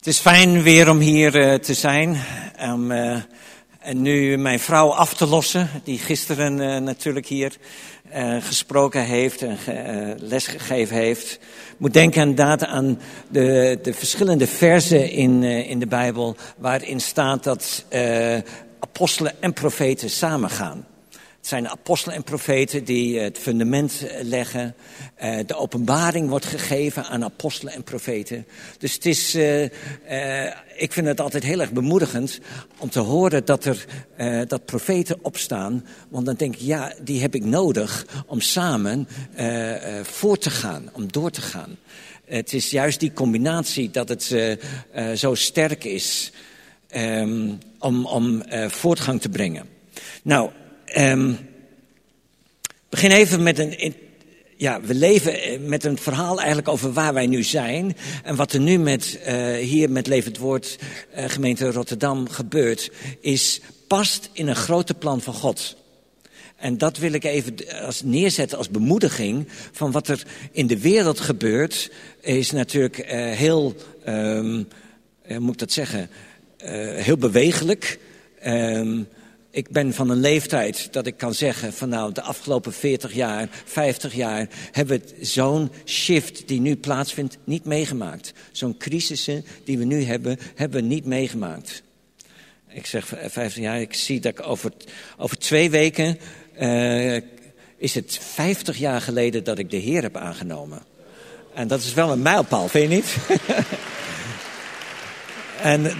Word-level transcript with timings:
Het 0.00 0.08
is 0.08 0.18
fijn 0.18 0.62
weer 0.62 0.90
om 0.90 0.98
hier 0.98 1.36
uh, 1.36 1.54
te 1.54 1.74
zijn. 1.74 2.22
Uh, 2.60 3.16
en 3.78 4.02
nu 4.02 4.36
mijn 4.36 4.60
vrouw 4.60 4.92
af 4.92 5.14
te 5.14 5.26
lossen, 5.26 5.68
die 5.84 5.98
gisteren 5.98 6.60
uh, 6.60 6.76
natuurlijk 6.76 7.26
hier 7.26 7.56
gesproken 8.40 9.04
heeft 9.04 9.42
en 9.42 9.58
ge, 9.58 10.14
lesgegeven 10.18 10.96
heeft. 10.96 11.38
Moet 11.76 11.92
denken 11.92 12.20
inderdaad 12.20 12.64
aan 12.64 13.00
de, 13.28 13.78
de 13.82 13.94
verschillende 13.94 14.46
versen 14.46 15.10
in, 15.10 15.42
in 15.42 15.78
de 15.78 15.86
Bijbel 15.86 16.36
waarin 16.56 17.00
staat 17.00 17.44
dat 17.44 17.84
apostelen 18.78 19.32
en 19.40 19.52
profeten 19.52 20.10
samengaan. 20.10 20.86
Het 21.40 21.48
zijn 21.48 21.68
apostelen 21.68 22.16
en 22.16 22.22
profeten 22.22 22.84
die 22.84 23.18
het 23.18 23.38
fundament 23.38 24.06
leggen. 24.22 24.74
Uh, 25.22 25.38
de 25.46 25.56
openbaring 25.56 26.28
wordt 26.28 26.44
gegeven 26.44 27.04
aan 27.04 27.24
apostelen 27.24 27.74
en 27.74 27.82
profeten. 27.82 28.46
Dus 28.78 28.94
het 28.94 29.06
is, 29.06 29.34
ik 30.76 30.92
vind 30.92 31.06
het 31.06 31.20
altijd 31.20 31.42
heel 31.42 31.60
erg 31.60 31.72
bemoedigend 31.72 32.40
om 32.78 32.90
te 32.90 32.98
horen 32.98 33.44
dat 33.44 33.64
er 33.64 33.84
dat 34.48 34.64
profeten 34.64 35.18
opstaan. 35.22 35.86
Want 36.08 36.26
dan 36.26 36.34
denk 36.34 36.54
ik, 36.54 36.60
ja, 36.60 36.92
die 37.02 37.20
heb 37.20 37.34
ik 37.34 37.44
nodig 37.44 38.06
om 38.26 38.40
samen 38.40 39.08
voort 40.02 40.40
te 40.40 40.50
gaan, 40.50 40.90
om 40.92 41.12
door 41.12 41.30
te 41.30 41.42
gaan. 41.42 41.76
Het 42.24 42.52
is 42.52 42.70
juist 42.70 43.00
die 43.00 43.12
combinatie 43.12 43.90
dat 43.90 44.08
het 44.08 44.22
zo 45.14 45.34
sterk 45.34 45.84
is 45.84 46.32
um, 46.96 47.58
om, 47.78 48.06
om 48.06 48.42
voortgang 48.68 49.20
te 49.20 49.28
brengen. 49.28 49.68
Nou, 50.22 50.50
Um, 50.98 51.38
begin 52.88 53.10
even 53.10 53.42
met 53.42 53.58
een. 53.58 53.94
Ja, 54.56 54.80
we 54.80 54.94
leven 54.94 55.42
eh, 55.42 55.58
met 55.60 55.84
een 55.84 55.98
verhaal 55.98 56.38
eigenlijk 56.38 56.68
over 56.68 56.92
waar 56.92 57.14
wij 57.14 57.26
nu 57.26 57.42
zijn. 57.42 57.96
En 58.24 58.36
wat 58.36 58.52
er 58.52 58.60
nu 58.60 58.78
met, 58.78 59.18
uh, 59.26 59.54
hier 59.54 59.90
met 59.90 60.06
Levend 60.06 60.38
Woord, 60.38 60.78
uh, 61.16 61.24
gemeente 61.28 61.70
Rotterdam, 61.70 62.28
gebeurt, 62.28 62.90
is 63.20 63.60
past 63.86 64.30
in 64.32 64.48
een 64.48 64.56
grote 64.56 64.94
plan 64.94 65.20
van 65.20 65.34
God. 65.34 65.76
En 66.56 66.78
dat 66.78 66.98
wil 66.98 67.12
ik 67.12 67.24
even 67.24 67.54
als 67.84 68.02
neerzetten 68.02 68.58
als 68.58 68.70
bemoediging 68.70 69.48
van 69.72 69.90
wat 69.90 70.08
er 70.08 70.22
in 70.52 70.66
de 70.66 70.80
wereld 70.80 71.20
gebeurt. 71.20 71.90
Is 72.20 72.50
natuurlijk 72.50 72.96
heel, 73.36 73.74
um, 74.08 74.68
hoe 75.26 75.38
moet 75.38 75.52
ik 75.52 75.58
dat 75.58 75.72
zeggen, 75.72 76.10
heel 76.96 77.16
bewegelijk. 77.16 77.98
Um, 78.46 79.08
ik 79.50 79.70
ben 79.70 79.94
van 79.94 80.10
een 80.10 80.20
leeftijd 80.20 80.92
dat 80.92 81.06
ik 81.06 81.16
kan 81.16 81.34
zeggen 81.34 81.72
van 81.72 81.88
nou 81.88 82.12
de 82.12 82.22
afgelopen 82.22 82.72
40 82.72 83.12
jaar, 83.12 83.48
50 83.64 84.14
jaar 84.14 84.48
hebben 84.72 85.00
we 85.00 85.24
zo'n 85.24 85.70
shift 85.84 86.48
die 86.48 86.60
nu 86.60 86.76
plaatsvindt 86.76 87.38
niet 87.44 87.64
meegemaakt. 87.64 88.32
Zo'n 88.52 88.76
crisis 88.76 89.28
die 89.64 89.78
we 89.78 89.84
nu 89.84 90.04
hebben, 90.04 90.38
hebben 90.54 90.80
we 90.80 90.86
niet 90.86 91.04
meegemaakt. 91.04 91.82
Ik 92.68 92.86
zeg 92.86 93.06
50 93.06 93.62
jaar, 93.62 93.80
ik 93.80 93.94
zie 93.94 94.20
dat 94.20 94.38
ik 94.38 94.46
over, 94.46 94.72
over 95.16 95.38
twee 95.38 95.70
weken 95.70 96.18
uh, 96.60 97.16
is 97.76 97.94
het 97.94 98.18
50 98.22 98.78
jaar 98.78 99.00
geleden 99.00 99.44
dat 99.44 99.58
ik 99.58 99.70
de 99.70 99.76
Heer 99.76 100.02
heb 100.02 100.16
aangenomen. 100.16 100.82
En 101.54 101.68
dat 101.68 101.80
is 101.80 101.94
wel 101.94 102.10
een 102.10 102.22
mijlpaal, 102.22 102.68
vind 102.68 102.90
je 102.90 102.96
niet? 102.96 103.16
en 105.62 105.92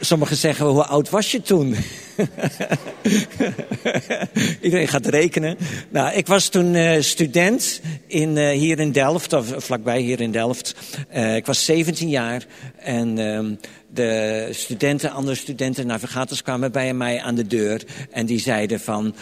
sommigen 0.00 0.36
zeggen, 0.36 0.66
hoe 0.66 0.84
oud 0.84 1.10
was 1.10 1.30
je 1.30 1.42
toen? 1.42 1.76
Iedereen 4.60 4.88
gaat 4.88 5.06
rekenen. 5.06 5.56
Nou, 5.90 6.14
ik 6.14 6.26
was 6.26 6.48
toen 6.48 6.74
uh, 6.74 7.00
student 7.00 7.80
in, 8.06 8.36
uh, 8.36 8.50
hier 8.50 8.78
in 8.78 8.92
Delft, 8.92 9.32
of 9.32 9.54
vlakbij 9.56 10.00
hier 10.00 10.20
in 10.20 10.32
Delft. 10.32 10.74
Uh, 11.14 11.36
ik 11.36 11.46
was 11.46 11.64
17 11.64 12.08
jaar 12.08 12.46
en 12.76 13.18
ehm, 13.18 13.54
de 13.92 14.48
studenten, 14.50 15.10
andere 15.10 15.36
studenten, 15.36 15.86
navigators 15.86 16.42
kwamen 16.42 16.72
bij 16.72 16.94
mij 16.94 17.20
aan 17.20 17.34
de 17.34 17.46
deur. 17.46 17.82
En 18.10 18.26
die 18.26 18.40
zeiden 18.40 18.80
van, 18.80 19.14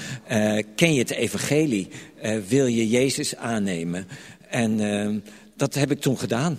ken 0.74 0.94
je 0.94 0.98
het 0.98 1.10
evangelie? 1.10 1.88
wil 2.48 2.66
je 2.66 2.88
Jezus 2.88 3.36
aannemen? 3.36 4.06
En 4.48 4.80
ehm, 4.80 5.18
dat 5.56 5.74
heb 5.74 5.90
ik 5.90 6.00
toen 6.00 6.18
gedaan. 6.18 6.58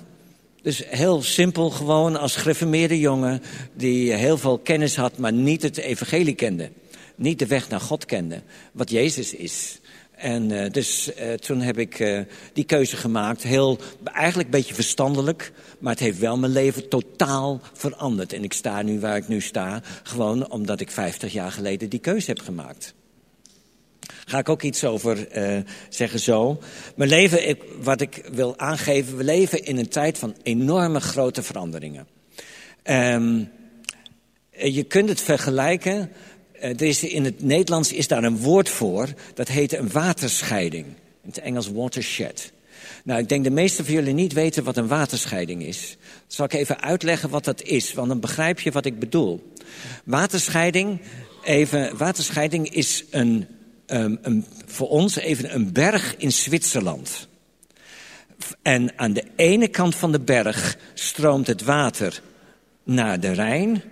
Dus 0.63 0.83
heel 0.87 1.21
simpel 1.21 1.69
gewoon 1.69 2.15
als 2.15 2.35
gereformeerde 2.35 2.99
jongen 2.99 3.41
die 3.73 4.13
heel 4.13 4.37
veel 4.37 4.57
kennis 4.57 4.95
had, 4.95 5.17
maar 5.17 5.33
niet 5.33 5.61
het 5.61 5.77
evangelie 5.77 6.35
kende. 6.35 6.71
Niet 7.15 7.39
de 7.39 7.47
weg 7.47 7.69
naar 7.69 7.79
God 7.79 8.05
kende, 8.05 8.41
wat 8.71 8.89
Jezus 8.89 9.33
is. 9.33 9.79
En 10.11 10.49
uh, 10.49 10.69
dus 10.69 11.11
uh, 11.19 11.33
toen 11.33 11.61
heb 11.61 11.77
ik 11.77 11.99
uh, 11.99 12.19
die 12.53 12.63
keuze 12.63 12.97
gemaakt. 12.97 13.43
Heel, 13.43 13.77
eigenlijk 14.03 14.49
een 14.49 14.59
beetje 14.59 14.73
verstandelijk. 14.73 15.51
Maar 15.79 15.91
het 15.91 16.01
heeft 16.01 16.19
wel 16.19 16.37
mijn 16.37 16.51
leven 16.51 16.89
totaal 16.89 17.61
veranderd. 17.73 18.33
En 18.33 18.43
ik 18.43 18.53
sta 18.53 18.81
nu 18.81 18.99
waar 18.99 19.17
ik 19.17 19.27
nu 19.27 19.41
sta. 19.41 19.81
Gewoon 20.03 20.51
omdat 20.51 20.79
ik 20.79 20.91
50 20.91 21.33
jaar 21.33 21.51
geleden 21.51 21.89
die 21.89 21.99
keuze 21.99 22.29
heb 22.29 22.39
gemaakt. 22.39 22.93
Ga 24.33 24.39
ik 24.39 24.49
ook 24.49 24.61
iets 24.61 24.83
over 24.83 25.37
uh, 25.37 25.59
zeggen 25.89 26.19
zo. 26.19 26.59
Mijn 26.95 27.09
leven, 27.09 27.47
ik, 27.47 27.63
wat 27.81 28.01
ik 28.01 28.29
wil 28.31 28.59
aangeven, 28.59 29.17
we 29.17 29.23
leven 29.23 29.63
in 29.65 29.77
een 29.77 29.89
tijd 29.89 30.17
van 30.17 30.35
enorme 30.43 30.99
grote 30.99 31.43
veranderingen. 31.43 32.07
Um, 32.83 33.49
je 34.51 34.83
kunt 34.83 35.09
het 35.09 35.21
vergelijken, 35.21 36.11
is, 36.77 37.03
in 37.03 37.25
het 37.25 37.43
Nederlands 37.43 37.93
is 37.93 38.07
daar 38.07 38.23
een 38.23 38.37
woord 38.37 38.69
voor, 38.69 39.07
dat 39.33 39.47
heet 39.47 39.73
een 39.73 39.91
waterscheiding. 39.91 40.85
In 41.21 41.29
het 41.29 41.39
Engels 41.39 41.71
watershed. 41.71 42.51
Nou, 43.03 43.19
ik 43.19 43.29
denk 43.29 43.43
de 43.43 43.49
meeste 43.49 43.85
van 43.85 43.93
jullie 43.93 44.13
niet 44.13 44.33
weten 44.33 44.63
wat 44.63 44.77
een 44.77 44.87
waterscheiding 44.87 45.63
is. 45.63 45.97
Zal 46.27 46.45
ik 46.45 46.53
even 46.53 46.81
uitleggen 46.81 47.29
wat 47.29 47.45
dat 47.45 47.61
is, 47.61 47.93
want 47.93 48.07
dan 48.07 48.19
begrijp 48.19 48.59
je 48.59 48.71
wat 48.71 48.85
ik 48.85 48.99
bedoel. 48.99 49.53
Waterscheiding, 50.05 51.01
even, 51.43 51.97
waterscheiding 51.97 52.69
is 52.69 53.03
een 53.09 53.47
um, 53.87 54.19
een, 54.21 54.45
voor 54.65 54.89
ons 54.89 55.15
even 55.15 55.53
een 55.53 55.71
berg 55.71 56.15
in 56.17 56.31
Zwitserland. 56.31 57.27
En 58.61 58.91
aan 58.95 59.13
de 59.13 59.23
ene 59.35 59.67
kant 59.67 59.95
van 59.95 60.11
de 60.11 60.19
berg 60.19 60.77
stroomt 60.93 61.47
het 61.47 61.63
water 61.63 62.21
naar 62.83 63.19
de 63.19 63.31
Rijn. 63.31 63.83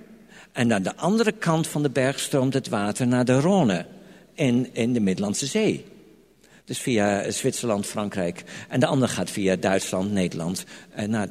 En 0.51 0.73
aan 0.73 0.83
de 0.83 0.95
andere 0.95 1.31
kant 1.31 1.67
van 1.67 1.83
de 1.83 1.89
berg 1.89 2.19
stroomt 2.19 2.53
het 2.53 2.69
water 2.69 3.07
naar 3.07 3.25
de 3.25 3.41
Rhône 3.41 3.85
in, 4.33 4.69
in 4.73 4.93
de 4.93 4.99
Middellandse 4.99 5.45
Zee. 5.45 5.85
Dus 6.65 6.79
via 6.79 7.31
Zwitserland, 7.31 7.85
Frankrijk. 7.85 8.43
En 8.69 8.79
de 8.79 8.85
andere 8.85 9.11
gaat 9.11 9.29
via 9.29 9.55
Duitsland, 9.55 10.11
Nederland. 10.11 10.63
En, 10.89 11.09
naar... 11.09 11.27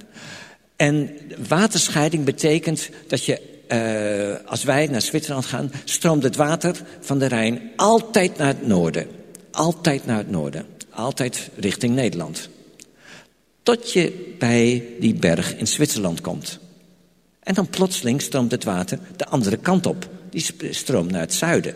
en 0.77 1.19
waterscheiding 1.49 2.25
betekent 2.25 2.91
dat 3.07 3.25
je 3.25 3.60
uh, 3.73 4.35
als 4.45 4.65
wij 4.65 4.87
naar 4.87 5.03
Zwitserland 5.03 5.45
gaan, 5.45 5.73
stroomt 5.85 6.23
het 6.23 6.37
water 6.37 6.77
van 7.01 7.19
de 7.19 7.27
Rijn 7.27 7.61
altijd 7.77 8.37
naar 8.37 8.47
het 8.47 8.67
noorden. 8.67 9.07
Altijd 9.51 10.07
naar 10.07 10.17
het 10.17 10.31
noorden. 10.31 10.67
Altijd 10.91 11.51
richting 11.57 11.95
Nederland. 11.95 12.49
Tot 13.63 13.93
je 13.93 14.35
bij 14.39 14.85
die 15.01 15.15
berg 15.15 15.57
in 15.57 15.67
Zwitserland 15.67 16.21
komt. 16.21 16.59
En 17.43 17.55
dan 17.55 17.69
plotseling 17.69 18.23
stroomt 18.23 18.51
het 18.51 18.65
water 18.65 18.99
de 19.17 19.27
andere 19.27 19.57
kant 19.57 19.87
op. 19.87 20.09
Die 20.31 20.45
stroomt 20.71 21.11
naar 21.11 21.21
het 21.21 21.35
zuiden. 21.35 21.75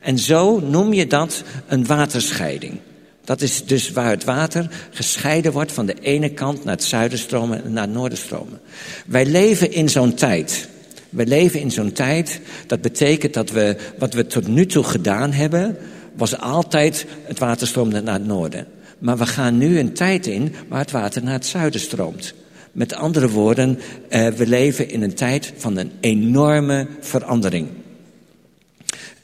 En 0.00 0.18
zo 0.18 0.60
noem 0.60 0.92
je 0.92 1.06
dat 1.06 1.42
een 1.66 1.86
waterscheiding. 1.86 2.78
Dat 3.24 3.40
is 3.40 3.64
dus 3.64 3.90
waar 3.90 4.10
het 4.10 4.24
water 4.24 4.68
gescheiden 4.90 5.52
wordt 5.52 5.72
van 5.72 5.86
de 5.86 6.00
ene 6.00 6.28
kant 6.28 6.64
naar 6.64 6.74
het 6.74 6.84
zuiden 6.84 7.18
stromen 7.18 7.64
en 7.64 7.72
naar 7.72 7.84
het 7.84 7.92
noorden 7.92 8.18
stromen. 8.18 8.60
Wij 9.06 9.26
leven 9.26 9.72
in 9.72 9.88
zo'n 9.88 10.14
tijd 10.14 10.68
we 11.10 11.26
leven 11.26 11.60
in 11.60 11.70
zo'n 11.70 11.92
tijd, 11.92 12.40
dat 12.66 12.80
betekent 12.80 13.34
dat 13.34 13.50
we, 13.50 13.76
wat 13.98 14.14
we 14.14 14.26
tot 14.26 14.48
nu 14.48 14.66
toe 14.66 14.84
gedaan 14.84 15.32
hebben, 15.32 15.76
was 16.16 16.38
altijd 16.38 17.06
het 17.22 17.38
water 17.38 17.66
stroomde 17.66 18.02
naar 18.02 18.14
het 18.14 18.26
noorden. 18.26 18.66
Maar 18.98 19.16
we 19.16 19.26
gaan 19.26 19.58
nu 19.58 19.78
een 19.78 19.92
tijd 19.92 20.26
in 20.26 20.54
waar 20.68 20.80
het 20.80 20.90
water 20.90 21.22
naar 21.22 21.32
het 21.32 21.46
zuiden 21.46 21.80
stroomt. 21.80 22.34
Met 22.72 22.94
andere 22.94 23.28
woorden, 23.28 23.78
uh, 24.10 24.28
we 24.28 24.46
leven 24.46 24.90
in 24.90 25.02
een 25.02 25.14
tijd 25.14 25.52
van 25.56 25.76
een 25.76 25.92
enorme 26.00 26.86
verandering. 27.00 27.68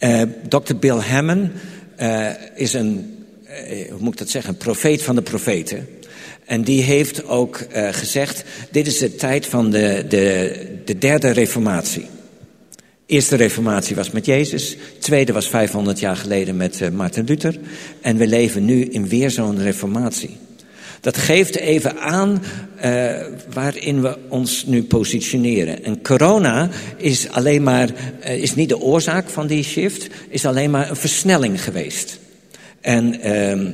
Uh, 0.00 0.22
Dr. 0.48 0.74
Bill 0.74 0.98
Hammond 0.98 1.50
uh, 2.00 2.28
is 2.54 2.72
een, 2.72 3.16
hoe 3.90 4.00
moet 4.00 4.12
ik 4.12 4.18
dat 4.18 4.28
zeggen, 4.28 4.52
een 4.52 4.58
profeet 4.58 5.02
van 5.02 5.14
de 5.14 5.22
profeten. 5.22 5.88
En 6.44 6.62
die 6.62 6.82
heeft 6.82 7.26
ook 7.26 7.60
uh, 7.60 7.88
gezegd, 7.92 8.44
dit 8.70 8.86
is 8.86 8.98
de 8.98 9.14
tijd 9.14 9.46
van 9.46 9.70
de, 9.70 10.04
de, 10.08 10.66
de 10.84 10.98
derde 10.98 11.30
reformatie. 11.30 12.06
Eerste 13.06 13.36
reformatie 13.36 13.96
was 13.96 14.10
met 14.10 14.26
Jezus. 14.26 14.76
Tweede 14.98 15.32
was 15.32 15.48
500 15.48 16.00
jaar 16.00 16.16
geleden 16.16 16.56
met 16.56 16.80
uh, 16.80 16.88
Martin 16.88 17.24
Luther. 17.24 17.58
En 18.00 18.16
we 18.16 18.26
leven 18.26 18.64
nu 18.64 18.84
in 18.84 19.08
weer 19.08 19.30
zo'n 19.30 19.62
reformatie. 19.62 20.36
Dat 21.00 21.16
geeft 21.16 21.56
even 21.56 22.00
aan 22.00 22.42
uh, 22.84 23.12
waarin 23.52 24.02
we 24.02 24.18
ons 24.28 24.64
nu 24.66 24.82
positioneren. 24.82 25.84
En 25.84 26.02
corona 26.02 26.68
is 26.96 27.28
alleen 27.30 27.62
maar, 27.62 27.90
is 28.20 28.54
niet 28.54 28.68
de 28.68 28.80
oorzaak 28.80 29.28
van 29.28 29.46
die 29.46 29.64
shift, 29.64 30.06
is 30.28 30.46
alleen 30.46 30.70
maar 30.70 30.90
een 30.90 30.96
versnelling 30.96 31.64
geweest. 31.64 32.18
En 32.80 33.28
uh, 33.28 33.72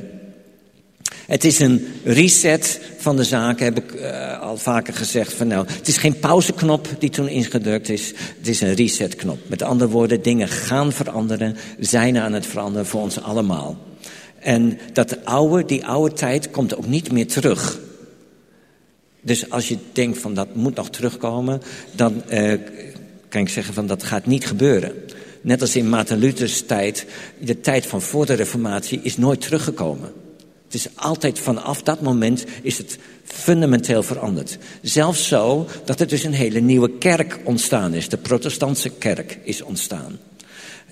Het 1.29 1.43
is 1.43 1.59
een 1.59 1.87
reset 2.03 2.81
van 2.97 3.15
de 3.15 3.23
zaken, 3.23 3.65
heb 3.65 3.77
ik 3.77 3.93
uh, 3.93 4.41
al 4.41 4.57
vaker 4.57 4.93
gezegd. 4.93 5.33
Van 5.33 5.47
nou, 5.47 5.67
het 5.67 5.87
is 5.87 5.97
geen 5.97 6.19
pauzeknop 6.19 6.87
die 6.99 7.09
toen 7.09 7.27
ingedrukt 7.27 7.89
is. 7.89 8.13
Het 8.37 8.47
is 8.47 8.61
een 8.61 8.73
resetknop. 8.73 9.39
Met 9.47 9.61
andere 9.61 9.89
woorden, 9.89 10.21
dingen 10.21 10.47
gaan 10.47 10.91
veranderen, 10.91 11.57
zijn 11.79 12.17
aan 12.17 12.33
het 12.33 12.45
veranderen 12.45 12.85
voor 12.85 13.01
ons 13.01 13.21
allemaal. 13.21 13.77
En 14.39 14.79
dat 14.93 15.25
oude, 15.25 15.65
die 15.65 15.85
oude 15.85 16.15
tijd 16.15 16.51
komt 16.51 16.75
ook 16.75 16.87
niet 16.87 17.11
meer 17.11 17.27
terug. 17.27 17.79
Dus 19.21 19.49
als 19.49 19.67
je 19.67 19.77
denkt 19.93 20.17
van 20.17 20.33
dat 20.33 20.55
moet 20.55 20.75
nog 20.75 20.89
terugkomen, 20.89 21.61
dan 21.95 22.23
uh, 22.31 22.53
kan 23.27 23.41
ik 23.41 23.49
zeggen 23.49 23.73
van 23.73 23.87
dat 23.87 24.03
gaat 24.03 24.25
niet 24.25 24.45
gebeuren. 24.45 24.93
Net 25.41 25.61
als 25.61 25.75
in 25.75 25.89
Maarten 25.89 26.17
Luthers 26.17 26.61
tijd, 26.61 27.05
de 27.39 27.59
tijd 27.59 27.85
van 27.85 28.01
voor 28.01 28.25
de 28.25 28.33
reformatie 28.33 28.99
is 29.03 29.17
nooit 29.17 29.41
teruggekomen. 29.41 30.18
Het 30.69 30.77
is 30.77 30.87
altijd 30.95 31.39
vanaf 31.39 31.83
dat 31.83 32.01
moment 32.01 32.45
is 32.61 32.77
het 32.77 32.97
fundamenteel 33.23 34.03
veranderd. 34.03 34.57
Zelfs 34.81 35.27
zo 35.27 35.67
dat 35.85 35.99
er 35.99 36.07
dus 36.07 36.23
een 36.23 36.33
hele 36.33 36.59
nieuwe 36.59 36.97
kerk 36.97 37.39
ontstaan 37.43 37.93
is. 37.93 38.09
De 38.09 38.17
protestantse 38.17 38.89
kerk 38.89 39.37
is 39.43 39.61
ontstaan. 39.61 40.19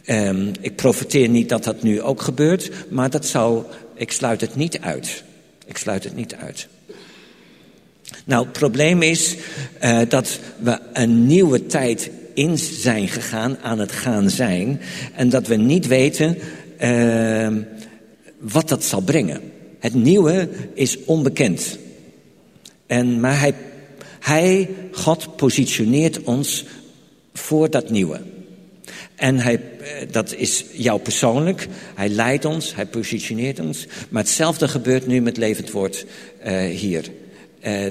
Um, 0.06 0.52
ik 0.62 0.76
profiteer 0.76 1.30
niet 1.30 1.50
dat 1.50 1.64
dat 1.64 1.84
nu 1.84 2.02
ook 2.02 2.22
gebeurt, 2.22 2.72
maar 2.90 3.10
dat 3.10 3.26
zou, 3.26 3.64
ik 3.96 4.12
sluit 4.12 4.42
het 4.42 4.56
niet 4.56 4.80
uit. 4.80 5.24
Ik 5.66 5.78
sluit 5.78 6.04
het 6.04 6.16
niet 6.16 6.36
uit. 6.36 6.68
Nou, 8.26 8.44
het 8.44 8.54
probleem 8.54 9.02
is 9.02 9.36
uh, 9.84 10.00
dat 10.10 10.40
we 10.60 10.80
een 10.94 11.26
nieuwe 11.26 11.66
tijd 11.66 12.10
in 12.34 12.58
zijn 12.58 13.08
gegaan, 13.08 13.58
aan 13.62 13.80
het 13.80 13.92
gaan 13.92 14.30
zijn, 14.30 14.82
en 15.16 15.30
dat 15.30 15.48
we 15.48 15.56
niet 15.56 15.88
weten 15.88 16.38
uh, 16.82 17.48
wat 18.40 18.70
dat 18.70 18.84
zal 18.84 19.02
brengen. 19.02 19.56
Het 19.80 19.94
nieuwe 19.94 20.50
is 20.74 20.98
onbekend. 21.06 21.78
En, 22.86 23.20
maar 23.20 23.40
hij, 23.40 23.54
hij, 24.20 24.70
God, 24.92 25.36
positioneert 25.36 26.24
ons 26.24 26.66
voor 27.34 27.70
dat 27.70 27.90
nieuwe. 27.90 28.22
En 29.16 29.40
hij, 29.40 29.62
eh, 29.82 30.08
dat 30.12 30.34
is 30.34 30.66
jou 30.72 31.00
persoonlijk. 31.00 31.68
Hij 31.96 32.10
leidt 32.10 32.46
ons, 32.46 32.76
hij 32.76 32.86
positioneert 32.86 33.60
ons. 33.60 33.86
Maar 34.10 34.22
hetzelfde 34.24 34.68
gebeurt 34.68 35.08
nu 35.08 35.22
met 35.22 35.38
levend 35.38 35.72
woord 35.72 36.06
uh, 36.46 36.66
hier. 36.66 37.06
Uh, 37.68 37.86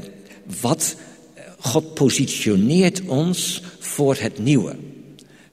wat 0.60 0.96
God 1.58 1.94
positioneert 1.94 3.02
ons 3.06 3.62
voor 3.78 4.16
het 4.18 4.38
nieuwe. 4.38 4.76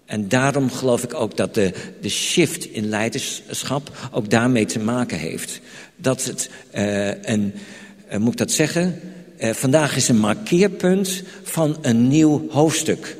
En 0.05 0.27
daarom 0.27 0.71
geloof 0.71 1.03
ik 1.03 1.13
ook 1.13 1.37
dat 1.37 1.53
de, 1.53 1.71
de 2.01 2.09
shift 2.09 2.65
in 2.65 2.89
leiderschap 2.89 4.09
ook 4.11 4.29
daarmee 4.29 4.65
te 4.65 4.79
maken 4.79 5.17
heeft. 5.17 5.61
Dat 6.03 6.23
het 6.23 6.49
uh, 6.75 8.19
moet 8.19 8.31
ik 8.31 8.37
dat 8.37 8.51
zeggen? 8.51 8.99
Uh, 9.39 9.49
vandaag 9.49 9.95
is 9.95 10.07
een 10.07 10.17
markeerpunt 10.17 11.23
van 11.43 11.77
een 11.81 12.07
nieuw 12.07 12.49
hoofdstuk. 12.49 13.17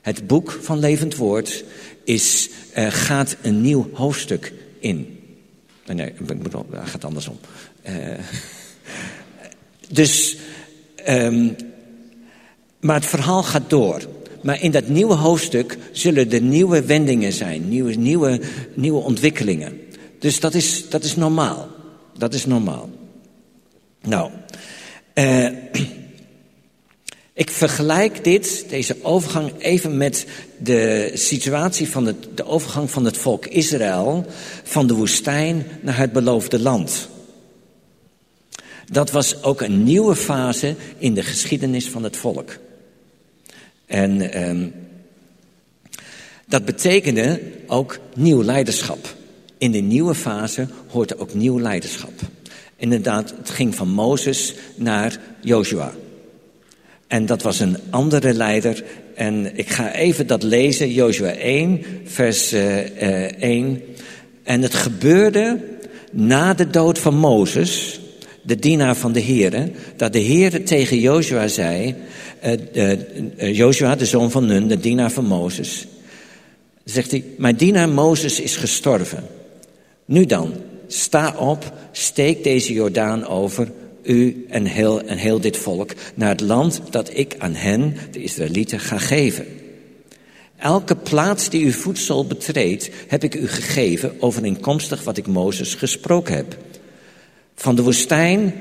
Het 0.00 0.26
boek 0.26 0.58
van 0.62 0.78
Levend 0.78 1.16
Woord 1.16 1.64
is, 2.04 2.50
gaat 2.74 3.36
een 3.42 3.60
nieuw 3.60 3.90
hoofdstuk 3.92 4.52
in. 4.78 5.18
Nee, 5.86 6.06
ik 6.06 6.42
het 6.70 6.88
gaat 6.88 7.04
andersom. 7.04 7.38
dus, 10.00 10.36
um, 11.08 11.56
maar 12.80 12.96
het 12.96 13.06
verhaal 13.06 13.42
gaat 13.42 13.70
door. 13.70 14.08
Maar 14.42 14.62
in 14.62 14.70
dat 14.70 14.88
nieuwe 14.88 15.14
hoofdstuk 15.14 15.78
zullen 15.92 16.32
er 16.32 16.42
nieuwe 16.42 16.84
wendingen 16.84 17.32
zijn, 17.32 17.68
nieuwe, 17.68 17.94
nieuwe, 17.94 18.40
nieuwe 18.74 19.00
ontwikkelingen. 19.00 19.80
Dus 20.18 20.40
dat 20.40 20.54
is, 20.54 20.88
dat 20.88 21.04
is 21.04 21.16
normaal. 21.16 21.73
Dat 22.24 22.34
is 22.34 22.46
normaal. 22.46 22.90
Nou, 24.02 24.30
uh, 25.14 25.48
ik 27.42 27.50
vergelijk 27.50 28.24
dit, 28.24 28.64
deze 28.68 28.96
overgang, 29.02 29.52
even 29.58 29.96
met 29.96 30.26
de 30.58 31.10
situatie 31.14 31.88
van 31.88 32.06
het, 32.06 32.16
de 32.34 32.44
overgang 32.44 32.90
van 32.90 33.04
het 33.04 33.16
volk 33.16 33.46
Israël 33.46 34.26
van 34.62 34.86
de 34.86 34.94
woestijn 34.94 35.66
naar 35.80 35.98
het 35.98 36.12
beloofde 36.12 36.60
land. 36.60 37.08
Dat 38.84 39.10
was 39.10 39.42
ook 39.42 39.60
een 39.60 39.82
nieuwe 39.82 40.16
fase 40.16 40.74
in 40.98 41.14
de 41.14 41.22
geschiedenis 41.22 41.88
van 41.88 42.02
het 42.02 42.16
volk. 42.16 42.58
En 43.86 44.42
um, 44.48 44.74
dat 46.46 46.64
betekende 46.64 47.40
ook 47.66 47.98
nieuw 48.14 48.42
leiderschap. 48.42 49.22
In 49.58 49.70
de 49.70 49.78
nieuwe 49.78 50.14
fase 50.14 50.66
hoort 50.88 51.10
er 51.10 51.20
ook 51.20 51.34
nieuw 51.34 51.60
leiderschap. 51.60 52.12
Inderdaad, 52.76 53.34
het 53.36 53.50
ging 53.50 53.74
van 53.74 53.88
Mozes 53.88 54.54
naar 54.76 55.18
Joshua. 55.40 55.92
En 57.06 57.26
dat 57.26 57.42
was 57.42 57.60
een 57.60 57.76
andere 57.90 58.32
leider. 58.32 58.84
En 59.14 59.56
ik 59.58 59.68
ga 59.68 59.92
even 59.92 60.26
dat 60.26 60.42
lezen, 60.42 60.92
Joshua 60.92 61.32
1, 61.32 61.82
vers 62.04 62.52
uh, 62.52 62.78
uh, 62.78 63.42
1. 63.42 63.82
En 64.42 64.62
het 64.62 64.74
gebeurde 64.74 65.60
na 66.10 66.54
de 66.54 66.70
dood 66.70 66.98
van 66.98 67.14
Mozes, 67.14 68.00
de 68.42 68.56
dienaar 68.56 68.96
van 68.96 69.12
de 69.12 69.22
Heere, 69.22 69.70
dat 69.96 70.12
de 70.12 70.22
Heere 70.22 70.62
tegen 70.62 71.00
Joshua 71.00 71.48
zei, 71.48 71.94
uh, 72.44 72.96
uh, 73.36 73.56
Joshua, 73.56 73.96
de 73.96 74.06
zoon 74.06 74.30
van 74.30 74.46
Nun, 74.46 74.68
de 74.68 74.80
dienaar 74.80 75.10
van 75.10 75.24
Mozes, 75.24 75.86
zegt 76.84 77.10
hij, 77.10 77.24
mijn 77.36 77.56
dienaar 77.56 77.88
Mozes 77.88 78.40
is 78.40 78.56
gestorven. 78.56 79.26
Nu 80.04 80.24
dan, 80.24 80.52
sta 80.86 81.36
op, 81.36 81.72
steek 81.92 82.44
deze 82.44 82.72
Jordaan 82.72 83.26
over, 83.26 83.72
u 84.02 84.46
en 84.48 84.64
heel, 84.64 85.02
en 85.02 85.18
heel 85.18 85.40
dit 85.40 85.56
volk, 85.56 85.92
naar 86.14 86.28
het 86.28 86.40
land 86.40 86.80
dat 86.90 87.16
ik 87.16 87.34
aan 87.38 87.54
hen, 87.54 87.96
de 88.10 88.22
Israëlieten, 88.22 88.80
ga 88.80 88.98
geven. 88.98 89.46
Elke 90.56 90.96
plaats 90.96 91.48
die 91.48 91.64
uw 91.64 91.72
voedsel 91.72 92.26
betreedt, 92.26 92.90
heb 93.08 93.24
ik 93.24 93.34
u 93.34 93.48
gegeven, 93.48 94.14
overeenkomstig 94.20 95.04
wat 95.04 95.16
ik 95.16 95.26
Mozes 95.26 95.74
gesproken 95.74 96.34
heb. 96.34 96.56
Van 97.54 97.74
de 97.74 97.82
woestijn 97.82 98.54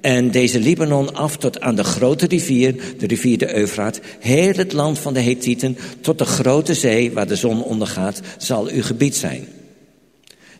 en 0.00 0.30
deze 0.30 0.60
Libanon 0.60 1.14
af 1.14 1.36
tot 1.36 1.60
aan 1.60 1.74
de 1.74 1.84
grote 1.84 2.26
rivier, 2.26 2.74
de 2.98 3.06
rivier 3.06 3.38
de 3.38 3.56
Eufraat, 3.56 4.00
heel 4.20 4.52
het 4.52 4.72
land 4.72 4.98
van 4.98 5.14
de 5.14 5.20
Hethieten, 5.20 5.76
tot 6.00 6.18
de 6.18 6.24
grote 6.24 6.74
zee 6.74 7.12
waar 7.12 7.26
de 7.26 7.36
zon 7.36 7.62
ondergaat, 7.62 8.20
zal 8.38 8.68
uw 8.68 8.82
gebied 8.82 9.16
zijn. 9.16 9.48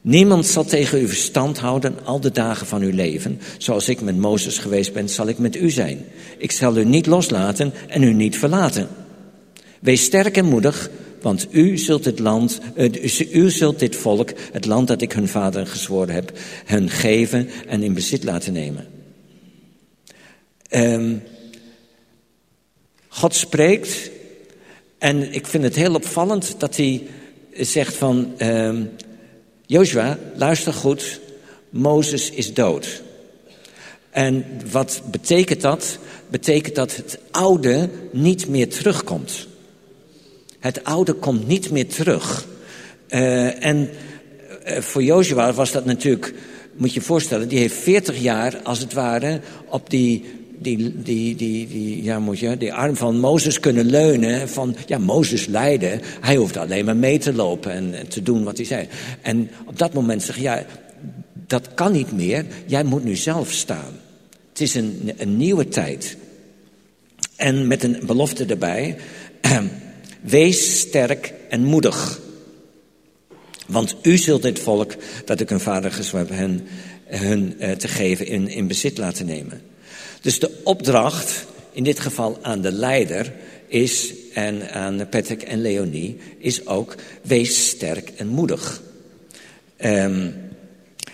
Niemand 0.01 0.47
zal 0.47 0.65
tegen 0.65 1.01
u 1.03 1.09
verstand 1.09 1.59
houden 1.59 1.95
al 2.05 2.21
de 2.21 2.31
dagen 2.31 2.67
van 2.67 2.83
uw 2.83 2.93
leven. 2.93 3.41
Zoals 3.59 3.89
ik 3.89 4.01
met 4.01 4.17
Mozes 4.17 4.59
geweest 4.59 4.93
ben, 4.93 5.09
zal 5.09 5.29
ik 5.29 5.39
met 5.39 5.57
u 5.57 5.71
zijn. 5.71 6.05
Ik 6.39 6.53
zal 6.53 6.77
u 6.77 6.85
niet 6.85 7.07
loslaten 7.07 7.73
en 7.89 8.03
u 8.03 8.13
niet 8.13 8.39
verlaten. 8.39 8.89
Wees 9.81 10.05
sterk 10.05 10.37
en 10.37 10.45
moedig, 10.45 10.91
want 11.23 11.47
u 11.51 11.79
zult 11.79 12.05
het 12.05 12.19
land, 12.19 12.61
uh, 12.77 13.33
u 13.33 13.51
zult 13.51 13.79
dit 13.79 13.97
volk, 13.97 14.33
het 14.53 14.67
land 14.67 14.89
dat 14.89 15.03
ik 15.03 15.13
hun 15.13 15.29
vader 15.29 15.67
gezworen 15.67 16.15
heb, 16.15 16.33
hen 16.65 16.91
geven 16.91 17.49
en 17.69 17.83
in 17.83 17.95
bezit 17.95 18.25
laten 18.25 18.53
nemen. 18.53 18.98
Um, 20.71 21.23
God 23.09 23.35
spreekt 23.35 24.11
en 24.99 25.33
ik 25.33 25.47
vind 25.47 25.65
het 25.65 25.75
heel 25.75 25.95
opvallend 25.95 26.55
dat 26.59 26.77
hij 26.77 27.07
zegt 27.53 27.95
van, 27.95 28.35
um, 28.39 28.91
Joshua, 29.67 30.19
luister 30.35 30.73
goed, 30.73 31.21
Mozes 31.71 32.31
is 32.31 32.55
dood. 32.55 33.03
En 34.11 34.45
wat 34.71 35.03
betekent 35.11 35.61
dat? 35.61 35.99
Betekent 36.29 36.75
dat 36.75 36.97
het 36.97 37.19
oude 37.31 37.89
niet 38.13 38.49
meer 38.49 38.69
terugkomt. 38.69 39.47
Het 40.59 40.85
oude 40.85 41.13
komt 41.13 41.47
niet 41.47 41.71
meer 41.71 41.89
terug. 41.89 42.47
Uh, 43.09 43.65
en 43.65 43.91
uh, 44.67 44.79
voor 44.79 45.03
Joshua 45.03 45.53
was 45.53 45.73
dat 45.73 45.85
natuurlijk, 45.85 46.35
moet 46.77 46.93
je 46.93 47.01
je 47.01 47.07
voorstellen, 47.07 47.49
die 47.49 47.59
heeft 47.59 47.75
40 47.75 48.19
jaar 48.19 48.61
als 48.63 48.79
het 48.79 48.93
ware 48.93 49.41
op 49.67 49.91
die 49.91 50.38
die, 50.59 51.03
die, 51.03 51.37
die, 51.37 51.69
die, 51.69 52.03
ja, 52.03 52.19
moet 52.19 52.39
je, 52.39 52.57
die 52.57 52.75
arm 52.75 52.97
van 52.97 53.21
Mozes 53.21 53.61
kunnen 53.61 53.87
leunen. 53.87 54.49
Van, 54.49 54.77
ja, 54.87 54.99
Mozes 54.99 55.47
leidde. 55.47 56.01
Hij 56.21 56.37
hoeft 56.37 56.57
alleen 56.57 56.85
maar 56.85 56.97
mee 56.97 57.19
te 57.19 57.33
lopen 57.33 57.73
en, 57.73 58.09
te 58.09 58.23
doen 58.23 58.45
wat 58.45 58.57
hij 58.57 58.67
zei. 58.67 58.89
En 59.23 59.51
op 59.67 59.79
dat 59.79 59.93
moment 59.93 60.23
zeg 60.23 60.37
je, 60.37 60.43
ja, 60.43 60.65
dat 61.47 61.75
kan 61.75 61.93
niet 61.93 62.13
meer. 62.13 62.47
Jij 62.67 62.85
moet 62.85 63.05
nu 63.05 63.17
zelf 63.17 63.53
staan. 63.53 64.01
Het 64.49 64.61
is 64.61 64.75
een, 64.75 65.13
een 65.17 65.37
nieuwe 65.37 65.69
tijd. 65.69 66.17
En 67.37 67.67
met 67.67 67.83
een 67.83 68.01
belofte 68.07 68.45
erbij. 68.45 68.97
Wees 70.21 70.81
sterk 70.81 71.33
en 71.49 71.65
moedig. 71.65 72.21
Want 73.67 73.97
u 74.03 74.17
zult 74.17 74.43
dit 74.43 74.59
volk, 74.59 74.95
dat 75.25 75.41
ik 75.41 75.49
hun 75.49 75.61
vader 75.61 76.01
heb, 76.13 76.29
hen, 76.29 76.67
hun 77.05 77.55
uh, 77.61 77.71
te 77.71 77.89
geven, 77.89 78.27
in 78.49 78.67
bezit 78.67 78.99
laten 78.99 79.27
nemen. 79.27 79.61
Dus 80.21 80.39
de 80.39 80.61
opdracht, 80.65 81.47
in 81.73 81.85
dit 81.85 82.01
geval 82.01 82.39
aan 82.43 82.61
de 82.61 82.73
leider, 82.73 83.33
is, 83.67 84.15
en 84.35 84.71
aan 84.71 85.09
Patrick 85.09 85.43
en 85.43 85.61
Leonie, 85.61 86.19
is 86.39 86.67
ook, 86.67 86.95
wees 87.23 87.69
sterk 87.69 88.11
en 88.17 88.27
moedig. 88.27 88.83
Um, 89.85 90.35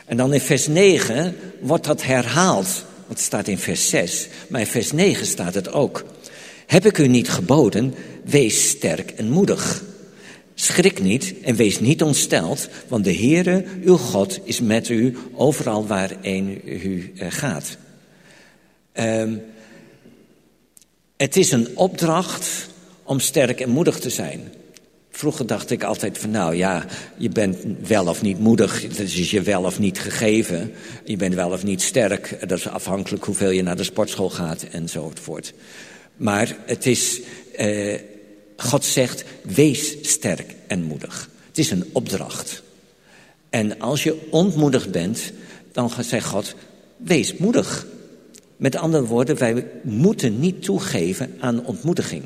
en 0.07 0.17
dan 0.17 0.33
in 0.33 0.41
vers 0.41 0.67
9 0.67 1.37
wordt 1.61 1.85
dat 1.85 2.03
herhaald. 2.03 2.85
Want 3.07 3.19
het 3.19 3.21
staat 3.21 3.49
in 3.49 3.59
vers 3.59 3.89
6, 3.89 4.29
maar 4.49 4.61
in 4.61 4.67
vers 4.67 4.93
9 4.93 5.27
staat 5.27 5.55
het 5.55 5.73
ook. 5.73 6.05
Heb 6.67 6.87
ik 6.87 6.99
u 6.99 7.09
niet 7.09 7.29
geboden, 7.29 7.95
wees 8.25 8.69
sterk 8.69 9.11
en 9.11 9.31
moedig. 9.31 9.83
Schrik 10.55 11.03
niet 11.03 11.35
en 11.43 11.57
wees 11.57 11.81
niet 11.81 12.03
ontsteld, 12.03 12.69
want 12.89 13.05
de 13.05 13.15
Heere, 13.15 13.65
uw 13.83 13.97
God, 13.97 14.41
is 14.45 14.61
met 14.61 14.89
u 14.89 15.17
overal 15.35 15.87
waarin 15.87 16.61
u 16.65 17.13
eh, 17.17 17.27
gaat. 17.31 17.77
Um, 19.01 19.43
het 21.17 21.37
is 21.37 21.53
een 21.53 21.77
opdracht 21.77 22.67
om 23.03 23.21
sterk 23.21 23.61
en 23.61 23.71
moedig 23.71 23.99
te 23.99 24.11
zijn. 24.11 24.53
Vroeger 25.11 25.47
dacht 25.47 25.71
ik 25.71 25.83
altijd 25.83 26.19
van 26.19 26.31
nou 26.31 26.55
ja, 26.55 26.87
je 27.17 27.29
bent 27.29 27.57
wel 27.87 28.07
of 28.07 28.23
niet 28.23 28.39
moedig, 28.39 28.89
dat 28.89 28.99
is 28.99 29.31
je 29.31 29.43
wel 29.43 29.63
of 29.63 29.79
niet 29.79 29.99
gegeven. 29.99 30.73
Je 31.05 31.17
bent 31.17 31.35
wel 31.35 31.51
of 31.51 31.65
niet 31.65 31.83
sterk, 31.83 32.49
dat 32.49 32.59
is 32.59 32.69
afhankelijk 32.69 33.25
hoeveel 33.25 33.51
je 33.51 33.63
naar 33.63 33.77
de 33.77 33.85
sportschool 33.85 34.31
gaat 34.31 34.63
enzovoort. 34.63 35.55
Maar 36.17 36.57
het 36.67 36.87
is, 36.87 37.21
eh, 37.57 38.01
God 38.57 38.85
zegt, 38.85 39.25
wees 39.43 39.97
sterk 40.03 40.55
en 40.67 40.83
moedig. 40.83 41.31
Het 41.49 41.59
is 41.59 41.71
een 41.71 41.91
opdracht. 41.93 42.63
En 43.51 43.81
als 43.81 44.03
je 44.03 44.29
ontmoedigd 44.31 44.91
bent, 44.91 45.33
dan 45.73 45.91
zegt 46.01 46.27
God, 46.27 46.55
wees 46.97 47.37
moedig. 47.37 47.87
Met 48.57 48.77
andere 48.77 49.05
woorden, 49.05 49.39
wij 49.39 49.67
moeten 49.83 50.41
niet 50.41 50.63
toegeven 50.63 51.35
aan 51.41 51.67
ontmoediging. 51.67 52.23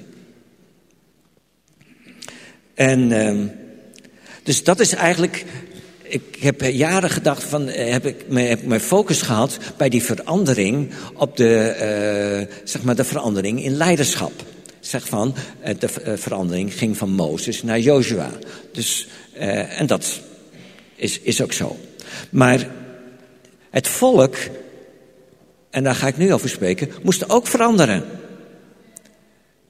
En 2.75 3.11
uh, 3.11 3.45
dus 4.43 4.65
dat 4.65 4.81
is 4.81 4.95
eigenlijk. 4.95 5.45
Ik 6.03 6.37
heb 6.41 6.61
jaren 6.61 7.11
gedacht 7.11 7.43
van, 7.43 7.69
eh, 7.69 7.93
heb 7.93 8.07
ik 8.07 8.29
mijn 8.65 8.81
focus 8.81 9.23
gehad 9.23 9.59
bij 9.77 9.89
die 9.89 10.03
verandering 10.03 10.91
op 11.15 11.37
de, 11.37 12.47
uh, 12.49 12.57
zeg 12.65 12.83
maar 12.83 12.97
de 12.97 13.05
verandering 13.05 13.65
in 13.65 13.77
leiderschap. 13.77 14.33
Zeg 14.81 15.09
van, 15.09 15.35
uh, 15.67 15.75
de 15.79 16.17
verandering 16.19 16.75
ging 16.75 16.97
van 16.97 17.11
Mozes 17.11 17.63
naar 17.63 17.81
Joshua. 17.81 18.31
Dus, 18.73 19.09
en 19.69 19.87
dat 19.87 20.21
is, 20.95 21.21
is 21.21 21.43
ook 21.43 21.53
zo. 21.53 21.77
Maar 22.31 22.71
het 23.71 23.89
volk, 23.89 24.37
en 25.71 25.85
daar 25.85 25.95
ga 25.95 26.07
ik 26.07 26.17
nu 26.17 26.33
over 26.33 26.49
spreken, 26.49 26.91
moest 27.03 27.31
ook 27.31 27.47
veranderen. 27.47 28.05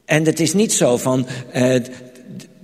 En 0.04 0.24
het 0.24 0.40
is 0.40 0.52
niet 0.52 0.72
zo 0.72 0.96
van, 0.96 1.26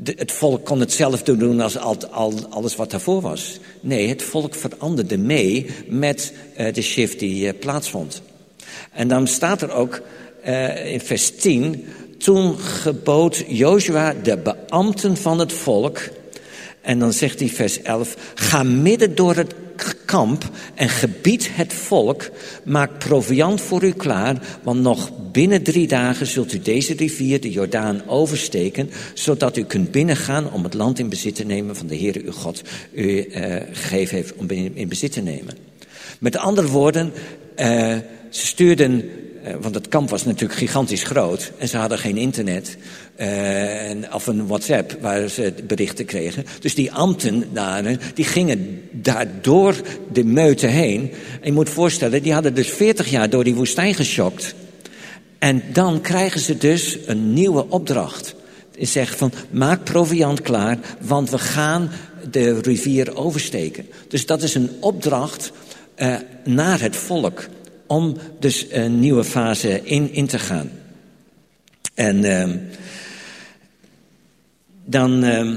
het 0.05 0.33
volk 0.33 0.65
kon 0.65 0.81
hetzelfde 0.81 1.37
doen 1.37 1.61
als 1.61 1.79
al, 1.79 1.97
al, 2.11 2.33
alles 2.51 2.77
wat 2.77 2.91
daarvoor 2.91 3.21
was. 3.21 3.59
Nee, 3.81 4.09
het 4.09 4.23
volk 4.23 4.55
veranderde 4.55 5.19
mee 5.19 5.67
met 5.89 6.33
uh, 6.59 6.73
de 6.73 6.83
shift 6.83 7.19
die 7.19 7.47
uh, 7.47 7.53
plaatsvond. 7.61 8.23
En 8.93 9.09
dan 9.09 9.27
staat 9.27 9.63
er 9.63 9.73
ook 9.73 10.03
uh, 10.47 10.93
in 10.93 11.01
vers 11.01 11.37
10... 11.37 11.87
Toen 12.19 12.59
gebood 12.59 13.45
Joshua 13.49 14.15
de 14.23 14.37
beambten 14.37 15.17
van 15.17 15.39
het 15.39 15.53
volk... 15.53 16.01
En 16.81 16.99
dan 16.99 17.13
zegt 17.13 17.39
hij 17.41 17.49
vers 17.49 17.83
11... 17.83 18.17
Ga 18.35 18.63
midden 18.63 19.15
door 19.15 19.35
het 19.35 19.55
kamp 20.05 20.51
en 20.75 20.89
gebied 20.89 21.49
het 21.53 21.73
volk, 21.73 22.31
maak 22.65 22.99
proviand 22.99 23.61
voor 23.61 23.85
u 23.85 23.91
klaar, 23.91 24.59
want 24.63 24.81
nog 24.81 25.11
binnen 25.33 25.63
drie 25.63 25.87
dagen 25.87 26.27
zult 26.27 26.53
u 26.53 26.59
deze 26.59 26.95
rivier, 26.95 27.41
de 27.41 27.51
Jordaan, 27.51 28.03
oversteken, 28.07 28.91
zodat 29.15 29.57
u 29.57 29.65
kunt 29.65 29.91
binnengaan 29.91 30.53
om 30.53 30.65
het 30.65 30.75
land 30.75 30.99
in 30.99 31.09
bezit 31.09 31.35
te 31.35 31.45
nemen 31.45 31.77
van 31.77 31.87
de 31.87 31.95
Heer 31.95 32.23
uw 32.25 32.33
God 32.33 32.63
u 32.93 33.03
uh, 33.03 33.57
gegeven 33.73 34.17
heeft 34.17 34.35
om 34.35 34.51
in 34.51 34.89
bezit 34.89 35.13
te 35.13 35.21
nemen. 35.21 35.57
Met 36.19 36.37
andere 36.37 36.69
woorden, 36.69 37.13
uh, 37.57 37.97
ze 38.31 38.47
stuurden 38.47 39.01
eh, 39.01 39.24
want 39.61 39.75
het 39.75 39.89
kamp 39.89 40.11
was 40.11 40.25
natuurlijk 40.25 40.59
gigantisch 40.59 41.03
groot. 41.03 41.53
En 41.59 41.69
ze 41.69 41.77
hadden 41.77 41.99
geen 41.99 42.17
internet. 42.17 42.77
Uh, 43.21 44.13
of 44.13 44.27
een 44.27 44.47
WhatsApp 44.47 44.97
waar 45.01 45.29
ze 45.29 45.55
berichten 45.67 46.05
kregen. 46.05 46.45
Dus 46.61 46.75
die 46.75 46.93
ambtenaren 46.93 48.01
die 48.15 48.25
gingen 48.25 48.83
daar 48.91 49.27
door 49.41 49.75
de 50.13 50.25
meute 50.25 50.67
heen. 50.67 51.01
En 51.41 51.47
je 51.47 51.53
moet 51.53 51.69
voorstellen, 51.69 52.23
die 52.23 52.33
hadden 52.33 52.55
dus 52.55 52.69
40 52.69 53.11
jaar 53.11 53.31
door 53.31 53.45
die 53.45 53.55
woestijn 53.55 53.95
geschokt. 53.95 54.55
En 55.39 55.63
dan 55.73 56.01
krijgen 56.01 56.41
ze 56.41 56.59
dus 56.59 56.99
een 57.07 57.33
nieuwe 57.33 57.69
opdracht. 57.69 58.35
Ze 58.79 58.85
zeggen 58.85 59.19
van, 59.19 59.33
maak 59.51 59.85
proviand 59.85 60.41
klaar, 60.41 60.79
want 61.01 61.31
we 61.31 61.39
gaan 61.39 61.91
de 62.31 62.61
rivier 62.61 63.17
oversteken. 63.17 63.87
Dus 64.09 64.27
dat 64.27 64.43
is 64.43 64.55
een 64.55 64.71
opdracht 64.81 65.53
naar 66.45 66.81
het 66.81 66.97
volk 66.97 67.49
om 67.87 68.17
dus 68.39 68.67
een 68.71 69.01
nieuwe 69.01 69.25
fase 69.25 69.81
in, 69.83 70.13
in 70.13 70.27
te 70.27 70.39
gaan. 70.39 70.71
En 71.95 72.25
uh, 72.25 72.51
dan, 74.85 75.25
uh, 75.25 75.57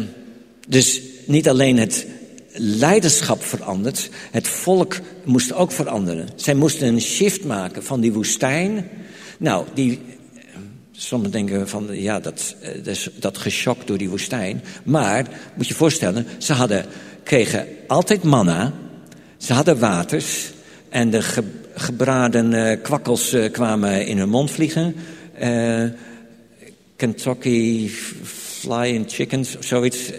dus 0.68 1.02
niet 1.26 1.50
alleen 1.50 1.78
het 1.78 2.08
leiderschap 2.54 3.44
verandert, 3.44 4.10
het 4.32 4.48
volk 4.48 5.00
moest 5.24 5.54
ook 5.54 5.72
veranderen. 5.72 6.30
Zij 6.36 6.54
moesten 6.54 6.88
een 6.88 7.02
shift 7.02 7.46
maken 7.46 7.84
van 7.84 8.02
die 8.02 8.14
woestijn. 8.14 8.90
Nou, 9.38 9.66
die, 9.74 10.00
sommigen 10.92 11.34
denken 11.34 11.70
van, 11.70 11.88
ja, 11.92 12.20
dat, 12.20 12.56
eh, 12.62 12.84
dat, 12.84 13.10
dat 13.20 13.38
geschokt 13.38 13.88
door 13.88 13.98
die 13.98 14.10
woestijn. 14.10 14.64
Maar, 14.84 15.28
moet 15.56 15.68
je 15.68 15.74
voorstellen, 15.74 16.26
ze 16.38 16.54
hadden, 16.54 16.86
kregen 17.24 17.68
altijd 17.88 18.24
manna, 18.24 18.74
ze 19.38 19.54
hadden 19.54 19.80
waters 19.80 20.52
en 20.90 21.10
de 21.10 21.22
gebraden 21.78 22.54
uh, 22.54 22.82
kwakkels 22.82 23.34
uh, 23.34 23.52
kwamen 23.52 24.06
in 24.06 24.18
hun 24.18 24.30
mond 24.30 24.52
vliegen. 24.52 24.96
Uh, 25.42 25.84
Kentucky 26.96 27.90
flying 28.24 29.06
chickens 29.08 29.60
zoiets. 29.60 30.12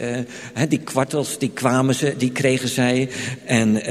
Die 0.68 0.78
kwartels, 0.78 1.38
die 1.38 1.50
kwamen 1.50 1.94
ze, 1.94 2.14
die 2.16 2.32
kregen 2.32 2.68
zij. 2.68 3.08
En 3.44 3.82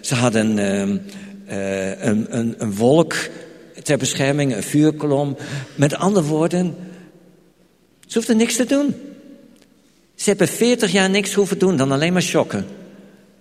ze 0.00 0.14
hadden 0.14 0.58
ehm, 0.58 0.96
een, 2.08 2.38
een, 2.38 2.54
een 2.58 2.74
wolk 2.74 3.14
ter 3.82 3.98
bescherming, 3.98 4.54
een 4.54 4.62
vuurkolom. 4.62 5.36
Met 5.74 5.94
andere 5.94 6.26
woorden, 6.26 6.74
ze 8.06 8.18
hoefden 8.18 8.36
niks 8.36 8.56
te 8.56 8.64
doen. 8.64 8.94
Ze 10.14 10.28
hebben 10.28 10.48
veertig 10.48 10.92
jaar 10.92 11.10
niks 11.10 11.34
hoeven 11.34 11.58
doen 11.58 11.76
dan 11.76 11.92
alleen 11.92 12.12
maar 12.12 12.22
shocken. 12.22 12.66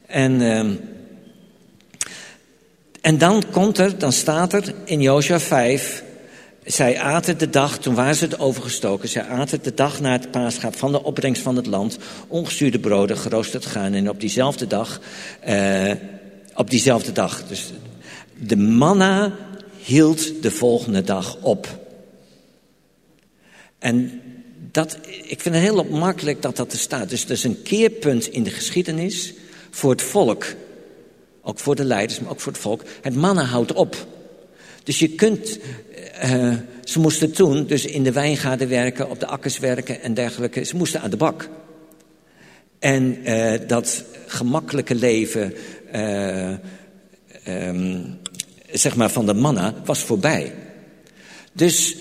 En... 0.08 0.42
En 3.02 3.18
dan 3.18 3.44
komt 3.52 3.78
er, 3.78 3.98
dan 3.98 4.12
staat 4.12 4.54
er 4.54 4.74
in 4.84 5.02
Jozua 5.02 5.40
5... 5.40 6.04
Zij 6.64 7.00
aten 7.00 7.38
de 7.38 7.50
dag, 7.50 7.78
toen 7.78 7.96
waren 7.96 8.16
ze 8.16 8.24
het 8.24 8.40
overgestoken... 8.40 9.10
zij 9.10 9.24
aten 9.24 9.60
de 9.64 9.74
dag 9.74 10.00
na 10.00 10.12
het 10.12 10.32
paasgaap 10.32 10.76
van 10.76 10.92
de 10.92 11.04
opbrengst 11.04 11.42
van 11.42 11.56
het 11.56 11.66
land... 11.66 11.98
ongestuurde 12.28 12.80
broden, 12.80 13.18
geroosterd 13.18 13.66
gaan. 13.66 13.94
En 13.94 14.10
op 14.10 14.20
diezelfde 14.20 14.68
dag, 14.68 15.00
uh, 15.48 15.92
op 16.54 16.70
diezelfde 16.70 17.12
dag... 17.12 17.48
Dus 17.48 17.74
de 18.38 18.58
manna 18.58 19.36
hield 19.84 20.42
de 20.42 20.52
volgende 20.52 21.02
dag 21.02 21.38
op. 21.42 21.80
En 23.80 24.22
dat, 24.72 24.98
ik 25.24 25.42
vind 25.42 25.56
het 25.56 25.64
heel 25.64 25.78
opmerkelijk 25.78 26.42
dat 26.42 26.56
dat 26.56 26.72
er 26.72 26.80
staat. 26.80 27.10
Dus 27.10 27.22
dat 27.22 27.38
is 27.38 27.44
een 27.44 27.62
keerpunt 27.62 28.28
in 28.28 28.44
de 28.44 28.52
geschiedenis 28.52 29.34
voor 29.70 29.92
het 29.92 30.02
volk... 30.02 30.46
Ook 31.42 31.60
voor 31.60 31.76
de 31.76 31.84
leiders, 31.84 32.20
maar 32.20 32.32
ook 32.32 32.40
voor 32.40 32.52
het 32.52 32.62
volk. 32.62 32.84
Het 33.02 33.16
mannen 33.16 33.46
houdt 33.46 33.74
op. 33.74 34.08
Dus 34.84 35.00
je 35.00 35.10
kunt, 35.10 35.60
uh, 36.24 36.54
ze 36.84 37.00
moesten 37.00 37.32
toen 37.32 37.66
dus 37.66 37.86
in 37.86 38.04
de 38.04 38.12
wijngaarden 38.12 38.70
werken, 38.70 39.10
op 39.10 39.20
de 39.20 39.26
akkers 39.26 39.60
werken 39.60 40.02
en 40.02 40.14
dergelijke. 40.14 40.64
Ze 40.64 40.76
moesten 40.76 41.02
aan 41.02 41.10
de 41.10 41.18
bak. 41.18 41.50
En 42.80 43.30
uh, 43.30 43.54
dat 43.68 44.04
gemakkelijke 44.26 44.96
leven, 44.96 45.54
uh, 45.96 46.54
um, 47.48 48.20
zeg 48.72 48.96
maar 48.96 49.12
van 49.12 49.26
de 49.26 49.34
mannen, 49.34 49.76
was 49.86 50.00
voorbij. 50.00 50.54
Dus 51.54 51.96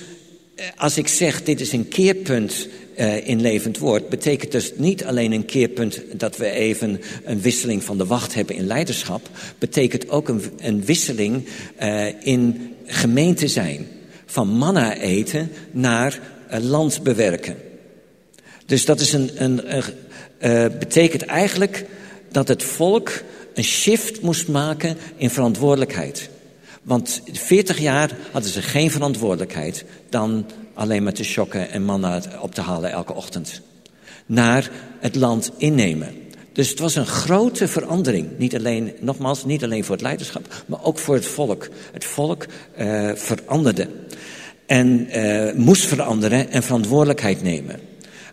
als 0.76 0.98
ik 0.98 1.08
zeg, 1.08 1.42
dit 1.42 1.60
is 1.60 1.72
een 1.72 1.88
keerpunt 1.88 2.68
uh, 2.98 3.26
in 3.26 3.40
levend 3.40 3.78
woord, 3.78 4.08
betekent 4.08 4.52
dus 4.52 4.72
niet 4.76 5.04
alleen 5.04 5.32
een 5.32 5.44
keerpunt 5.44 6.00
dat 6.12 6.36
we 6.36 6.50
even 6.50 7.00
een 7.24 7.40
wisseling 7.40 7.84
van 7.84 7.98
de 7.98 8.06
wacht 8.06 8.34
hebben 8.34 8.56
in 8.56 8.66
leiderschap, 8.66 9.28
betekent 9.58 10.08
ook 10.08 10.28
een, 10.28 10.42
een 10.60 10.84
wisseling 10.84 11.46
uh, 11.82 12.06
in 12.22 12.74
gemeente 12.84 13.48
zijn. 13.48 13.86
Van 14.26 14.48
manna 14.48 14.96
eten 14.96 15.50
naar 15.70 16.20
uh, 16.52 16.58
land 16.58 17.02
bewerken. 17.02 17.56
Dus 18.66 18.84
dat 18.84 19.00
is 19.00 19.12
een, 19.12 19.30
een, 19.34 19.76
een 20.38 20.78
betekent 20.78 21.22
eigenlijk 21.22 21.84
dat 22.30 22.48
het 22.48 22.62
volk 22.62 23.22
een 23.54 23.64
shift 23.64 24.20
moest 24.20 24.48
maken 24.48 24.96
in 25.16 25.30
verantwoordelijkheid. 25.30 26.30
Want 26.82 27.22
40 27.32 27.78
jaar 27.78 28.10
hadden 28.32 28.50
ze 28.50 28.62
geen 28.62 28.90
verantwoordelijkheid 28.90 29.84
dan 30.08 30.46
alleen 30.78 31.02
maar 31.02 31.12
te 31.12 31.24
shocken 31.24 31.70
en 31.70 31.84
manna 31.84 32.22
op 32.40 32.54
te 32.54 32.60
halen 32.60 32.90
elke 32.90 33.14
ochtend. 33.14 33.60
Naar 34.26 34.70
het 35.00 35.14
land 35.14 35.50
innemen. 35.56 36.14
Dus 36.52 36.68
het 36.70 36.78
was 36.78 36.94
een 36.94 37.06
grote 37.06 37.68
verandering. 37.68 38.28
Niet 38.36 38.56
alleen, 38.56 38.92
nogmaals, 39.00 39.44
niet 39.44 39.64
alleen 39.64 39.84
voor 39.84 39.94
het 39.94 40.04
leiderschap, 40.04 40.64
maar 40.66 40.84
ook 40.84 40.98
voor 40.98 41.14
het 41.14 41.26
volk. 41.26 41.68
Het 41.92 42.04
volk 42.04 42.46
uh, 42.78 43.10
veranderde. 43.14 43.88
En 44.66 45.18
uh, 45.18 45.52
moest 45.52 45.84
veranderen 45.84 46.50
en 46.50 46.62
verantwoordelijkheid 46.62 47.42
nemen. 47.42 47.80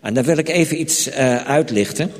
En 0.01 0.13
daar 0.13 0.23
wil 0.23 0.37
ik 0.37 0.49
even 0.49 0.79
iets 0.79 1.07
uh, 1.07 1.35
uitlichten. 1.35 2.11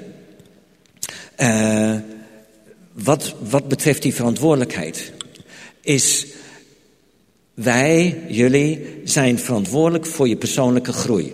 wat, 2.94 3.36
wat 3.39 3.67
betreft 3.67 4.01
die 4.01 4.15
verantwoordelijkheid. 4.15 5.12
Is 5.82 6.25
wij, 7.55 8.21
jullie, 8.27 9.01
zijn 9.03 9.39
verantwoordelijk 9.39 10.05
voor 10.05 10.27
je 10.27 10.38
persoonlijke 10.38 10.93
groei. 10.93 11.33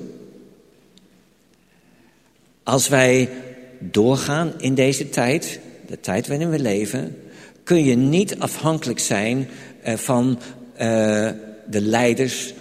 Als 2.63 2.87
wij 2.87 3.29
doorgaan 3.79 4.53
in 4.57 4.75
deze 4.75 5.09
tijd, 5.09 5.59
de 5.87 5.99
tijd 5.99 6.27
waarin 6.27 6.49
we 6.49 6.59
leven, 6.59 7.15
kun 7.63 7.83
je 7.83 7.95
niet 7.95 8.39
afhankelijk 8.39 8.99
zijn 8.99 9.47
uh, 9.87 9.93
van 9.93 10.39
uh, 10.73 10.79
de 11.69 11.81
leiders 11.81 12.53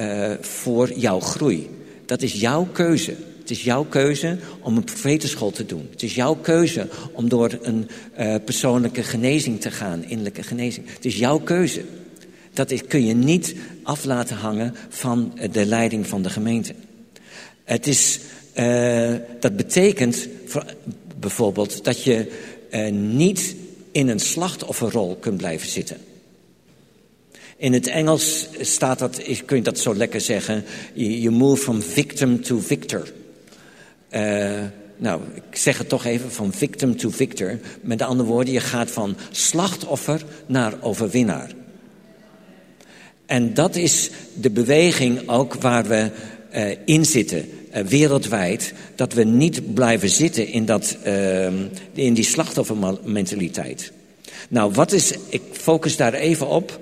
uh, 0.00 0.30
voor 0.40 0.92
jouw 0.92 1.20
groei. 1.20 1.70
Dat 2.06 2.22
is 2.22 2.32
jouw 2.32 2.68
keuze. 2.72 3.14
Het 3.40 3.50
is 3.50 3.64
jouw 3.64 3.84
keuze 3.84 4.38
om 4.60 4.76
een 4.76 4.84
profetenschool 4.84 5.50
te 5.50 5.66
doen. 5.66 5.88
Het 5.90 6.02
is 6.02 6.14
jouw 6.14 6.34
keuze 6.34 6.88
om 7.12 7.28
door 7.28 7.58
een 7.62 7.88
persoonlijke 8.44 9.02
genezing 9.02 9.60
te 9.60 9.70
gaan, 9.70 10.04
innerlijke 10.04 10.42
genezing. 10.42 10.86
Het 10.94 11.04
is 11.04 11.16
jouw 11.16 11.38
keuze. 11.38 11.82
Dat 12.56 12.86
kun 12.86 13.06
je 13.06 13.14
niet 13.14 13.54
af 13.82 14.04
laten 14.04 14.36
hangen 14.36 14.74
van 14.88 15.38
de 15.50 15.66
leiding 15.66 16.06
van 16.06 16.22
de 16.22 16.30
gemeente. 16.30 16.74
Het 17.64 17.86
is 17.86 18.20
uh, 18.58 19.14
dat 19.40 19.56
betekent 19.56 20.28
voor, 20.46 20.64
bijvoorbeeld 21.18 21.84
dat 21.84 22.02
je 22.02 22.32
uh, 22.70 22.92
niet 22.92 23.56
in 23.92 24.08
een 24.08 24.20
slachtofferrol 24.20 25.16
kunt 25.20 25.36
blijven 25.36 25.68
zitten. 25.68 25.96
In 27.56 27.72
het 27.72 27.86
Engels 27.86 28.48
staat 28.60 28.98
dat, 28.98 29.22
kun 29.44 29.56
je 29.56 29.62
dat 29.62 29.78
zo 29.78 29.94
lekker 29.94 30.20
zeggen, 30.20 30.64
you 30.94 31.30
move 31.30 31.62
from 31.62 31.82
victim 31.82 32.42
to 32.42 32.58
victor. 32.58 33.12
Uh, 34.10 34.62
nou, 34.96 35.20
ik 35.34 35.56
zeg 35.56 35.78
het 35.78 35.88
toch 35.88 36.04
even, 36.04 36.32
van 36.32 36.52
victim 36.52 36.96
to 36.96 37.10
victor. 37.10 37.58
Met 37.80 38.02
andere 38.02 38.28
woorden, 38.28 38.52
je 38.52 38.60
gaat 38.60 38.90
van 38.90 39.16
slachtoffer 39.30 40.24
naar 40.46 40.74
overwinnaar. 40.80 41.50
En 43.26 43.54
dat 43.54 43.76
is 43.76 44.10
de 44.34 44.50
beweging 44.50 45.28
ook 45.28 45.54
waar 45.54 45.84
we 45.84 46.10
uh, 46.54 46.70
in 46.84 47.04
zitten. 47.04 47.48
Eh, 47.70 47.84
wereldwijd, 47.84 48.72
dat 48.94 49.12
we 49.12 49.24
niet 49.24 49.74
blijven 49.74 50.08
zitten 50.08 50.48
in, 50.48 50.64
dat, 50.64 50.96
uh, 51.06 51.46
in 51.92 52.14
die 52.14 52.24
slachtoffermentaliteit. 52.24 53.92
Nou, 54.48 54.72
wat 54.72 54.92
is, 54.92 55.12
ik 55.28 55.42
focus 55.52 55.96
daar 55.96 56.14
even 56.14 56.48
op, 56.48 56.80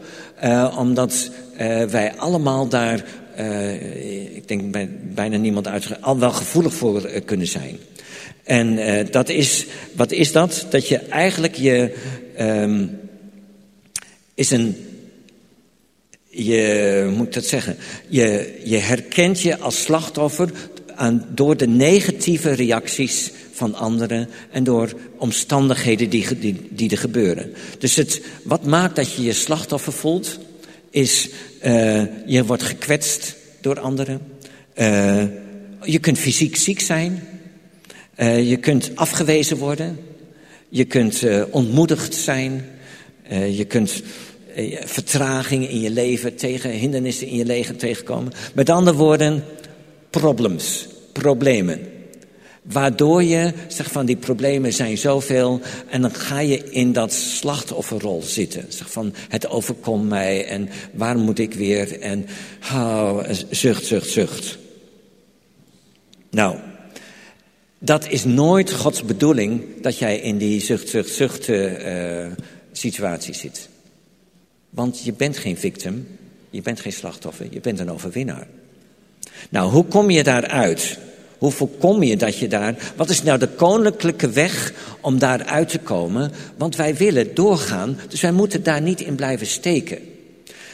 omdat 0.79 1.31
wij 1.91 2.13
allemaal 2.17 2.69
daar, 2.69 3.05
ik 4.35 4.49
denk 4.49 4.71
bij, 4.71 4.91
bijna 5.15 5.37
niemand 5.37 5.69
uit, 5.69 6.03
al 6.03 6.19
wel 6.19 6.31
gevoelig 6.31 6.75
voor 6.75 7.01
kunnen 7.25 7.47
zijn. 7.47 7.79
En 8.43 8.79
dat 9.11 9.29
is, 9.29 9.67
wat 9.93 10.13
is 10.13 10.33
dat? 10.33 10.67
Dat 10.71 10.89
je 10.89 10.99
eigenlijk 10.99 11.55
je, 11.55 11.95
um, 12.39 12.99
is 14.35 14.51
een 14.51 14.94
je 16.35 17.12
moet 17.17 17.35
dat 17.35 17.45
zeggen, 17.45 17.76
je, 18.09 18.61
je 18.64 18.76
herkent 18.76 19.41
je 19.41 19.59
als 19.59 19.83
slachtoffer 19.83 20.50
aan, 20.95 21.26
door 21.35 21.57
de 21.57 21.67
negatieve 21.67 22.53
reacties 22.53 23.31
van 23.53 23.75
anderen 23.75 24.29
en 24.50 24.64
door 24.64 24.93
omstandigheden 25.19 26.11
die, 26.11 26.57
die, 26.71 26.91
er 26.91 26.99
gebeuren. 26.99 27.53
Dus 27.79 27.97
het, 27.97 28.23
wat 28.43 28.64
maakt 28.64 28.97
dat 28.97 29.12
je 29.12 29.23
je 29.23 29.33
slachtoffer 29.33 29.93
voelt, 29.93 30.38
is 30.91 31.29
uh, 31.64 32.03
je 32.26 32.45
wordt 32.45 32.62
gekwetst 32.62 33.37
door 33.61 33.81
anderen. 33.81 34.21
Uh, 34.76 35.23
je 35.83 35.99
kunt 35.99 36.19
fysiek 36.19 36.57
ziek 36.57 36.81
zijn. 36.81 37.29
Uh, 38.17 38.49
je 38.49 38.57
kunt 38.57 38.90
afgewezen 38.94 39.57
worden. 39.57 39.99
Je 40.68 40.85
kunt 40.85 41.25
ontmoedigd 41.51 42.14
zijn. 42.14 42.64
je 43.29 43.64
kunt 43.64 44.03
vertragingen 44.85 45.69
in 45.69 45.81
je 45.81 45.90
leven 45.90 46.37
tegen, 46.37 46.71
hindernissen 46.71 47.27
in 47.27 47.37
je 47.37 47.45
leven 47.45 47.77
tegenkomen. 47.77 48.33
Met 48.55 48.71
andere 48.71 48.97
woorden, 48.97 49.45
problems, 50.11 50.87
problemen. 51.12 51.93
Waardoor 52.62 53.23
je 53.23 53.53
zegt 53.69 53.93
van 53.93 54.07
die 54.07 54.17
problemen 54.17 54.73
zijn 54.73 54.99
zoveel 54.99 55.61
en 55.90 56.03
dan 56.03 56.14
ga 56.14 56.40
je 56.40 56.71
in 56.71 56.93
dat 56.93 57.12
slachtofferrol 57.12 58.23
zitten. 58.23 58.64
Zeg 58.69 58.90
van 58.90 59.14
het 59.29 59.49
overkomt 59.49 60.09
mij 60.09 60.47
en 60.47 60.69
waar 60.93 61.17
moet 61.17 61.38
ik 61.38 61.55
weer 61.55 62.01
en 62.01 62.27
oh, 62.73 63.19
zucht, 63.51 63.85
zucht, 63.85 64.11
zucht. 64.11 64.59
Nou, 66.31 66.57
dat 67.79 68.09
is 68.09 68.25
nooit 68.25 68.73
Gods 68.73 69.03
bedoeling 69.03 69.62
dat 69.81 69.99
jij 69.99 70.19
in 70.19 70.38
die 70.38 70.61
zucht, 70.61 70.88
zucht, 70.88 71.14
zucht 71.14 71.49
uh, 71.49 72.27
situatie 72.73 73.35
zit. 73.35 73.69
Want 74.75 75.01
je 75.05 75.13
bent 75.13 75.39
geen 75.39 75.57
victim, 75.57 76.07
je 76.51 76.63
bent 76.63 76.81
geen 76.81 76.93
slachtoffer, 76.93 77.47
je 77.51 77.61
bent 77.61 77.79
een 77.79 77.91
overwinnaar. 77.91 78.47
Nou, 79.51 79.71
hoe 79.71 79.85
kom 79.85 80.11
je 80.11 80.23
daaruit? 80.23 80.99
Hoe 81.39 81.51
voorkom 81.51 82.03
je 82.03 82.17
dat 82.17 82.39
je 82.39 82.49
daar. 82.49 82.93
Wat 82.97 83.11
is 83.11 83.23
nou 83.23 83.39
de 83.39 83.49
koninklijke 83.49 84.31
weg 84.31 84.73
om 85.01 85.19
daaruit 85.19 85.69
te 85.69 85.79
komen? 85.79 86.33
Want 86.57 86.77
wij 86.77 86.95
willen 86.97 87.35
doorgaan, 87.35 87.99
dus 88.09 88.21
wij 88.21 88.33
moeten 88.33 88.63
daar 88.63 88.81
niet 88.81 89.01
in 89.01 89.15
blijven 89.15 89.47
steken. 89.47 89.99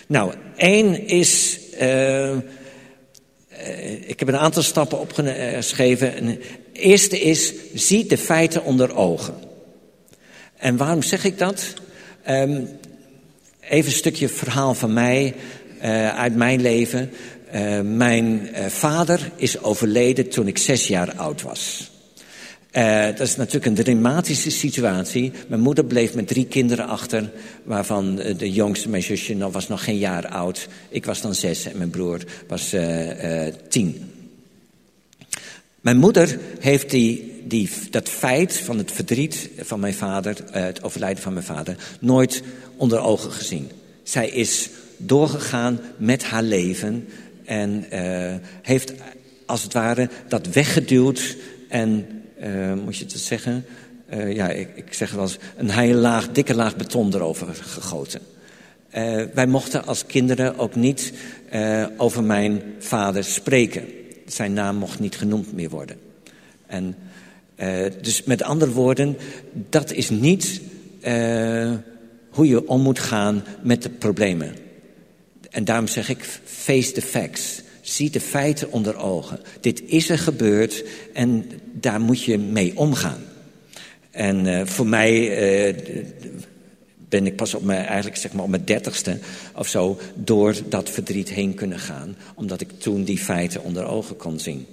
Nou, 0.07 0.35
één 0.57 1.07
is. 1.07 1.59
Uh, 1.81 2.37
ik 4.07 4.19
heb 4.19 4.29
een 4.29 4.37
aantal 4.37 4.63
stappen 4.63 5.01
opgeschreven. 5.01 6.39
Eerste 6.73 7.21
is: 7.21 7.53
zie 7.75 8.07
de 8.07 8.19
feiten 8.19 8.65
onder 8.65 8.97
ogen. 8.97 9.35
En 10.57 10.77
waarom 10.77 11.03
zeg 11.03 11.25
ik 11.25 11.39
dat? 11.39 11.75
Um, 12.29 12.69
even 13.71 13.91
een 13.91 13.97
stukje 13.97 14.29
verhaal 14.29 14.75
van 14.75 14.93
mij, 14.93 15.35
uh, 15.83 16.19
uit 16.19 16.37
mijn 16.37 16.61
leven. 16.61 17.11
Uh, 17.55 17.81
mijn 17.81 18.49
uh, 18.53 18.67
vader 18.67 19.31
is 19.37 19.63
overleden 19.63 20.29
toen 20.29 20.47
ik 20.47 20.59
zes 20.59 20.87
jaar 20.87 21.15
oud 21.17 21.43
was. 21.43 21.91
Dat 23.17 23.21
is 23.21 23.37
natuurlijk 23.37 23.67
een 23.67 23.85
dramatische 23.85 24.51
situatie. 24.51 25.33
Mijn 25.49 25.61
moeder 25.61 25.85
bleef 25.85 26.15
met 26.15 26.27
drie 26.27 26.47
kinderen 26.47 26.87
achter, 26.87 27.31
waarvan 27.65 28.17
de 28.37 28.53
jongste, 28.53 28.89
mijn 28.89 29.03
zusje, 29.03 29.35
nog, 29.35 29.53
was 29.53 29.69
nog 29.69 29.85
geen 29.85 29.99
jaar 29.99 30.29
oud. 30.29 30.69
Ik 30.89 31.05
was 31.05 31.21
dan 31.21 31.35
zes 31.35 31.65
en 31.65 31.77
mijn 31.77 31.91
broer 31.91 32.21
was 32.49 32.75
tien. 33.69 34.13
Mijn 35.81 35.97
moeder 35.97 36.39
heeft 36.61 36.91
die, 36.91 37.30
die, 37.45 37.71
dat 37.91 38.09
feit 38.09 38.57
van 38.57 38.79
het 38.79 38.93
verdriet 38.93 39.51
van 39.59 39.81
mijn 39.81 39.95
vader, 39.95 40.37
het 40.51 40.83
overlijden 40.83 41.23
van 41.23 41.33
mijn 41.33 41.45
vader, 41.45 41.77
nooit 42.01 42.43
onder 42.77 42.99
ogen 42.99 43.33
gezien. 43.33 43.71
Zij 44.03 44.29
is 44.29 44.71
doorgegaan 44.97 45.81
met 45.97 46.25
haar 46.25 46.43
leven 46.43 47.09
en 47.45 47.85
uh, 47.93 48.35
heeft 48.63 48.93
als 49.47 49.63
het 49.63 49.73
ware 49.73 50.09
dat 50.29 50.47
weggeduwd 50.47 51.37
en, 51.69 52.07
uh, 52.43 52.75
moet 52.75 52.97
je 52.97 53.05
het 53.05 53.21
zeggen, 53.21 53.65
ja, 54.29 54.49
ik, 54.49 54.69
ik 54.75 54.93
zeg 54.95 55.11
wel 55.11 55.23
eens, 55.23 55.39
een 55.57 55.71
hele 55.71 55.95
laag, 55.95 56.29
dikke 56.29 56.55
laag 56.55 56.77
beton 56.77 57.15
erover 57.15 57.47
gegoten. 57.55 58.21
wij 59.35 59.47
mochten 59.47 59.87
als 59.87 60.07
kinderen 60.07 60.59
ook 60.59 60.75
niet 60.75 61.13
over 61.97 62.25
mijn 62.25 62.63
vader 62.79 63.25
spreken. 63.25 63.85
Zijn 64.27 64.53
naam 64.53 64.77
mocht 64.77 65.01
niet 65.01 65.17
genoemd 65.17 65.53
meer 65.53 65.71
worden. 65.71 65.97
En, 66.67 66.97
dus 68.01 68.23
met 68.25 68.43
andere 68.43 68.73
woorden, 68.73 69.17
dat 69.53 69.93
is 69.93 70.11
niet 70.11 70.61
hoe 72.31 72.49
je 72.49 72.69
om 72.69 72.81
moet 72.81 72.99
gaan 72.99 73.45
met 73.63 73.83
de 73.83 73.91
problemen. 73.91 74.55
En 75.51 75.65
daarom 75.65 75.89
zeg 75.89 76.09
ik, 76.09 76.41
face 76.45 76.93
the 76.93 77.03
facts. 77.03 77.63
Zie 77.81 78.11
de 78.11 78.21
feiten 78.21 78.73
onder 78.73 78.97
ogen. 78.97 79.41
Dit 79.61 79.83
is 79.87 80.09
er 80.09 80.19
gebeurd 80.19 80.85
en 81.13 81.51
daar 81.73 82.01
moet 82.01 82.23
je 82.23 82.39
mee 82.39 82.77
omgaan. 82.77 83.23
En 84.11 84.47
uh, 84.47 84.67
voor 84.67 84.87
mij 84.87 85.75
ben 87.09 87.27
ik 87.27 87.37
pas 87.37 87.55
op 87.55 87.63
mijn, 87.63 87.87
eigenlijk 87.87 88.17
zeg 88.17 88.33
maar 88.33 88.45
op 88.45 88.51
mijn 88.51 88.65
dertigste 88.65 89.19
of 89.55 89.69
zo 89.69 89.99
door 90.15 90.55
dat 90.69 90.91
verdriet 90.91 91.29
heen 91.29 91.55
kunnen 91.55 91.79
gaan. 91.79 92.17
Omdat 92.35 92.61
ik 92.61 92.69
toen 92.79 93.05
die 93.05 93.19
feiten 93.19 93.63
onder 93.63 93.85
ogen 93.85 94.17
kon 94.17 94.39
zien. 94.39 94.67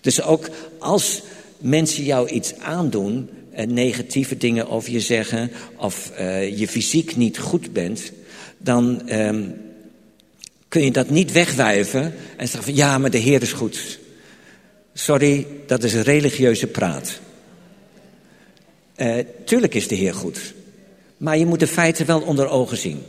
Dus 0.00 0.22
ook 0.22 0.48
als 0.78 1.22
mensen 1.58 2.04
jou 2.04 2.28
iets 2.28 2.54
aandoen, 2.58 3.28
uh, 3.58 3.66
negatieve 3.66 4.36
dingen 4.36 4.68
over 4.68 4.90
je 4.90 5.00
zeggen, 5.00 5.50
of 5.76 6.12
je 6.56 6.66
fysiek 6.68 7.16
niet 7.16 7.38
goed 7.38 7.72
bent, 7.72 8.12
dan 8.58 9.08
ehm, 9.08 9.42
kun 10.68 10.84
je 10.84 10.90
dat 10.90 11.10
niet 11.10 11.32
wegwijven 11.32 12.14
en 12.36 12.48
zeggen 12.48 12.62
van 12.62 12.74
ja, 12.74 12.98
maar 12.98 13.10
de 13.10 13.18
Heer 13.18 13.42
is 13.42 13.52
goed. 13.52 13.98
Sorry, 14.92 15.46
dat 15.66 15.84
is 15.84 15.94
religieuze 15.94 16.66
praat. 16.66 17.20
Uh, 18.96 19.14
tuurlijk 19.44 19.74
is 19.74 19.88
de 19.88 19.94
Heer 19.94 20.14
goed. 20.14 20.54
Maar 21.16 21.38
je 21.38 21.46
moet 21.46 21.60
de 21.60 21.66
feiten 21.66 22.06
wel 22.06 22.20
onder 22.20 22.48
ogen 22.48 22.76
zien. 22.76 23.02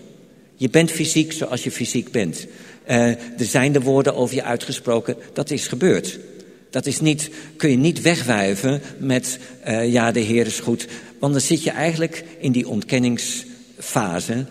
Je 0.56 0.70
bent 0.70 0.92
fysiek 0.92 1.32
zoals 1.32 1.64
je 1.64 1.72
fysiek 1.72 2.12
bent. 2.12 2.48
Er 2.86 3.18
zijn 3.38 3.72
de 3.72 3.82
woorden 3.82 4.16
over 4.16 4.36
je 4.36 4.44
uitgesproken. 4.44 5.16
Dat 5.34 5.52
is 5.52 5.68
gebeurd. 5.68 6.20
Dat 6.70 6.86
is 6.86 7.00
niet, 7.00 7.30
kun 7.58 7.70
je 7.70 7.78
niet 7.78 8.02
wegwuiven 8.02 8.82
met 8.98 9.40
uh, 9.68 9.92
ja, 9.92 10.12
de 10.12 10.20
Heer 10.20 10.46
is 10.46 10.60
goed. 10.60 10.88
Want 11.20 11.34
dan 11.34 11.42
zit 11.42 11.64
je 11.64 11.72
eigenlijk 11.72 12.24
in 12.40 12.52
die 12.52 12.68
ontkenningsfase, 12.68 14.46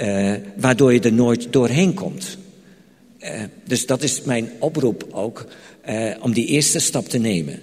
uh, 0.00 0.34
waardoor 0.56 0.92
je 0.92 1.00
er 1.00 1.12
nooit 1.12 1.52
doorheen 1.52 1.94
komt. 1.94 2.38
Uh, 3.20 3.30
dus 3.64 3.86
dat 3.86 4.02
is 4.02 4.22
mijn 4.22 4.50
oproep 4.58 5.08
ook, 5.10 5.46
om 6.20 6.32
die 6.32 6.46
eerste 6.46 6.78
stap 6.78 7.08
te 7.08 7.18
nemen. 7.18 7.62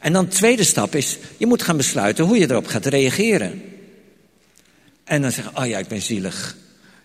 En 0.00 0.12
dan 0.12 0.24
de 0.24 0.30
tweede 0.30 0.64
stap 0.64 0.94
is, 0.94 1.18
je 1.36 1.46
moet 1.46 1.62
gaan 1.62 1.76
besluiten 1.76 2.24
hoe 2.24 2.38
je 2.38 2.50
erop 2.50 2.66
gaat 2.66 2.86
reageren. 2.86 3.62
En 5.04 5.22
dan 5.22 5.32
zeggen, 5.32 5.56
oh 5.56 5.66
ja, 5.66 5.78
ik 5.78 5.88
ben 5.88 6.02
zielig. 6.02 6.56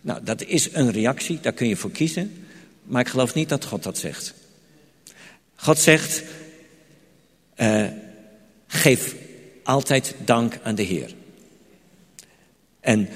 Nou, 0.01 0.19
dat 0.23 0.43
is 0.43 0.69
een 0.71 0.91
reactie, 0.91 1.39
daar 1.41 1.53
kun 1.53 1.67
je 1.67 1.75
voor 1.75 1.91
kiezen. 1.91 2.45
Maar 2.83 3.01
ik 3.01 3.07
geloof 3.07 3.33
niet 3.33 3.49
dat 3.49 3.65
God 3.65 3.83
dat 3.83 3.97
zegt. 3.97 4.33
God 5.61 5.79
zegt, 5.79 6.23
uh, 7.57 7.85
geef 8.67 9.15
altijd 9.63 10.15
dank 10.25 10.59
aan 10.63 10.75
de 10.75 10.81
Heer. 10.81 11.13
En 12.79 13.09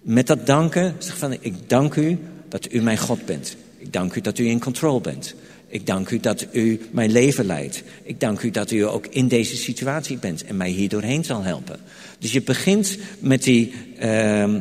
met 0.00 0.26
dat 0.26 0.46
danken, 0.46 0.94
zeg 0.98 1.18
van, 1.18 1.32
ik 1.32 1.54
dank 1.68 1.94
u 1.94 2.18
dat 2.48 2.72
u 2.72 2.82
mijn 2.82 2.98
God 2.98 3.26
bent. 3.26 3.56
Ik 3.78 3.92
dank 3.92 4.14
u 4.14 4.20
dat 4.20 4.38
u 4.38 4.46
in 4.46 4.60
controle 4.60 5.00
bent. 5.00 5.34
Ik 5.66 5.86
dank 5.86 6.10
u 6.10 6.20
dat 6.20 6.46
u 6.52 6.80
mijn 6.90 7.12
leven 7.12 7.44
leidt. 7.44 7.82
Ik 8.02 8.20
dank 8.20 8.42
u 8.42 8.50
dat 8.50 8.70
u 8.70 8.86
ook 8.86 9.06
in 9.06 9.28
deze 9.28 9.56
situatie 9.56 10.18
bent 10.18 10.44
en 10.44 10.56
mij 10.56 10.70
hier 10.70 10.88
doorheen 10.88 11.24
zal 11.24 11.42
helpen. 11.42 11.80
Dus 12.18 12.32
je 12.32 12.42
begint 12.42 12.98
met, 13.18 13.42
die, 13.42 13.72
uh, 14.02 14.42
uh, 14.42 14.60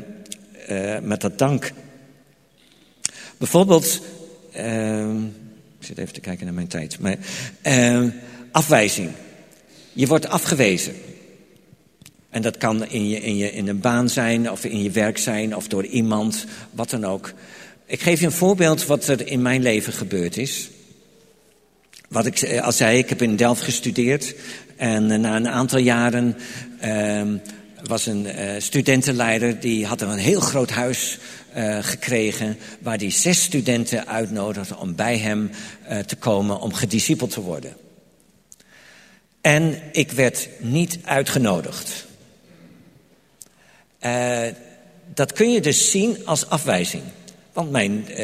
met 1.01 1.21
dat 1.21 1.37
dank. 1.37 1.71
Bijvoorbeeld, 3.37 4.01
ik 4.51 5.38
zit 5.89 5.97
even 5.97 6.13
te 6.13 6.19
kijken 6.19 6.45
naar 6.45 6.53
mijn 6.53 6.67
tijd. 6.67 6.99
Maar, 6.99 7.17
afwijzing. 8.51 9.09
Je 9.93 10.07
wordt 10.07 10.27
afgewezen. 10.27 10.93
En 12.29 12.41
dat 12.41 12.57
kan 12.57 12.85
in, 12.85 13.09
je, 13.09 13.19
in, 13.19 13.37
je, 13.37 13.51
in 13.51 13.67
een 13.67 13.79
baan 13.79 14.09
zijn, 14.09 14.51
of 14.51 14.65
in 14.65 14.83
je 14.83 14.91
werk 14.91 15.17
zijn, 15.17 15.55
of 15.55 15.67
door 15.67 15.85
iemand, 15.85 16.45
wat 16.71 16.89
dan 16.89 17.05
ook. 17.05 17.33
Ik 17.85 18.01
geef 18.01 18.19
je 18.19 18.25
een 18.25 18.31
voorbeeld 18.31 18.85
wat 18.85 19.07
er 19.07 19.27
in 19.27 19.41
mijn 19.41 19.61
leven 19.61 19.93
gebeurd 19.93 20.37
is. 20.37 20.69
Wat 22.09 22.25
ik 22.25 22.41
eh, 22.41 22.61
al 22.61 22.71
zei, 22.71 22.97
ik 22.97 23.09
heb 23.09 23.21
in 23.21 23.35
Delft 23.35 23.61
gestudeerd. 23.61 24.35
En 24.75 25.11
eh, 25.11 25.19
na 25.19 25.35
een 25.35 25.47
aantal 25.47 25.79
jaren 25.79 26.35
uh, 26.85 27.21
was 27.83 28.05
een 28.05 28.25
uh, 28.25 28.51
studentenleider... 28.57 29.59
die 29.59 29.85
had 29.85 30.01
een 30.01 30.17
heel 30.17 30.39
groot 30.39 30.69
huis 30.69 31.17
uh, 31.57 31.77
gekregen... 31.81 32.57
waar 32.79 32.97
hij 32.97 33.11
zes 33.11 33.43
studenten 33.43 34.07
uitnodigde 34.07 34.77
om 34.77 34.95
bij 34.95 35.17
hem 35.17 35.51
uh, 35.89 35.99
te 35.99 36.15
komen... 36.15 36.59
om 36.59 36.73
gediscipeld 36.73 37.31
te 37.31 37.41
worden. 37.41 37.73
En 39.41 39.81
ik 39.91 40.11
werd 40.11 40.49
niet 40.59 40.99
uitgenodigd. 41.03 42.05
dat 45.13 45.33
kun 45.33 45.51
je 45.51 45.61
dus 45.61 45.91
zien 45.91 46.25
als 46.25 46.49
afwijzing. 46.49 47.03
Want 47.53 47.71
mijn, 47.71 48.21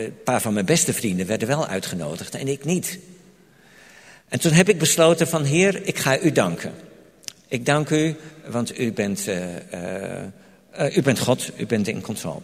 een 0.00 0.22
paar 0.24 0.40
van 0.40 0.52
mijn 0.52 0.66
beste 0.66 0.92
vrienden 0.92 1.26
werden 1.26 1.48
wel 1.48 1.66
uitgenodigd 1.66 2.34
en 2.34 2.48
ik 2.48 2.64
niet. 2.64 2.98
En 4.28 4.40
toen 4.40 4.52
heb 4.52 4.68
ik 4.68 4.78
besloten 4.78 5.28
van 5.28 5.44
Heer, 5.44 5.86
ik 5.86 5.98
ga 5.98 6.20
u 6.20 6.32
danken. 6.32 6.72
Ik 7.52 7.66
dank 7.66 7.90
u, 7.90 8.16
want 8.46 8.78
u 8.78 8.92
bent, 8.92 9.28
uh, 9.28 9.36
uh, 10.78 10.96
u 10.96 11.02
bent 11.02 11.18
God, 11.18 11.50
u 11.56 11.66
bent 11.66 11.88
in 11.88 12.00
controle. 12.00 12.40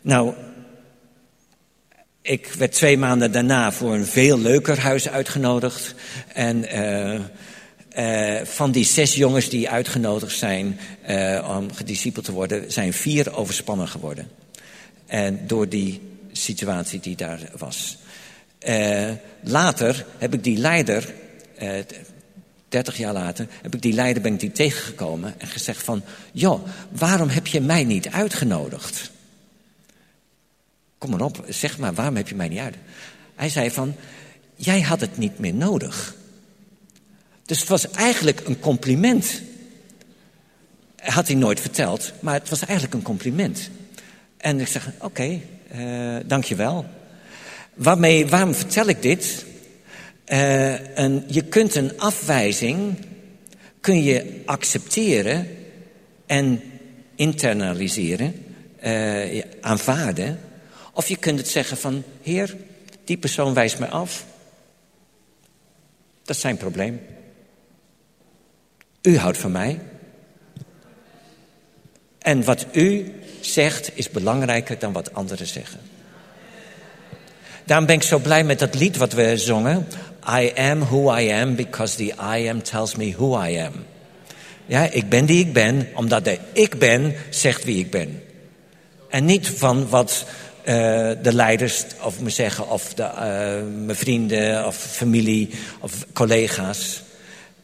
Nou, 0.00 0.34
ik 2.22 2.46
werd 2.46 2.72
twee 2.72 2.98
maanden 2.98 3.32
daarna 3.32 3.72
voor 3.72 3.94
een 3.94 4.06
veel 4.06 4.38
leuker 4.38 4.80
huis 4.80 5.08
uitgenodigd. 5.08 5.94
En 6.32 6.64
van 8.46 8.72
die 8.72 8.84
zes 8.84 9.14
jongens 9.14 9.48
die 9.48 9.70
uitgenodigd 9.70 10.36
zijn 10.36 10.78
om 11.56 11.72
gediscipeld 11.72 12.24
te 12.24 12.32
worden, 12.32 12.72
zijn 12.72 12.92
vier 12.92 13.36
overspannen 13.36 13.88
geworden. 13.88 14.30
En 15.06 15.40
door 15.46 15.68
die 15.68 16.00
situatie 16.32 17.00
die 17.00 17.16
daar 17.16 17.40
was. 17.56 17.98
Later 19.40 20.06
heb 20.18 20.34
ik 20.34 20.44
die 20.44 20.58
leider, 20.58 21.12
30 22.68 22.96
jaar 22.96 23.12
later, 23.12 23.46
heb 23.62 23.74
ik 23.74 23.82
die 23.82 23.92
leider 23.92 24.22
ben 24.22 24.32
ik 24.32 24.40
die 24.40 24.52
tegengekomen 24.52 25.34
en 25.40 25.46
gezegd 25.46 25.82
van, 25.82 26.02
joh, 26.32 26.68
waarom 26.90 27.28
heb 27.28 27.46
je 27.46 27.60
mij 27.60 27.84
niet 27.84 28.08
uitgenodigd? 28.08 29.10
Kom 30.98 31.10
maar 31.10 31.20
op, 31.20 31.44
zeg 31.48 31.78
maar, 31.78 31.94
waarom 31.94 32.16
heb 32.16 32.28
je 32.28 32.34
mij 32.34 32.48
niet 32.48 32.58
uit? 32.58 32.74
Hij 33.34 33.48
zei 33.48 33.70
van, 33.70 33.94
jij 34.54 34.80
had 34.80 35.00
het 35.00 35.18
niet 35.18 35.38
meer 35.38 35.54
nodig. 35.54 36.14
Dus 37.44 37.60
het 37.60 37.68
was 37.68 37.90
eigenlijk 37.90 38.40
een 38.46 38.60
compliment. 38.60 39.40
Had 40.96 41.26
hij 41.26 41.36
nooit 41.36 41.60
verteld, 41.60 42.12
maar 42.20 42.34
het 42.34 42.48
was 42.48 42.64
eigenlijk 42.64 42.94
een 42.94 43.02
compliment. 43.02 43.70
En 44.36 44.60
ik 44.60 44.66
zeg, 44.66 44.86
oké, 44.86 45.04
okay, 45.04 45.42
uh, 45.74 46.16
dankjewel. 46.26 46.86
Waarmee, 47.74 48.26
waarom 48.26 48.54
vertel 48.54 48.86
ik 48.86 49.02
dit? 49.02 49.44
Uh, 50.32 50.96
een, 50.96 51.24
je 51.26 51.42
kunt 51.42 51.74
een 51.74 51.98
afwijzing 51.98 53.06
kun 53.80 54.02
je 54.02 54.42
accepteren 54.44 55.48
en 56.26 56.62
internaliseren, 57.14 58.44
uh, 58.84 59.42
aanvaarden. 59.60 60.40
Of 60.92 61.08
je 61.08 61.16
kunt 61.16 61.38
het 61.38 61.48
zeggen 61.48 61.76
van, 61.76 62.04
heer, 62.22 62.56
die 63.04 63.16
persoon 63.16 63.54
wijst 63.54 63.78
mij 63.78 63.88
af. 63.88 64.24
Dat 66.24 66.36
is 66.36 66.42
zijn 66.42 66.56
probleem. 66.56 67.00
U 69.02 69.16
houdt 69.16 69.38
van 69.38 69.52
mij. 69.52 69.80
En 72.18 72.44
wat 72.44 72.66
u 72.72 73.12
zegt 73.40 73.90
is 73.94 74.10
belangrijker 74.10 74.78
dan 74.78 74.92
wat 74.92 75.14
anderen 75.14 75.46
zeggen. 75.46 75.80
Daarom 77.64 77.86
ben 77.86 77.94
ik 77.94 78.02
zo 78.02 78.18
blij 78.18 78.44
met 78.44 78.58
dat 78.58 78.74
lied 78.74 78.96
wat 78.96 79.12
we 79.12 79.36
zongen. 79.36 79.86
I 80.28 80.52
am 80.56 80.82
who 80.82 81.18
I 81.18 81.32
am 81.32 81.54
because 81.54 81.96
the 81.96 82.12
I 82.20 82.48
am 82.48 82.62
tells 82.62 82.96
me 82.96 83.14
who 83.16 83.34
I 83.46 83.58
am. 83.60 83.86
Ja, 84.66 84.90
ik 84.90 85.08
ben 85.08 85.26
die 85.26 85.46
ik 85.46 85.52
ben, 85.52 85.88
omdat 85.94 86.24
de 86.24 86.38
ik 86.52 86.78
ben 86.78 87.14
zegt 87.30 87.64
wie 87.64 87.78
ik 87.78 87.90
ben. 87.90 88.22
En 89.08 89.24
niet 89.24 89.48
van 89.48 89.88
wat 89.88 90.24
uh, 90.60 90.64
de 91.22 91.32
leiders 91.32 91.84
of 92.02 92.20
me 92.20 92.30
zeggen, 92.30 92.68
of 92.68 92.94
de, 92.94 93.02
uh, 93.02 93.84
mijn 93.84 93.96
vrienden, 93.96 94.66
of 94.66 94.76
familie, 94.76 95.50
of 95.80 96.06
collega's. 96.12 97.02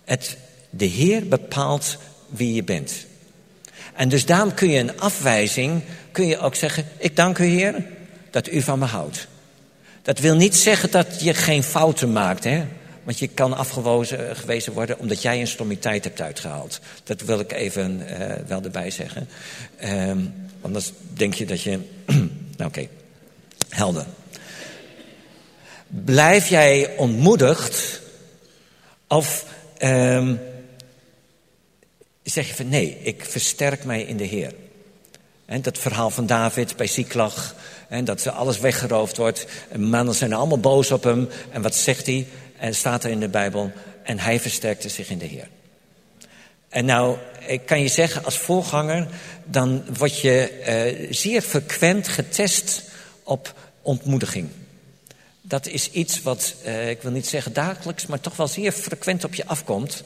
Het, 0.04 0.36
de 0.70 0.84
Heer 0.84 1.28
bepaalt 1.28 1.96
wie 2.28 2.54
je 2.54 2.64
bent. 2.64 3.06
En 3.94 4.08
dus 4.08 4.26
daarom 4.26 4.54
kun 4.54 4.70
je 4.70 4.78
een 4.78 5.00
afwijzing, 5.00 5.82
kun 6.12 6.26
je 6.26 6.38
ook 6.38 6.54
zeggen, 6.54 6.84
ik 6.98 7.16
dank 7.16 7.38
u 7.38 7.44
Heer 7.44 7.86
dat 8.30 8.52
u 8.52 8.62
van 8.62 8.78
me 8.78 8.84
houdt. 8.84 9.26
Dat 10.04 10.18
wil 10.18 10.36
niet 10.36 10.56
zeggen 10.56 10.90
dat 10.90 11.20
je 11.20 11.34
geen 11.34 11.62
fouten 11.62 12.12
maakt, 12.12 12.44
hè? 12.44 12.64
Want 13.04 13.18
je 13.18 13.28
kan 13.28 13.56
afgewezen 13.56 14.72
worden 14.72 14.98
omdat 14.98 15.22
jij 15.22 15.40
een 15.40 15.46
stommiteit 15.46 16.04
hebt 16.04 16.20
uitgehaald. 16.20 16.80
Dat 17.04 17.20
wil 17.20 17.38
ik 17.38 17.52
even 17.52 18.00
uh, 18.00 18.34
wel 18.46 18.62
erbij 18.62 18.90
zeggen. 18.90 19.28
Um, 19.84 20.34
anders 20.60 20.92
denk 21.12 21.34
je 21.34 21.46
dat 21.46 21.62
je. 21.62 21.78
nou, 22.56 22.68
oké, 22.70 22.88
helder. 23.68 24.06
Blijf 25.86 26.48
jij 26.48 26.96
ontmoedigd? 26.96 28.00
Of 29.08 29.44
um, 29.78 30.40
zeg 32.22 32.48
je 32.48 32.54
van 32.54 32.68
nee, 32.68 32.98
ik 33.02 33.24
versterk 33.24 33.84
mij 33.84 34.02
in 34.02 34.16
de 34.16 34.24
Heer? 34.24 34.54
En 35.46 35.62
dat 35.62 35.78
verhaal 35.78 36.10
van 36.10 36.26
David 36.26 36.76
bij 36.76 36.86
Siklag. 36.86 37.54
En 37.88 38.04
dat 38.04 38.26
alles 38.26 38.58
weggeroofd 38.58 39.16
wordt. 39.16 39.46
En 39.68 39.82
mannen 39.82 40.14
zijn 40.14 40.32
allemaal 40.32 40.58
boos 40.58 40.90
op 40.90 41.04
hem. 41.04 41.28
En 41.50 41.62
wat 41.62 41.74
zegt 41.74 42.06
hij? 42.06 42.26
En 42.58 42.74
staat 42.74 43.04
er 43.04 43.10
in 43.10 43.20
de 43.20 43.28
Bijbel. 43.28 43.72
En 44.02 44.18
hij 44.18 44.40
versterkte 44.40 44.88
zich 44.88 45.10
in 45.10 45.18
de 45.18 45.24
Heer. 45.24 45.48
En 46.68 46.84
nou, 46.84 47.16
ik 47.46 47.66
kan 47.66 47.80
je 47.80 47.88
zeggen, 47.88 48.24
als 48.24 48.38
voorganger, 48.38 49.08
dan 49.44 49.84
word 49.96 50.20
je 50.20 50.50
uh, 51.00 51.12
zeer 51.12 51.42
frequent 51.42 52.08
getest 52.08 52.82
op 53.22 53.54
ontmoediging. 53.82 54.48
Dat 55.40 55.66
is 55.66 55.90
iets 55.90 56.22
wat, 56.22 56.54
uh, 56.66 56.90
ik 56.90 57.02
wil 57.02 57.10
niet 57.10 57.26
zeggen 57.26 57.52
dagelijks, 57.52 58.06
maar 58.06 58.20
toch 58.20 58.36
wel 58.36 58.48
zeer 58.48 58.72
frequent 58.72 59.24
op 59.24 59.34
je 59.34 59.46
afkomt. 59.46 60.04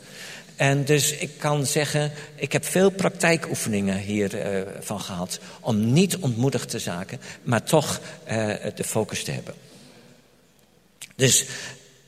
En 0.58 0.84
dus 0.84 1.12
ik 1.12 1.30
kan 1.38 1.66
zeggen, 1.66 2.12
ik 2.34 2.52
heb 2.52 2.64
veel 2.64 2.90
praktijkoefeningen 2.90 3.98
hiervan 3.98 4.40
uh, 4.40 4.62
van 4.80 5.00
gehad. 5.00 5.38
Om 5.60 5.92
niet 5.92 6.16
ontmoedigd 6.16 6.68
te 6.68 6.78
zaken, 6.78 7.20
maar 7.42 7.62
toch 7.62 8.00
uh, 8.30 8.54
de 8.74 8.84
focus 8.84 9.24
te 9.24 9.30
hebben. 9.30 9.54
Dus, 11.16 11.44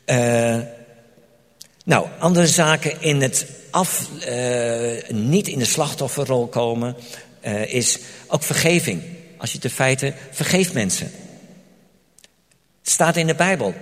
uh, 0.07 0.59
nou, 1.85 2.09
andere 2.19 2.47
zaken 2.47 3.03
in 3.03 3.21
het 3.23 3.47
af, 3.71 4.09
niet 5.09 5.49
in 5.49 5.59
de 5.59 5.65
slachtofferrol 5.65 6.47
komen, 6.47 6.97
is 7.67 7.99
ook 8.27 8.43
vergeving. 8.43 9.03
Als 9.37 9.53
je 9.53 9.59
de 9.59 9.71
feiten 9.71 10.15
vergeeft 10.31 10.73
mensen. 10.73 11.11
Het 12.83 12.91
staat 12.91 13.17
in 13.17 13.27
de 13.27 13.35
Bijbel. 13.35 13.75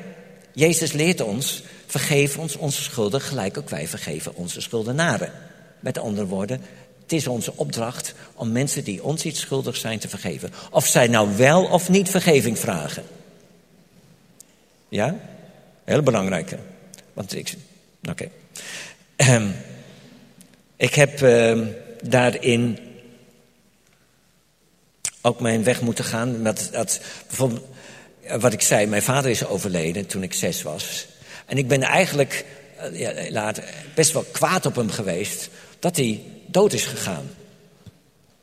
Jezus 0.52 0.92
leert 0.92 1.20
ons, 1.20 1.62
vergeef 1.88 2.38
ons 2.38 2.56
onze 2.56 2.82
schulden 2.82 3.20
gelijk 3.20 3.58
ook 3.58 3.68
wij 3.68 3.88
vergeven 3.88 4.34
onze 4.34 4.60
schuldenaren. 4.60 5.32
Met 5.80 5.98
andere 5.98 6.26
woorden, 6.26 6.60
het 7.02 7.12
is 7.12 7.26
onze 7.26 7.52
opdracht 7.56 8.14
om 8.34 8.52
mensen 8.52 8.84
die 8.84 9.02
ons 9.02 9.24
iets 9.24 9.40
schuldig 9.40 9.76
zijn 9.76 9.98
te 9.98 10.08
vergeven. 10.08 10.52
Of 10.70 10.86
zij 10.86 11.06
nou 11.06 11.36
wel 11.36 11.64
of 11.64 11.88
niet 11.88 12.10
vergeving 12.10 12.58
vragen. 12.58 13.04
Ja? 14.88 15.16
Heel 15.84 16.02
belangrijk. 16.02 16.54
Want 17.12 17.36
ik. 17.36 17.54
Oké. 18.10 18.28
Um, 19.16 19.54
ik 20.76 20.94
heb 20.94 21.20
uh, 21.20 21.66
daarin 22.02 22.78
ook 25.20 25.40
mijn 25.40 25.64
weg 25.64 25.80
moeten 25.80 26.04
gaan. 26.04 26.42
Met 26.42 26.68
dat, 26.72 27.00
bijvoorbeeld, 27.26 27.64
wat 28.38 28.52
ik 28.52 28.62
zei, 28.62 28.86
mijn 28.86 29.02
vader 29.02 29.30
is 29.30 29.46
overleden 29.46 30.06
toen 30.06 30.22
ik 30.22 30.32
zes 30.32 30.62
was. 30.62 31.06
En 31.48 31.58
ik 31.58 31.68
ben 31.68 31.82
eigenlijk 31.82 32.44
uh, 32.92 33.30
ja, 33.30 33.54
best 33.94 34.12
wel 34.12 34.22
kwaad 34.22 34.66
op 34.66 34.76
hem 34.76 34.90
geweest 34.90 35.48
dat 35.78 35.96
hij 35.96 36.22
dood 36.46 36.72
is 36.72 36.84
gegaan. 36.84 37.30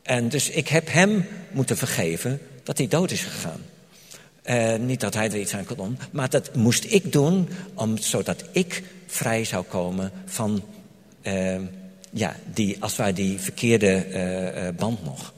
En 0.02 0.28
dus 0.28 0.50
ik 0.50 0.68
heb 0.68 0.92
hem 0.92 1.28
moeten 1.50 1.76
vergeven 1.76 2.40
dat 2.62 2.78
hij 2.78 2.88
dood 2.88 3.10
is 3.10 3.22
gegaan. 3.22 3.60
Uh, 4.44 4.74
niet 4.74 5.00
dat 5.00 5.14
hij 5.14 5.30
er 5.30 5.40
iets 5.40 5.54
aan 5.54 5.64
kon 5.64 5.76
doen, 5.76 5.98
maar 6.10 6.30
dat 6.30 6.54
moest 6.54 6.84
ik 6.84 7.12
doen 7.12 7.48
om, 7.74 7.98
zodat 7.98 8.44
ik 8.52 8.82
vrij 9.06 9.44
zou 9.44 9.64
komen 9.64 10.12
van 10.24 10.64
uh, 11.22 11.56
ja, 12.10 12.36
die, 12.52 12.76
als 12.80 12.96
wij 12.96 13.12
die 13.12 13.40
verkeerde 13.40 14.04
band 14.76 15.04
nog. 15.04 15.32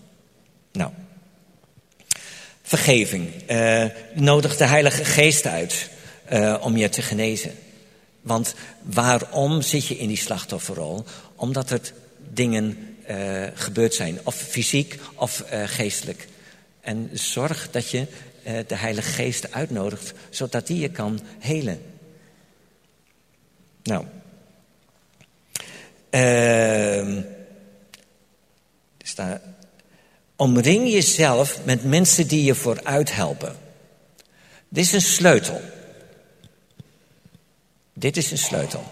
Nou, 0.73 0.91
vergeving. 2.63 3.29
nodig 4.15 4.57
de 4.57 4.65
Heilige 4.65 5.05
Geest 5.05 5.47
uit 5.47 5.91
om 6.61 6.77
je 6.77 6.89
te 6.89 7.03
genezen. 7.03 7.53
Want 8.21 8.55
waarom 8.83 9.63
zit 9.63 9.87
je 9.87 9.99
in 9.99 10.09
die 10.09 10.17
slachtofferrol? 10.17 11.05
Omdat 11.35 11.71
er 11.71 11.81
dingen 12.33 12.97
gebeurd 13.55 13.95
zijn, 13.95 14.19
of 14.23 14.35
fysiek 14.35 14.99
of 15.15 15.45
geestelijk. 15.67 16.29
En 16.81 17.11
zorg 17.13 17.71
dat 17.71 17.91
je 17.91 18.07
eh, 18.49 18.55
de 18.67 18.75
Heilige 18.75 19.11
Geest 19.11 19.53
uitnodigt, 19.53 20.13
zodat 20.31 20.67
die 20.67 20.79
je 20.79 20.91
kan 20.91 21.21
helen. 21.39 21.83
Nou. 23.83 24.05
Staat, 29.03 29.41
omring 30.37 30.91
jezelf 30.91 31.65
met 31.65 31.85
mensen 31.85 32.29
die 32.29 32.45
je 32.45 32.55
vooruit 32.55 33.15
helpen. 33.15 33.57
Dit 34.69 34.85
is 34.85 34.93
een 34.93 35.01
sleutel. 35.01 35.61
Dit 37.99 38.17
is 38.17 38.31
een 38.31 38.39
sleutel. 38.39 38.85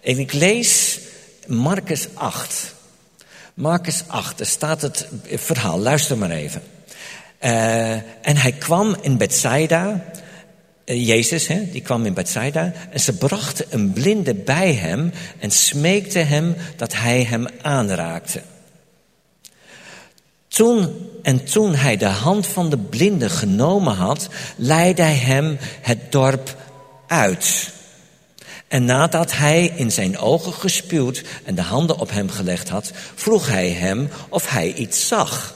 En 0.00 0.18
ik 0.18 0.32
lees 0.32 1.00
Marcus 1.46 2.08
8. 2.14 2.74
Marcus 3.54 4.02
8, 4.06 4.38
daar 4.38 4.46
staat 4.46 4.82
het 4.82 5.08
verhaal. 5.26 5.78
Luister 5.78 6.18
maar 6.18 6.30
even. 6.30 6.62
Uh, 7.44 7.92
en 7.92 8.36
hij 8.36 8.52
kwam 8.52 8.96
in 9.00 9.16
Bethsaida. 9.16 10.04
Uh, 10.84 11.06
Jezus, 11.06 11.46
hè, 11.46 11.70
die 11.70 11.80
kwam 11.80 12.06
in 12.06 12.14
Bethsaida. 12.14 12.72
En 12.90 13.00
ze 13.00 13.16
brachten 13.16 13.66
een 13.70 13.92
blinde 13.92 14.34
bij 14.34 14.74
hem 14.74 15.12
en 15.38 15.50
smeekte 15.50 16.18
hem 16.18 16.56
dat 16.76 16.94
hij 16.94 17.22
hem 17.22 17.46
aanraakte. 17.62 18.42
Toen 20.48 21.08
en 21.22 21.44
toen 21.44 21.74
hij 21.74 21.96
de 21.96 22.06
hand 22.06 22.46
van 22.46 22.70
de 22.70 22.78
blinde 22.78 23.30
genomen 23.30 23.94
had, 23.94 24.28
leidde 24.56 25.02
hij 25.02 25.16
hem 25.16 25.58
het 25.80 26.12
dorp 26.12 26.56
uit. 27.06 27.72
En 28.72 28.84
nadat 28.84 29.32
hij 29.32 29.72
in 29.76 29.92
zijn 29.92 30.18
ogen 30.18 30.52
gespuwd 30.52 31.22
en 31.44 31.54
de 31.54 31.62
handen 31.62 31.98
op 31.98 32.10
hem 32.10 32.30
gelegd 32.30 32.68
had, 32.68 32.90
vroeg 33.14 33.48
hij 33.48 33.70
hem 33.70 34.08
of 34.28 34.50
hij 34.50 34.72
iets 34.72 35.08
zag. 35.08 35.54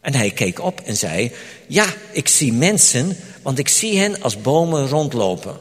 En 0.00 0.14
hij 0.14 0.30
keek 0.30 0.60
op 0.60 0.80
en 0.80 0.96
zei: 0.96 1.32
Ja, 1.66 1.86
ik 2.10 2.28
zie 2.28 2.52
mensen, 2.52 3.16
want 3.42 3.58
ik 3.58 3.68
zie 3.68 3.98
hen 3.98 4.22
als 4.22 4.40
bomen 4.40 4.88
rondlopen. 4.88 5.56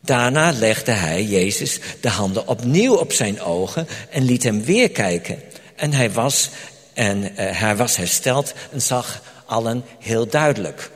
Daarna 0.00 0.52
legde 0.52 0.92
hij, 0.92 1.24
Jezus, 1.24 1.78
de 2.00 2.08
handen 2.08 2.48
opnieuw 2.48 2.94
op 2.94 3.12
zijn 3.12 3.40
ogen 3.40 3.88
en 4.10 4.22
liet 4.22 4.42
hem 4.42 4.64
weer 4.64 4.90
kijken. 4.90 5.42
En 5.76 5.92
hij 5.92 6.12
was, 6.12 6.48
en, 6.94 7.22
uh, 7.22 7.28
hij 7.36 7.76
was 7.76 7.96
hersteld 7.96 8.54
en 8.72 8.82
zag 8.82 9.22
allen 9.46 9.84
heel 9.98 10.26
duidelijk. 10.26 10.90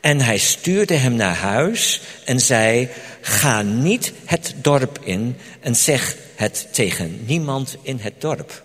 En 0.00 0.20
hij 0.20 0.38
stuurde 0.38 0.94
hem 0.94 1.14
naar 1.14 1.34
huis 1.34 2.00
en 2.24 2.40
zei: 2.40 2.88
Ga 3.20 3.62
niet 3.62 4.12
het 4.24 4.54
dorp 4.56 4.98
in 5.02 5.36
en 5.60 5.76
zeg 5.76 6.16
het 6.34 6.68
tegen 6.72 7.24
niemand 7.26 7.76
in 7.82 7.98
het 7.98 8.20
dorp. 8.20 8.64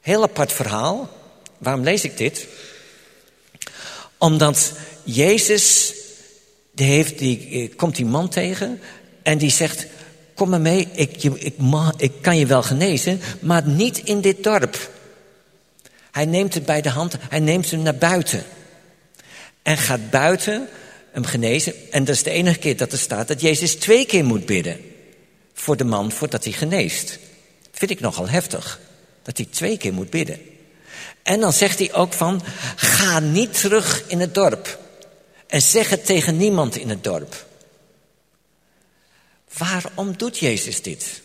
Heel 0.00 0.22
apart 0.22 0.52
verhaal. 0.52 1.10
Waarom 1.58 1.82
lees 1.82 2.04
ik 2.04 2.16
dit? 2.16 2.46
Omdat 4.18 4.72
Jezus, 5.02 5.94
die 6.72 6.86
heeft, 6.86 7.18
die, 7.18 7.48
eh, 7.50 7.76
komt 7.76 7.96
die 7.96 8.06
man 8.06 8.28
tegen 8.28 8.80
en 9.22 9.38
die 9.38 9.50
zegt: 9.50 9.86
Kom 10.34 10.48
maar 10.48 10.60
mee, 10.60 10.88
ik, 10.92 11.22
ik, 11.22 11.54
ik 11.96 12.12
kan 12.20 12.38
je 12.38 12.46
wel 12.46 12.62
genezen, 12.62 13.20
maar 13.40 13.66
niet 13.66 13.98
in 13.98 14.20
dit 14.20 14.42
dorp. 14.42 14.90
Hij 16.10 16.24
neemt 16.24 16.54
het 16.54 16.64
bij 16.64 16.80
de 16.80 16.90
hand, 16.90 17.16
hij 17.28 17.40
neemt 17.40 17.70
hem 17.70 17.82
naar 17.82 17.94
buiten. 17.94 18.44
En 19.68 19.76
gaat 19.76 20.10
buiten 20.10 20.68
hem 21.12 21.24
genezen. 21.24 21.74
En 21.90 22.04
dat 22.04 22.14
is 22.14 22.22
de 22.22 22.30
enige 22.30 22.58
keer 22.58 22.76
dat 22.76 22.92
er 22.92 22.98
staat 22.98 23.28
dat 23.28 23.40
Jezus 23.40 23.74
twee 23.74 24.06
keer 24.06 24.24
moet 24.24 24.46
bidden. 24.46 24.80
Voor 25.54 25.76
de 25.76 25.84
man 25.84 26.12
voordat 26.12 26.44
hij 26.44 26.52
geneest. 26.52 27.18
Vind 27.72 27.90
ik 27.90 28.00
nogal 28.00 28.28
heftig. 28.28 28.80
Dat 29.22 29.36
hij 29.36 29.46
twee 29.50 29.76
keer 29.76 29.92
moet 29.92 30.10
bidden. 30.10 30.40
En 31.22 31.40
dan 31.40 31.52
zegt 31.52 31.78
hij 31.78 31.92
ook 31.92 32.12
van, 32.12 32.42
ga 32.76 33.20
niet 33.20 33.60
terug 33.60 34.04
in 34.06 34.20
het 34.20 34.34
dorp. 34.34 34.78
En 35.46 35.62
zeg 35.62 35.90
het 35.90 36.06
tegen 36.06 36.36
niemand 36.36 36.76
in 36.76 36.88
het 36.88 37.04
dorp. 37.04 37.46
Waarom 39.56 40.16
doet 40.16 40.38
Jezus 40.38 40.82
dit? 40.82 41.22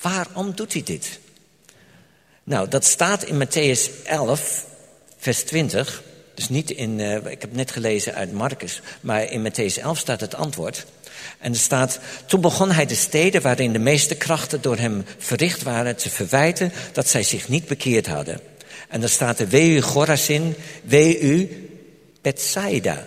Waarom 0.00 0.54
doet 0.54 0.72
hij 0.72 0.82
dit? 0.82 1.18
Nou, 2.44 2.68
dat 2.68 2.84
staat 2.84 3.24
in 3.24 3.46
Matthäus 3.46 4.04
11, 4.04 4.66
vers 5.18 5.42
20. 5.42 6.02
Dus 6.42 6.50
niet 6.50 6.70
in, 6.70 6.98
uh, 6.98 7.14
ik 7.14 7.40
heb 7.40 7.52
net 7.52 7.70
gelezen 7.70 8.14
uit 8.14 8.32
Marcus, 8.32 8.80
maar 9.00 9.30
in 9.30 9.48
Matthäus 9.48 9.82
11 9.82 9.98
staat 9.98 10.20
het 10.20 10.34
antwoord. 10.34 10.86
En 11.38 11.52
er 11.52 11.58
staat, 11.58 11.98
toen 12.26 12.40
begon 12.40 12.70
hij 12.70 12.86
de 12.86 12.94
steden 12.94 13.42
waarin 13.42 13.72
de 13.72 13.78
meeste 13.78 14.14
krachten 14.14 14.62
door 14.62 14.76
hem 14.76 15.04
verricht 15.18 15.62
waren 15.62 15.96
te 15.96 16.10
verwijten 16.10 16.72
dat 16.92 17.08
zij 17.08 17.22
zich 17.22 17.48
niet 17.48 17.66
bekeerd 17.66 18.06
hadden. 18.06 18.40
En 18.88 19.00
dan 19.00 19.08
staat 19.08 19.40
er, 19.40 19.48
wee 19.48 19.70
u 19.70 19.80
Gorazin, 19.80 20.54
wee 20.84 21.20
u 21.20 21.68
Bethsaida. 22.22 23.06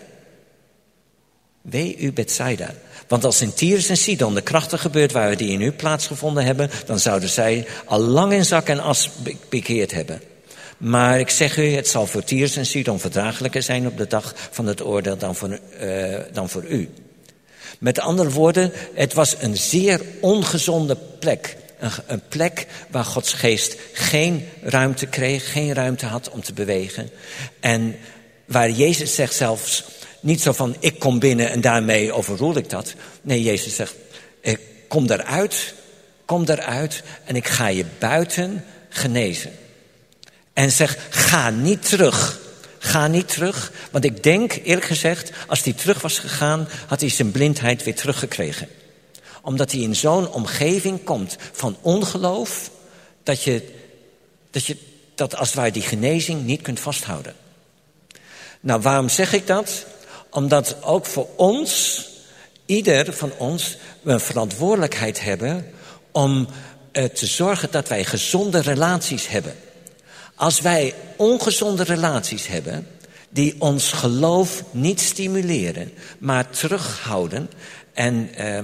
Wee 1.62 1.98
u 1.98 2.14
Bethsaida. 2.14 2.74
Want 3.08 3.24
als 3.24 3.42
in 3.42 3.54
Tyrus 3.54 3.90
en 3.90 3.98
Sidon 3.98 4.36
de 4.36 4.42
krachten 4.42 4.80
gebeurd 4.80 5.12
waren 5.12 5.38
die 5.38 5.52
in 5.52 5.62
u 5.62 5.72
plaatsgevonden 5.72 6.46
hebben, 6.46 6.70
dan 6.86 7.00
zouden 7.00 7.30
zij 7.30 7.68
al 7.86 8.00
lang 8.00 8.34
in 8.34 8.46
zak 8.46 8.68
en 8.68 8.80
as 8.80 9.10
bekeerd 9.50 9.92
hebben. 9.92 10.22
Maar 10.78 11.20
ik 11.20 11.30
zeg 11.30 11.58
u, 11.58 11.74
het 11.74 11.88
zal 11.88 12.08
voor 12.08 12.24
Tyrus 12.24 12.56
en 12.56 12.66
Sidon 12.66 13.00
verdraaglijker 13.00 13.64
zijn 13.64 13.88
op 13.88 13.98
de 13.98 14.08
dag 14.08 14.34
van 14.52 14.66
het 14.66 14.84
oordeel 14.84 15.18
dan 15.18 15.36
voor, 15.36 15.60
uh, 15.82 16.18
dan 16.32 16.50
voor 16.50 16.66
u. 16.66 16.90
Met 17.80 18.00
andere 18.00 18.30
woorden, 18.30 18.72
het 18.94 19.14
was 19.14 19.36
een 19.40 19.58
zeer 19.58 20.02
ongezonde 20.22 20.98
plek. 21.20 21.58
Een, 21.80 21.92
een, 22.08 22.22
plek 22.28 22.68
waar 22.90 23.06
Gods 23.06 23.34
geest 23.34 23.76
geen 23.94 24.48
ruimte 24.62 25.06
kreeg, 25.06 25.52
geen 25.52 25.74
ruimte 25.74 26.06
had 26.06 26.30
om 26.30 26.42
te 26.42 26.54
bewegen. 26.54 27.10
En 27.60 27.96
waar 28.46 28.70
Jezus 28.70 29.16
zegt 29.16 29.34
zelfs 29.34 29.84
niet 30.20 30.42
zo 30.42 30.52
van 30.52 30.76
ik 30.80 31.00
kom 31.00 31.20
binnen 31.20 31.50
en 31.50 31.62
daarmee 31.62 32.14
overroel 32.14 32.58
ik 32.58 32.70
dat. 32.70 32.94
Nee, 33.22 33.44
Jezus 33.44 33.76
zegt 33.76 33.96
ik 34.42 34.60
kom 34.88 35.10
eruit, 35.10 35.74
kom 36.26 36.44
eruit 36.46 37.04
en 37.26 37.36
ik 37.36 37.48
ga 37.48 37.68
je 37.68 37.86
buiten 38.00 38.66
genezen. 38.90 39.52
En 40.56 40.72
zeg 40.72 40.98
ga 41.10 41.50
niet 41.50 41.90
terug. 41.90 42.40
Ga 42.80 43.08
niet 43.08 43.28
terug, 43.28 43.72
want 43.92 44.06
ik 44.06 44.24
denk 44.24 44.54
eerlijk 44.64 44.86
gezegd, 44.86 45.32
als 45.48 45.64
hij 45.64 45.74
terug 45.74 46.02
was 46.02 46.20
gegaan, 46.20 46.68
had 46.88 47.00
hij 47.00 47.10
zijn 47.10 47.32
blindheid 47.32 47.84
weer 47.84 47.96
teruggekregen. 47.96 48.68
Omdat 49.42 49.72
hij 49.72 49.82
in 49.82 49.96
zo'n 49.96 50.32
omgeving 50.32 51.04
komt 51.04 51.36
van 51.52 51.78
ongeloof, 51.82 52.72
dat 53.24 53.44
je, 53.44 53.74
dat 54.52 54.66
je 54.66 54.78
dat 55.16 55.36
als 55.36 55.48
het 55.48 55.58
ware 55.58 55.72
die 55.72 55.82
genezing 55.82 56.44
niet 56.44 56.62
kunt 56.62 56.80
vasthouden. 56.80 57.36
Nou, 58.60 58.82
waarom 58.82 59.10
zeg 59.10 59.34
ik 59.34 59.48
dat? 59.48 59.86
Omdat 60.30 60.78
ook 60.82 61.06
voor 61.06 61.28
ons 61.36 62.02
ieder 62.66 63.14
van 63.14 63.32
ons 63.38 63.78
een 64.04 64.20
verantwoordelijkheid 64.20 65.22
hebben 65.22 65.74
om 66.12 66.48
uh, 66.92 67.04
te 67.04 67.26
zorgen 67.26 67.72
dat 67.72 67.88
wij 67.88 68.04
gezonde 68.04 68.62
relaties 68.62 69.28
hebben. 69.28 69.56
Als 70.36 70.62
wij 70.62 70.94
ongezonde 71.16 71.84
relaties 71.84 72.48
hebben, 72.48 72.88
die 73.30 73.56
ons 73.60 73.92
geloof 73.92 74.64
niet 74.72 75.02
stimuleren, 75.02 75.92
maar 76.18 76.50
terughouden. 76.50 77.50
En 77.94 78.30
uh, 78.40 78.60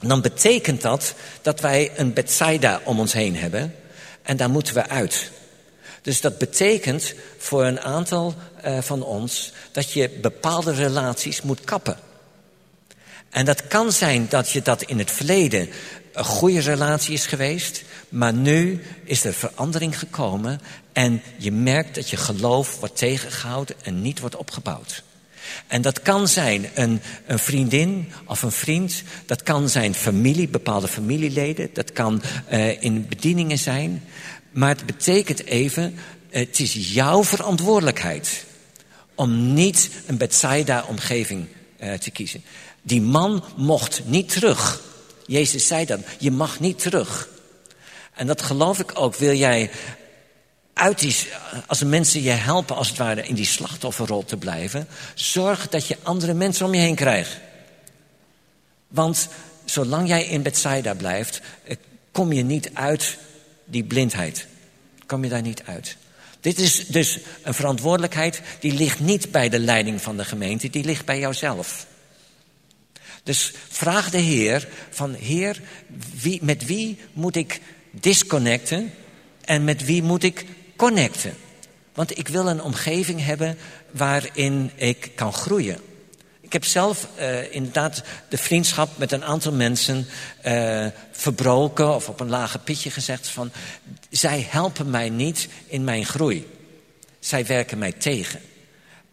dan 0.00 0.20
betekent 0.20 0.80
dat 0.82 1.14
dat 1.42 1.60
wij 1.60 1.92
een 1.96 2.12
Bethsaida 2.12 2.80
om 2.84 3.00
ons 3.00 3.12
heen 3.12 3.36
hebben. 3.36 3.74
En 4.22 4.36
daar 4.36 4.50
moeten 4.50 4.74
we 4.74 4.88
uit. 4.88 5.30
Dus 6.02 6.20
dat 6.20 6.38
betekent 6.38 7.14
voor 7.38 7.64
een 7.64 7.80
aantal 7.80 8.34
uh, 8.64 8.78
van 8.80 9.02
ons 9.02 9.52
dat 9.72 9.92
je 9.92 10.18
bepaalde 10.20 10.72
relaties 10.74 11.42
moet 11.42 11.60
kappen. 11.60 11.96
En 13.30 13.44
dat 13.44 13.66
kan 13.66 13.92
zijn 13.92 14.26
dat 14.28 14.50
je 14.50 14.62
dat 14.62 14.82
in 14.82 14.98
het 14.98 15.10
verleden 15.10 15.68
een 16.12 16.24
goede 16.24 16.60
relatie 16.60 17.12
is 17.12 17.26
geweest, 17.26 17.82
maar 18.08 18.34
nu 18.34 18.82
is 19.04 19.24
er 19.24 19.32
verandering 19.32 19.98
gekomen 19.98 20.60
en 20.92 21.22
je 21.36 21.52
merkt 21.52 21.94
dat 21.94 22.10
je 22.10 22.16
geloof 22.16 22.78
wordt 22.78 22.96
tegengehouden 22.96 23.76
en 23.82 24.02
niet 24.02 24.20
wordt 24.20 24.36
opgebouwd. 24.36 25.02
En 25.66 25.82
dat 25.82 26.02
kan 26.02 26.28
zijn 26.28 26.70
een, 26.74 27.00
een, 27.26 27.38
vriendin 27.38 28.12
of 28.26 28.42
een 28.42 28.52
vriend. 28.52 29.02
Dat 29.26 29.42
kan 29.42 29.68
zijn 29.68 29.94
familie, 29.94 30.48
bepaalde 30.48 30.88
familieleden. 30.88 31.70
Dat 31.72 31.92
kan 31.92 32.22
uh, 32.52 32.82
in 32.82 33.08
bedieningen 33.08 33.58
zijn. 33.58 34.02
Maar 34.50 34.68
het 34.68 34.86
betekent 34.86 35.44
even, 35.44 35.94
het 36.30 36.58
is 36.58 36.92
jouw 36.92 37.24
verantwoordelijkheid 37.24 38.44
om 39.14 39.52
niet 39.52 39.90
een 40.06 40.16
Bethsaida-omgeving 40.16 41.46
uh, 41.80 41.92
te 41.92 42.10
kiezen. 42.10 42.42
Die 42.82 43.00
man 43.00 43.44
mocht 43.56 44.02
niet 44.04 44.28
terug. 44.28 44.82
Jezus 45.26 45.66
zei 45.66 45.84
dan, 45.84 46.04
je 46.18 46.30
mag 46.30 46.60
niet 46.60 46.78
terug. 46.78 47.28
En 48.14 48.26
dat 48.26 48.42
geloof 48.42 48.78
ik 48.78 48.90
ook. 48.94 49.16
Wil 49.16 49.34
jij 49.34 49.70
uit 50.72 50.98
die, 50.98 51.16
als 51.66 51.82
mensen 51.82 52.22
je 52.22 52.30
helpen, 52.30 52.76
als 52.76 52.88
het 52.88 52.98
ware, 52.98 53.22
in 53.22 53.34
die 53.34 53.44
slachtofferrol 53.44 54.24
te 54.24 54.36
blijven, 54.36 54.88
zorg 55.14 55.68
dat 55.68 55.86
je 55.86 55.96
andere 56.02 56.34
mensen 56.34 56.66
om 56.66 56.74
je 56.74 56.80
heen 56.80 56.94
krijgt. 56.94 57.38
Want 58.88 59.28
zolang 59.64 60.08
jij 60.08 60.24
in 60.24 60.42
Bethsaida 60.42 60.94
blijft, 60.94 61.40
eh, 61.64 61.76
kom 62.12 62.32
je 62.32 62.42
niet 62.42 62.70
uit 62.74 63.16
die 63.64 63.84
blindheid. 63.84 64.46
Kom 65.06 65.24
je 65.24 65.30
daar 65.30 65.42
niet 65.42 65.62
uit. 65.64 65.96
Dit 66.40 66.58
is 66.58 66.86
dus 66.86 67.18
een 67.42 67.54
verantwoordelijkheid 67.54 68.40
die 68.60 68.72
ligt 68.72 69.00
niet 69.00 69.30
bij 69.30 69.48
de 69.48 69.58
leiding 69.58 70.02
van 70.02 70.16
de 70.16 70.24
gemeente, 70.24 70.70
die 70.70 70.84
ligt 70.84 71.04
bij 71.04 71.18
jouzelf. 71.18 71.86
Dus 73.22 73.52
vraag 73.68 74.10
de 74.10 74.18
Heer 74.18 74.68
van 74.90 75.14
Heer, 75.14 75.60
wie, 76.20 76.38
met 76.42 76.66
wie 76.66 76.98
moet 77.12 77.36
ik 77.36 77.60
disconnecten 77.90 78.92
en 79.44 79.64
met 79.64 79.84
wie 79.84 80.02
moet 80.02 80.22
ik 80.22 80.44
connecten? 80.76 81.34
Want 81.94 82.18
ik 82.18 82.28
wil 82.28 82.48
een 82.48 82.62
omgeving 82.62 83.24
hebben 83.24 83.58
waarin 83.90 84.70
ik 84.74 85.10
kan 85.14 85.32
groeien. 85.32 85.80
Ik 86.40 86.52
heb 86.52 86.64
zelf 86.64 87.08
uh, 87.18 87.54
inderdaad 87.54 88.02
de 88.28 88.38
vriendschap 88.38 88.98
met 88.98 89.12
een 89.12 89.24
aantal 89.24 89.52
mensen 89.52 90.06
uh, 90.46 90.86
verbroken 91.10 91.94
of 91.94 92.08
op 92.08 92.20
een 92.20 92.28
lage 92.28 92.58
pitje 92.58 92.90
gezegd 92.90 93.28
van 93.28 93.52
zij 94.10 94.46
helpen 94.50 94.90
mij 94.90 95.10
niet 95.10 95.48
in 95.66 95.84
mijn 95.84 96.04
groei. 96.04 96.46
Zij 97.18 97.46
werken 97.46 97.78
mij 97.78 97.92
tegen. 97.92 98.40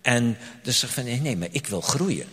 En 0.02 0.38
dus 0.63 0.80
zeg 0.80 0.93
van 0.93 1.04
nee, 1.04 1.38
maar 1.38 1.48
ik 1.52 1.67
wil 1.67 1.82
groeien. 1.82 2.28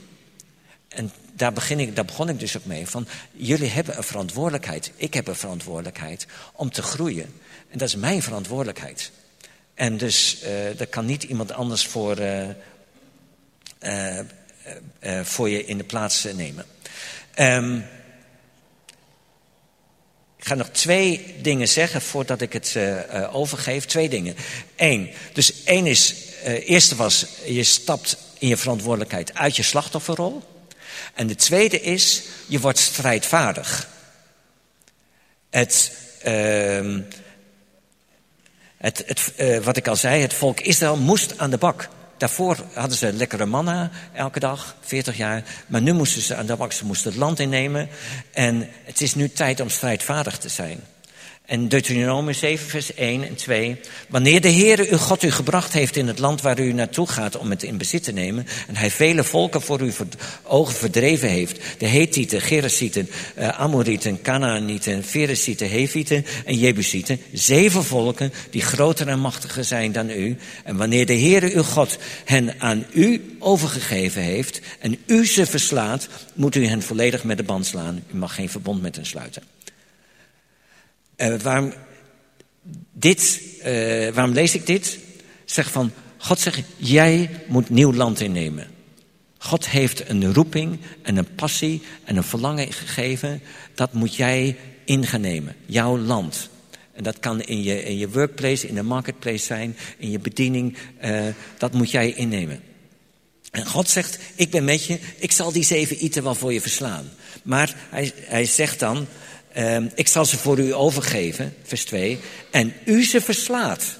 En 0.89 1.13
daar, 1.37 1.53
begin 1.53 1.81
ik, 1.81 1.97
daar 1.97 2.05
begon 2.05 2.29
ik 2.29 2.41
dus 2.41 2.57
ook 2.57 2.65
mee. 2.65 2.87
Van, 2.87 3.07
jullie 3.33 3.69
hebben 3.69 3.97
een 3.97 4.03
verantwoordelijkheid. 4.03 4.91
Ik 4.97 5.15
heb 5.15 5.27
een 5.27 5.37
verantwoordelijkheid 5.37 6.27
om 6.53 6.71
te 6.71 6.83
groeien. 6.83 7.41
En 7.71 7.79
dat 7.79 7.89
is 7.89 7.97
mijn 7.97 8.23
verantwoordelijkheid. 8.23 9.11
En 9.75 9.97
dus 9.97 10.43
uh, 10.43 10.49
daar 10.77 10.87
kan 10.87 11.07
niet 11.07 11.23
iemand 11.23 11.53
anders 11.53 11.87
voor, 11.87 12.21
uh, 12.21 12.49
uh, 13.81 14.21
voor 15.23 15.49
je 15.49 15.65
in 15.65 15.79
de 15.79 15.85
plaats 15.85 16.27
nemen. 16.35 16.65
Um, 17.39 17.85
ik 20.37 20.53
ga 20.53 20.55
nog 20.55 20.69
twee 20.69 21.35
dingen 21.43 21.69
zeggen 21.69 22.03
voordat 22.03 22.41
ik 22.41 22.53
het 22.53 22.77
overgeef. 23.33 23.85
Twee 23.85 24.09
dingen. 24.09 24.37
Eén. 24.77 25.11
Dus 25.33 25.65
één 25.65 25.87
is, 25.87 26.15
eerste 26.45 26.97
was, 26.97 27.27
je 27.45 27.65
stapt 27.65 28.17
in 28.39 28.49
je 28.49 28.57
verantwoordelijkheid 28.57 29.35
uit 29.35 29.57
je 29.57 29.63
slachtofferrol. 29.63 30.43
En 31.17 31.27
de 31.27 31.35
tweede 31.35 31.81
is, 31.81 32.23
je 32.47 32.61
wordt 32.61 32.79
strijdvaardig. 32.79 33.89
Het, 35.51 35.93
uh, 36.27 36.99
het, 38.77 39.03
het 39.07 39.33
uh, 39.37 39.59
wat 39.59 39.77
ik 39.77 39.89
al 39.89 39.97
zei, 39.97 40.23
het 40.23 40.35
volk 40.35 40.61
Israël 40.61 40.97
moest 40.97 41.39
aan 41.39 41.51
de 41.51 41.59
bak. 41.59 41.89
Daarvoor 42.17 42.57
hadden 42.73 42.97
ze 42.97 43.13
lekkere 43.13 43.47
manna 43.47 43.91
elke 44.13 44.41
dag, 44.41 44.77
40 44.81 45.17
jaar. 45.17 45.43
Maar 45.67 45.83
nu 45.83 45.93
moesten 45.93 46.23
ze 46.23 46.35
aan 46.35 46.47
de 46.47 46.57
bak, 46.57 46.73
ze 46.73 46.85
moesten 46.85 47.11
het 47.11 47.21
land 47.21 47.41
innemen. 47.41 47.89
En 48.33 48.69
het 48.85 49.01
is 49.01 49.15
nu 49.15 49.29
tijd 49.29 49.61
om 49.61 49.69
strijdvaardig 49.69 50.39
te 50.39 50.49
zijn. 50.49 50.81
En 51.47 51.69
Deuteronomium 51.69 52.35
7, 52.35 52.69
vers 52.69 52.95
1 52.95 53.25
en 53.25 53.35
2. 53.35 53.77
Wanneer 54.09 54.41
de 54.41 54.51
Heere 54.51 54.91
uw 54.91 54.97
God 54.97 55.23
u 55.23 55.31
gebracht 55.31 55.73
heeft 55.73 55.97
in 55.97 56.07
het 56.07 56.19
land 56.19 56.43
waar 56.43 56.61
u 56.61 56.73
naartoe 56.73 57.07
gaat 57.07 57.37
om 57.37 57.51
het 57.51 57.63
in 57.63 57.79
bezit 57.79 58.03
te 58.03 58.13
nemen. 58.13 58.47
En 58.67 58.77
hij 58.77 58.91
vele 58.91 59.25
volken 59.25 59.63
voor 59.63 59.81
uw 59.81 59.93
ogen 60.43 60.75
verdreven 60.75 61.29
heeft. 61.29 61.61
De 61.79 61.87
Hethieten, 61.87 62.41
Gerasieten, 62.41 63.09
uh, 63.39 63.49
Amorieten, 63.49 64.23
Canaanieten, 64.23 65.05
Feresieten, 65.05 65.69
Hevieten 65.69 66.27
en 66.45 66.59
Jebusieten. 66.59 67.21
Zeven 67.33 67.85
volken 67.85 68.33
die 68.51 68.63
groter 68.63 69.09
en 69.09 69.21
machtiger 69.21 69.65
zijn 69.65 69.93
dan 69.93 70.11
u. 70.11 70.37
En 70.65 70.77
wanneer 70.77 71.07
de 71.07 71.19
Heere 71.19 71.55
uw 71.55 71.63
God 71.63 71.99
hen 72.25 72.61
aan 72.61 72.87
u 72.93 73.37
overgegeven 73.39 74.23
heeft 74.23 74.61
en 74.79 74.99
u 75.07 75.27
ze 75.27 75.47
verslaat, 75.47 76.09
moet 76.35 76.55
u 76.55 76.67
hen 76.67 76.83
volledig 76.83 77.25
met 77.25 77.37
de 77.37 77.43
band 77.43 77.67
slaan. 77.67 78.03
U 78.13 78.17
mag 78.17 78.35
geen 78.35 78.49
verbond 78.49 78.83
met 78.83 78.97
hen 78.97 79.07
sluiten. 79.07 79.43
Uh, 81.17 81.35
waarom, 81.35 81.73
dit, 82.93 83.41
uh, 83.59 83.65
waarom 84.09 84.33
lees 84.33 84.55
ik 84.55 84.67
dit? 84.67 84.99
Zeg 85.45 85.71
van, 85.71 85.93
God 86.17 86.41
zegt, 86.41 86.63
jij 86.77 87.31
moet 87.47 87.71
nieuw 87.71 87.93
land 87.93 88.21
innemen. 88.21 88.67
God 89.39 89.69
heeft 89.69 90.09
een 90.09 90.35
roeping 90.35 90.79
en 91.03 91.17
een 91.17 91.35
passie 91.35 91.83
en 92.05 92.17
een 92.17 92.25
verlangen 92.25 92.73
gegeven. 92.73 93.43
Dat 93.75 93.93
moet 93.93 94.15
jij 94.15 94.57
ingaan 94.85 95.21
nemen, 95.21 95.57
jouw 95.67 95.99
land. 95.99 96.49
En 96.93 97.03
dat 97.03 97.19
kan 97.19 97.43
in 97.43 97.63
je, 97.63 97.85
in 97.85 97.99
je 97.99 98.11
workplace, 98.11 98.69
in 98.69 98.75
de 98.75 98.83
marketplace 98.83 99.45
zijn, 99.45 99.77
in 99.99 100.11
je 100.11 100.19
bediening. 100.19 100.77
Uh, 101.05 101.27
dat 101.59 101.73
moet 101.73 101.91
jij 101.91 102.13
innemen. 102.13 102.61
En 103.51 103.67
God 103.67 103.89
zegt, 103.89 104.19
ik 104.35 104.51
ben 104.51 104.65
met 104.65 104.85
je, 104.85 104.99
ik 105.17 105.33
zal 105.33 105.53
die 105.53 105.65
zeven 105.65 106.05
iten 106.05 106.23
wel 106.23 106.35
voor 106.35 106.53
je 106.53 106.61
verslaan. 106.61 107.11
Maar 107.43 107.75
hij, 107.91 108.13
hij 108.17 108.45
zegt 108.45 108.81
dan, 108.81 109.07
Um, 109.59 109.91
ik 109.95 110.09
zal 110.09 110.25
ze 110.25 110.37
voor 110.37 110.59
u 110.59 110.75
overgeven, 110.75 111.55
vers 111.63 111.85
2, 111.85 112.19
en 112.51 112.73
u 112.85 113.05
ze 113.05 113.21
verslaat. 113.21 113.99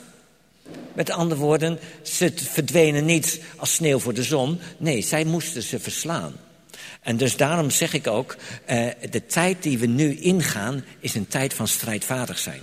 Met 0.95 1.11
andere 1.11 1.41
woorden, 1.41 1.79
ze 2.03 2.33
verdwenen 2.35 3.05
niet 3.05 3.41
als 3.57 3.75
sneeuw 3.75 3.99
voor 3.99 4.15
de 4.15 4.23
zon. 4.23 4.61
Nee, 4.79 5.03
zij 5.03 5.25
moesten 5.25 5.63
ze 5.63 5.81
verslaan. 5.81 6.33
En 7.01 7.17
dus 7.17 7.37
daarom 7.37 7.71
zeg 7.71 7.93
ik 7.93 8.07
ook, 8.07 8.37
uh, 8.71 8.89
de 9.11 9.27
tijd 9.27 9.63
die 9.63 9.79
we 9.79 9.87
nu 9.87 10.17
ingaan 10.17 10.85
is 11.01 11.15
een 11.15 11.27
tijd 11.27 11.55
van 11.55 11.69
strijdvaardig 11.69 12.39
zijn. 12.39 12.63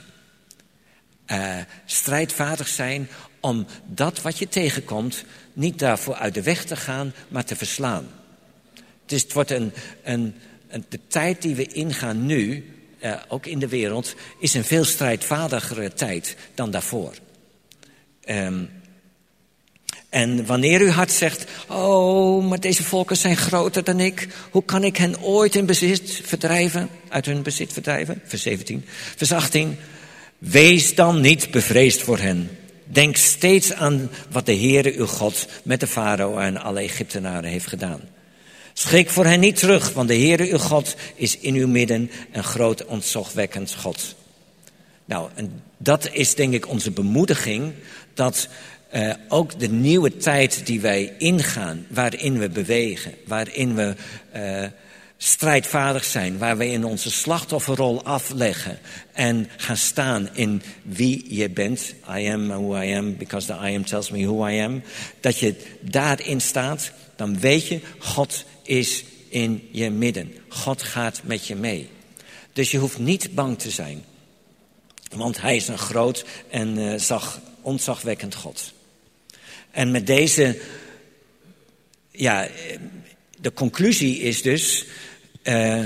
Uh, 1.27 1.57
strijdvaardig 1.85 2.67
zijn 2.67 3.09
om 3.39 3.65
dat 3.85 4.21
wat 4.21 4.37
je 4.37 4.47
tegenkomt 4.47 5.23
niet 5.53 5.79
daarvoor 5.79 6.15
uit 6.15 6.33
de 6.33 6.43
weg 6.43 6.65
te 6.65 6.75
gaan, 6.75 7.13
maar 7.27 7.45
te 7.45 7.55
verslaan. 7.55 8.07
Dus 9.05 9.21
het 9.21 9.33
wordt 9.33 9.51
een, 9.51 9.73
een, 10.03 10.35
een, 10.67 10.85
de 10.89 10.99
tijd 11.07 11.41
die 11.41 11.55
we 11.55 11.67
ingaan 11.67 12.25
nu, 12.25 12.72
uh, 13.03 13.15
ook 13.27 13.45
in 13.45 13.59
de 13.59 13.67
wereld, 13.67 14.15
is 14.39 14.53
een 14.53 14.63
veel 14.63 14.83
strijdvaardigere 14.83 15.93
tijd 15.93 16.35
dan 16.55 16.71
daarvoor. 16.71 17.13
Um, 18.25 18.69
en 20.09 20.45
wanneer 20.45 20.81
uw 20.81 20.89
hart 20.89 21.11
zegt, 21.11 21.45
oh, 21.67 22.49
maar 22.49 22.59
deze 22.59 22.83
volken 22.83 23.17
zijn 23.17 23.37
groter 23.37 23.83
dan 23.83 23.99
ik, 23.99 24.27
hoe 24.51 24.63
kan 24.63 24.83
ik 24.83 24.97
hen 24.97 25.21
ooit 25.21 25.55
in 25.55 25.65
bezit 25.65 26.21
verdrijven, 26.23 26.89
uit 27.09 27.25
hun 27.25 27.43
bezit 27.43 27.73
verdrijven? 27.73 28.21
Vers 28.25 28.41
17. 28.41 28.85
Vers 29.15 29.31
18. 29.31 29.77
Wees 30.37 30.95
dan 30.95 31.21
niet 31.21 31.51
bevreesd 31.51 32.01
voor 32.01 32.17
hen. 32.17 32.49
Denk 32.85 33.15
steeds 33.15 33.73
aan 33.73 34.09
wat 34.31 34.45
de 34.45 34.55
Heere 34.55 34.93
uw 34.97 35.05
God 35.05 35.47
met 35.63 35.79
de 35.79 35.87
farao 35.87 36.37
en 36.37 36.57
alle 36.57 36.79
Egyptenaren 36.79 37.49
heeft 37.49 37.67
gedaan. 37.67 38.01
Schrik 38.73 39.09
voor 39.09 39.25
hen 39.25 39.39
niet 39.39 39.57
terug, 39.57 39.93
want 39.93 40.07
de 40.07 40.17
Heere 40.17 40.51
uw 40.51 40.57
God 40.57 40.95
is 41.15 41.37
in 41.37 41.55
uw 41.55 41.67
midden 41.67 42.11
een 42.31 42.43
groot 42.43 42.85
ontzagwekkend 42.85 43.75
God. 43.75 44.15
Nou, 45.05 45.29
en 45.35 45.61
dat 45.77 46.09
is 46.11 46.35
denk 46.35 46.53
ik 46.53 46.67
onze 46.67 46.91
bemoediging, 46.91 47.73
dat 48.13 48.47
uh, 48.93 49.13
ook 49.27 49.59
de 49.59 49.69
nieuwe 49.69 50.17
tijd 50.17 50.65
die 50.65 50.81
wij 50.81 51.13
ingaan, 51.17 51.85
waarin 51.89 52.39
we 52.39 52.49
bewegen, 52.49 53.13
waarin 53.25 53.75
we 53.75 53.95
uh, 54.35 54.67
strijdvaardig 55.17 56.05
zijn, 56.05 56.37
waar 56.37 56.57
we 56.57 56.67
in 56.67 56.85
onze 56.85 57.11
slachtofferrol 57.11 58.03
afleggen 58.03 58.79
en 59.13 59.49
gaan 59.57 59.77
staan 59.77 60.29
in 60.33 60.61
wie 60.81 61.35
je 61.35 61.49
bent. 61.49 61.93
I 62.17 62.29
am 62.29 62.47
who 62.47 62.81
I 62.81 62.95
am 62.95 63.17
because 63.17 63.47
the 63.47 63.53
I 63.53 63.75
am 63.75 63.85
tells 63.85 64.11
me 64.11 64.25
who 64.25 64.47
I 64.47 64.61
am. 64.61 64.81
Dat 65.19 65.37
je 65.37 65.55
daarin 65.81 66.41
staat, 66.41 66.91
dan 67.15 67.39
weet 67.39 67.67
je, 67.67 67.79
God 67.97 68.45
is 68.63 69.03
in 69.29 69.69
je 69.71 69.89
midden. 69.89 70.35
God 70.47 70.81
gaat 70.81 71.21
met 71.23 71.47
je 71.47 71.55
mee. 71.55 71.89
Dus 72.53 72.71
je 72.71 72.77
hoeft 72.77 72.97
niet 72.97 73.35
bang 73.35 73.59
te 73.59 73.69
zijn. 73.69 74.03
Want 75.15 75.41
hij 75.41 75.55
is 75.55 75.67
een 75.67 75.77
groot 75.77 76.25
en 76.49 76.77
uh, 76.77 76.99
zag, 76.99 77.39
ontzagwekkend 77.61 78.35
God. 78.35 78.73
En 79.71 79.91
met 79.91 80.07
deze, 80.07 80.59
ja, 82.11 82.47
de 83.39 83.53
conclusie 83.53 84.19
is 84.19 84.41
dus, 84.41 84.85
uh, 85.43 85.85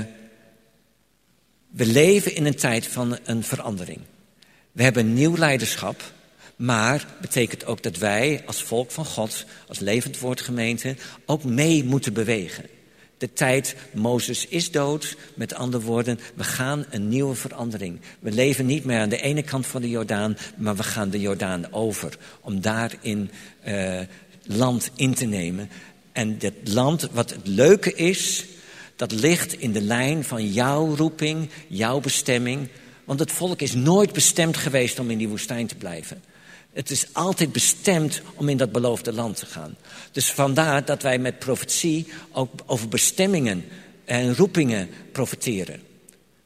we 1.70 1.86
leven 1.86 2.34
in 2.34 2.46
een 2.46 2.56
tijd 2.56 2.86
van 2.86 3.18
een 3.24 3.42
verandering. 3.42 4.00
We 4.72 4.82
hebben 4.82 5.14
nieuw 5.14 5.36
leiderschap, 5.36 6.12
maar 6.58 7.06
betekent 7.20 7.66
ook 7.66 7.82
dat 7.82 7.96
wij 7.96 8.42
als 8.46 8.62
volk 8.62 8.90
van 8.90 9.04
God, 9.04 9.44
als 9.68 9.78
levend 9.78 10.18
woordgemeente, 10.18 10.96
ook 11.26 11.44
mee 11.44 11.84
moeten 11.84 12.12
bewegen. 12.12 12.64
De 13.18 13.32
tijd, 13.32 13.76
Mozes 13.92 14.46
is 14.46 14.70
dood. 14.70 15.16
Met 15.34 15.54
andere 15.54 15.84
woorden, 15.84 16.20
we 16.34 16.44
gaan 16.44 16.84
een 16.90 17.08
nieuwe 17.08 17.34
verandering. 17.34 18.00
We 18.20 18.30
leven 18.32 18.66
niet 18.66 18.84
meer 18.84 19.00
aan 19.00 19.08
de 19.08 19.20
ene 19.20 19.42
kant 19.42 19.66
van 19.66 19.80
de 19.80 19.88
Jordaan, 19.88 20.36
maar 20.56 20.76
we 20.76 20.82
gaan 20.82 21.10
de 21.10 21.20
Jordaan 21.20 21.72
over. 21.72 22.18
Om 22.40 22.60
daarin 22.60 23.30
uh, 23.66 24.00
land 24.46 24.90
in 24.94 25.14
te 25.14 25.24
nemen. 25.24 25.70
En 26.12 26.38
dit 26.38 26.54
land, 26.62 27.08
wat 27.12 27.30
het 27.30 27.46
leuke 27.46 27.94
is, 27.94 28.44
dat 28.96 29.12
ligt 29.12 29.52
in 29.52 29.72
de 29.72 29.82
lijn 29.82 30.24
van 30.24 30.52
jouw 30.52 30.96
roeping, 30.96 31.50
jouw 31.68 32.00
bestemming. 32.00 32.68
Want 33.04 33.20
het 33.20 33.32
volk 33.32 33.60
is 33.60 33.74
nooit 33.74 34.12
bestemd 34.12 34.56
geweest 34.56 34.98
om 34.98 35.10
in 35.10 35.18
die 35.18 35.28
woestijn 35.28 35.66
te 35.66 35.74
blijven. 35.74 36.22
Het 36.72 36.90
is 36.90 37.06
altijd 37.12 37.52
bestemd 37.52 38.22
om 38.34 38.48
in 38.48 38.56
dat 38.56 38.72
beloofde 38.72 39.12
land 39.12 39.36
te 39.36 39.46
gaan. 39.46 39.76
Dus 40.12 40.32
vandaar 40.32 40.84
dat 40.84 41.02
wij 41.02 41.18
met 41.18 41.38
profetie 41.38 42.06
ook 42.32 42.50
over 42.66 42.88
bestemmingen 42.88 43.64
en 44.04 44.36
roepingen 44.36 44.88
profeteren. 45.12 45.80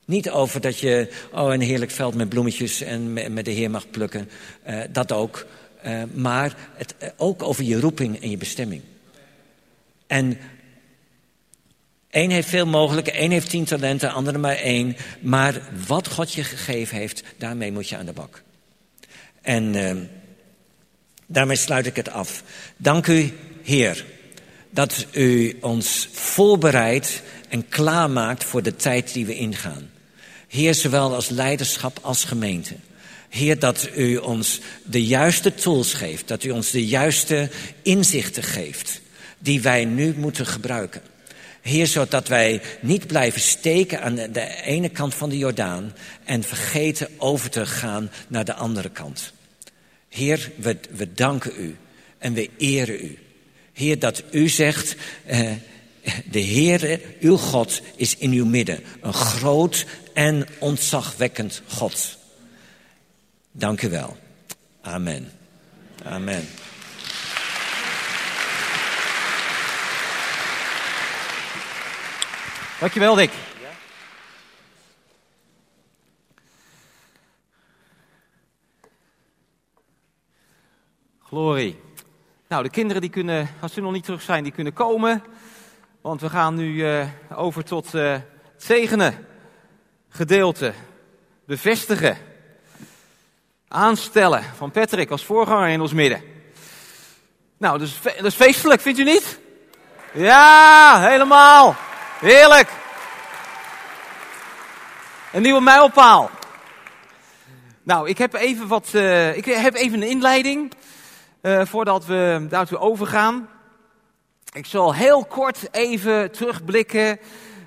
Niet 0.05 0.31
over 0.31 0.61
dat 0.61 0.79
je 0.79 1.09
oh, 1.33 1.53
een 1.53 1.61
heerlijk 1.61 1.91
veld 1.91 2.15
met 2.15 2.29
bloemetjes 2.29 2.81
en 2.81 3.13
met 3.13 3.45
de 3.45 3.51
Heer 3.51 3.71
mag 3.71 3.91
plukken. 3.91 4.31
Uh, 4.69 4.81
dat 4.91 5.13
ook. 5.13 5.47
Uh, 5.87 6.03
maar 6.15 6.57
het, 6.75 6.95
uh, 7.03 7.09
ook 7.17 7.43
over 7.43 7.65
je 7.65 7.81
roeping 7.81 8.23
en 8.23 8.31
je 8.31 8.37
bestemming. 8.37 8.83
En 10.07 10.39
één 12.11 12.31
heeft 12.31 12.49
veel 12.49 12.67
mogelijke, 12.67 13.11
één 13.11 13.31
heeft 13.31 13.51
tien 13.51 13.65
talenten, 13.65 14.13
andere 14.13 14.39
maar 14.39 14.57
één. 14.57 14.97
Maar 15.21 15.61
wat 15.87 16.09
God 16.09 16.33
je 16.33 16.45
gegeven 16.45 16.97
heeft, 16.97 17.23
daarmee 17.39 17.73
moet 17.73 17.89
je 17.89 17.97
aan 17.97 18.07
de 18.07 18.13
bak. 18.13 18.43
En 19.43 19.75
uh, 19.75 19.93
daarmee 21.27 21.57
sluit 21.57 21.87
ik 21.87 21.97
het 21.97 22.11
af. 22.11 22.43
Dank 22.77 23.07
u, 23.07 23.33
Heer, 23.63 24.05
dat 24.71 25.07
u 25.13 25.57
ons 25.61 26.09
voorbereidt 26.13 27.23
en 27.49 27.69
klaarmaakt 27.69 28.45
voor 28.45 28.63
de 28.63 28.77
tijd 28.77 29.13
die 29.13 29.27
we 29.27 29.35
ingaan. 29.35 29.91
Heer, 30.49 30.75
zowel 30.75 31.15
als 31.15 31.29
leiderschap 31.29 31.99
als 32.03 32.25
gemeente. 32.25 32.75
Heer, 33.29 33.59
dat 33.59 33.89
u 33.97 34.17
ons 34.17 34.61
de 34.85 35.05
juiste 35.05 35.55
tools 35.55 35.95
geeft, 35.95 36.29
dat 36.29 36.45
u 36.45 36.51
ons 36.51 36.71
de 36.71 36.87
juiste 36.87 37.51
inzichten 37.83 38.43
geeft, 38.43 39.01
die 39.39 39.61
wij 39.63 39.85
nu 39.85 40.15
moeten 40.17 40.47
gebruiken. 40.47 41.03
Heer, 41.63 41.87
zodat 41.87 42.29
wij 42.29 42.63
niet 42.81 43.07
blijven 43.07 43.41
steken 43.41 44.03
aan 44.03 44.15
de 44.15 44.63
ene 44.63 44.89
kant 44.89 45.15
van 45.15 45.29
de 45.29 45.39
Jordaan 45.39 45.95
en 46.25 46.43
vergeten 46.43 47.09
over 47.17 47.51
te 47.51 47.67
gaan 47.67 48.11
naar 48.29 48.45
de 48.45 48.55
andere 48.55 48.91
kant. 48.91 49.33
Heer, 50.09 50.51
we, 50.57 50.77
we 50.91 51.13
danken 51.13 51.53
u 51.59 51.77
en 52.19 52.33
we 52.33 52.51
eren 52.57 53.05
u. 53.05 53.19
Heer, 53.73 53.99
dat 53.99 54.23
u 54.31 54.49
zegt, 54.49 54.95
uh, 55.31 55.51
de 56.31 56.45
Heere, 56.45 57.01
uw 57.21 57.37
God, 57.37 57.81
is 57.97 58.17
in 58.17 58.33
uw 58.33 58.47
midden. 58.47 58.81
Een 59.01 59.13
groot 59.13 59.87
en 60.15 60.47
ontzagwekkend 60.59 61.63
God. 61.67 62.19
Dank 63.53 63.83
u 63.83 63.89
wel. 63.89 64.17
Amen. 64.81 65.31
Amen. 66.05 66.49
Dankjewel, 72.83 73.15
Dick. 73.15 73.31
Glorie. 81.23 81.81
Nou, 82.49 82.63
de 82.63 82.71
kinderen 82.71 83.03
die 83.03 83.11
kunnen, 83.11 83.49
als 83.61 83.73
ze 83.73 83.81
nog 83.81 83.93
niet 83.93 84.05
terug 84.05 84.23
zijn, 84.23 84.43
die 84.43 84.53
kunnen 84.53 84.73
komen. 84.73 85.23
Want 86.01 86.21
we 86.21 86.29
gaan 86.29 86.55
nu 86.55 86.75
uh, 86.75 87.07
over 87.35 87.65
tot 87.65 87.95
uh, 87.95 88.13
het 88.13 88.23
zegenen 88.57 89.27
gedeelte. 90.09 90.73
Bevestigen. 91.47 92.19
Aanstellen 93.69 94.43
van 94.43 94.71
Patrick 94.71 95.11
als 95.11 95.25
voorganger 95.25 95.69
in 95.69 95.81
ons 95.81 95.93
midden. 95.93 96.23
Nou, 97.57 97.79
dat 97.79 97.89
is, 97.89 98.01
dat 98.03 98.25
is 98.25 98.35
feestelijk, 98.35 98.81
vindt 98.81 98.99
u 98.99 99.05
niet? 99.05 99.39
Ja, 100.13 101.01
helemaal. 101.09 101.77
Heerlijk. 102.23 102.69
Een 105.33 105.43
nieuwe 105.43 105.61
mijlpaal. 105.61 106.31
Nou, 107.83 108.09
ik 108.09 108.19
heb 108.19 108.35
even 108.35 108.67
wat, 108.67 108.91
uh, 108.95 109.37
ik 109.37 109.45
heb 109.45 109.75
even 109.75 110.03
een 110.03 110.09
inleiding. 110.09 110.73
Uh, 111.43 111.65
voordat 111.65 112.07
we 112.07 112.47
daartoe 112.49 112.79
overgaan. 112.79 113.49
Ik 114.53 114.67
zal 114.67 114.95
heel 114.95 115.25
kort 115.25 115.69
even 115.71 116.31
terugblikken 116.31 117.19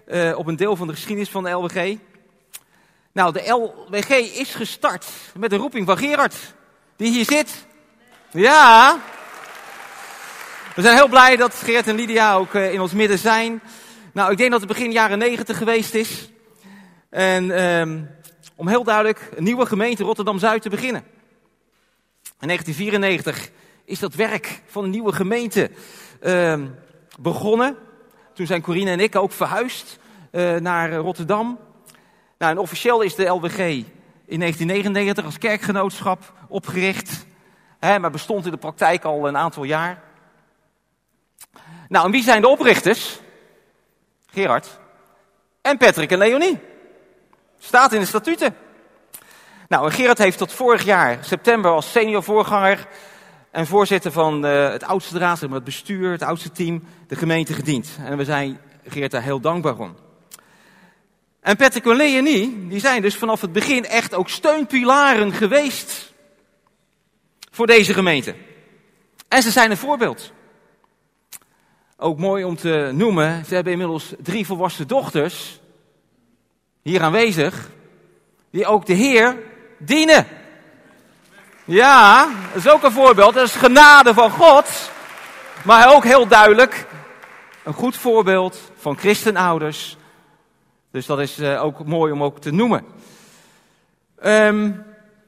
uh, 0.08 0.38
op 0.38 0.48
een 0.48 0.56
deel 0.56 0.76
van 0.76 0.88
de 0.88 0.94
geschiedenis 0.94 1.30
van 1.30 1.44
de 1.44 1.50
LWG. 1.50 1.98
Nou, 3.12 3.34
de 3.34 3.50
LWG 3.50 4.10
is 4.40 4.56
gestart 4.56 5.06
met 5.38 5.50
de 5.50 5.58
roeping 5.58 5.86
van 5.86 5.98
Gerard, 5.98 6.36
die 6.96 7.12
hier 7.12 7.26
zit. 7.26 7.66
Ja. 8.32 9.00
We 10.76 10.82
zijn 10.82 10.96
heel 10.96 11.08
blij 11.08 11.36
dat 11.36 11.56
Gerard 11.56 11.88
en 11.88 11.96
Lydia 11.96 12.36
ook 12.36 12.54
in 12.54 12.82
ons 12.82 12.94
midden 12.94 13.20
zijn. 13.20 13.62
Nou, 14.16 14.32
ik 14.32 14.38
denk 14.38 14.52
dat 14.52 14.60
het 14.60 14.70
begin 14.70 14.92
jaren 14.92 15.18
negentig 15.18 15.58
geweest 15.58 15.94
is. 15.94 16.30
En 17.10 17.64
um, 17.64 18.10
om 18.56 18.68
heel 18.68 18.84
duidelijk 18.84 19.30
een 19.36 19.44
nieuwe 19.44 19.66
gemeente 19.66 20.04
Rotterdam-Zuid 20.04 20.62
te 20.62 20.70
beginnen. 20.70 21.04
In 22.40 22.48
1994 22.48 23.50
is 23.86 24.00
dat 24.00 24.14
werk 24.14 24.62
van 24.68 24.84
een 24.84 24.90
nieuwe 24.90 25.14
gemeente 25.14 25.72
uh, 26.22 26.60
begonnen. 27.20 27.78
Toen 28.34 28.46
zijn 28.46 28.62
Corine 28.62 28.92
en 28.92 29.00
ik 29.00 29.16
ook 29.16 29.32
verhuisd 29.32 30.00
uh, 30.32 30.56
naar 30.56 30.94
Rotterdam. 30.94 31.60
Nou, 32.38 32.52
en 32.52 32.58
officieel 32.58 33.02
is 33.02 33.16
de 33.16 33.26
LWG 33.26 33.60
in 34.26 34.40
1999 34.40 35.26
als 35.26 35.38
kerkgenootschap 35.38 36.34
opgericht. 36.48 37.26
Hè, 37.80 38.00
maar 38.00 38.12
bestond 38.12 38.46
in 38.46 38.52
de 38.52 38.58
praktijk 38.58 39.04
al 39.04 39.28
een 39.28 39.38
aantal 39.38 39.64
jaar. 39.64 40.04
Nou, 41.88 42.06
en 42.06 42.12
wie 42.12 42.24
zijn 42.24 42.42
de 42.42 42.48
oprichters? 42.48 43.24
Gerard 44.36 44.80
en 45.62 45.78
Patrick 45.78 46.12
en 46.12 46.18
Leonie. 46.18 46.60
Staat 47.60 47.94
in 47.94 48.00
de 48.00 48.06
statuten. 48.06 48.56
Nou, 49.68 49.86
en 49.86 49.92
Gerard 49.92 50.18
heeft 50.18 50.38
tot 50.38 50.54
vorig 50.54 50.84
jaar, 50.84 51.18
september, 51.22 51.72
als 51.72 51.92
senior 51.92 52.24
voorganger 52.24 52.88
en 53.52 53.68
voorzitter 53.68 54.12
van 54.12 54.46
uh, 54.46 54.70
het 54.70 54.84
oudste 54.84 55.18
raad, 55.18 55.40
het 55.40 55.64
bestuur, 55.64 56.12
het 56.12 56.22
oudste 56.22 56.52
team, 56.52 56.84
de 57.08 57.16
gemeente 57.16 57.54
gediend. 57.54 57.90
En 58.06 58.18
we 58.18 58.24
zijn 58.24 58.60
Geert 58.88 59.12
daar 59.12 59.22
heel 59.22 59.40
dankbaar 59.40 59.78
om. 59.78 59.96
En 61.42 61.56
Patrick 61.56 61.86
en 61.86 61.96
Leonie, 61.96 62.68
die 62.68 62.80
zijn 62.80 63.02
dus 63.02 63.16
vanaf 63.16 63.42
het 63.42 63.52
begin 63.52 63.86
echt 63.86 64.14
ook 64.14 64.30
steunpilaren 64.30 65.32
geweest 65.34 66.14
voor 67.52 67.68
deze 67.68 67.94
gemeente. 67.94 68.36
En 69.28 69.42
ze 69.42 69.52
zijn 69.52 69.72
een 69.72 69.78
voorbeeld. 69.78 70.34
Ook 71.98 72.18
mooi 72.18 72.44
om 72.44 72.56
te 72.56 72.92
noemen, 72.94 73.46
ze 73.46 73.56
hebben 73.56 73.72
inmiddels 73.72 74.14
drie 74.20 74.46
volwassen 74.46 74.88
dochters, 74.88 75.60
hier 76.82 77.02
aanwezig, 77.02 77.70
die 78.50 78.66
ook 78.66 78.86
de 78.86 78.94
Heer 78.94 79.38
dienen. 79.78 80.28
Ja, 81.66 82.28
dat 82.54 82.66
is 82.66 82.72
ook 82.72 82.84
een 82.84 82.92
voorbeeld. 82.92 83.34
Dat 83.34 83.48
is 83.48 83.56
genade 83.56 84.14
van 84.14 84.32
God. 84.32 84.92
Maar 85.64 85.94
ook 85.94 86.04
heel 86.04 86.28
duidelijk 86.28 86.86
een 87.64 87.74
goed 87.74 87.98
voorbeeld 87.98 88.72
van 88.78 88.98
christenouders. 88.98 89.98
Dus 90.92 91.06
dat 91.06 91.20
is 91.20 91.40
uh, 91.40 91.64
ook 91.64 91.86
mooi 91.86 92.12
om 92.12 92.24
ook 92.24 92.40
te 92.40 92.52
noemen. 92.52 92.86
Um, 94.24 94.86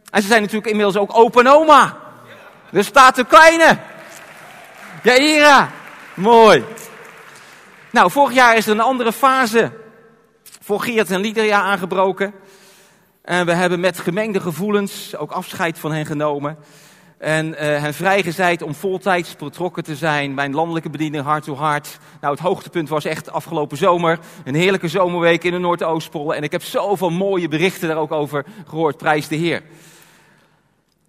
en 0.10 0.22
ze 0.22 0.28
zijn 0.28 0.42
natuurlijk 0.42 0.70
inmiddels 0.70 0.98
ook 0.98 1.18
open 1.18 1.48
oma. 1.48 1.98
Dus 2.72 2.86
staat 2.86 3.16
de 3.16 3.26
kleine. 3.26 3.78
Jaira. 5.04 5.72
Mooi. 6.18 6.64
Nou, 7.92 8.12
vorig 8.12 8.34
jaar 8.34 8.58
is 8.58 8.66
er 8.66 8.72
een 8.72 8.80
andere 8.80 9.14
fase 9.14 9.72
voor 10.62 10.82
Geert 10.82 11.12
en 11.12 11.20
Lydia 11.20 11.62
aangebroken. 11.62 12.34
En 13.22 13.46
we 13.46 13.54
hebben 13.54 13.80
met 13.80 14.00
gemengde 14.00 14.40
gevoelens 14.40 15.16
ook 15.16 15.32
afscheid 15.32 15.80
van 15.80 15.92
hen 15.92 16.06
genomen. 16.06 16.58
En 17.18 17.48
uh, 17.48 17.58
hen 17.58 17.94
vrijgezet 17.94 18.62
om 18.62 18.76
voltijds 18.76 19.36
betrokken 19.36 19.84
te 19.84 19.96
zijn. 19.96 20.34
Mijn 20.34 20.54
landelijke 20.54 20.90
bediening 20.90 21.24
hart 21.24 21.44
to 21.44 21.56
hart. 21.56 21.98
Nou, 22.22 22.34
het 22.34 22.44
hoogtepunt 22.44 22.90
was 22.90 23.06
echt 23.06 23.32
afgelopen 23.32 23.78
zomer. 23.78 24.20
Een 24.44 24.56
heerlijke 24.56 24.88
zomerweek 24.88 25.44
in 25.44 25.52
de 25.52 25.58
Noordoostpol. 25.58 26.36
En 26.36 26.44
ik 26.44 26.52
heb 26.52 26.64
zoveel 26.64 27.10
mooie 27.10 27.48
berichten 27.48 27.88
daar 27.88 27.98
ook 27.98 28.12
over 28.12 28.46
gehoord. 28.68 28.98
Prijs 28.98 29.28
de 29.28 29.36
Heer. 29.36 29.62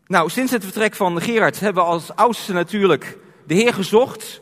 Nou, 0.07 0.31
sinds 0.31 0.53
het 0.53 0.65
vertrek 0.65 0.95
van 0.95 1.21
Gerard 1.21 1.61
hebben 1.61 1.83
we 1.83 1.89
als 1.89 2.15
oudste 2.15 2.53
natuurlijk 2.53 3.19
de 3.47 3.55
Heer 3.55 3.75
gezocht. 3.75 4.41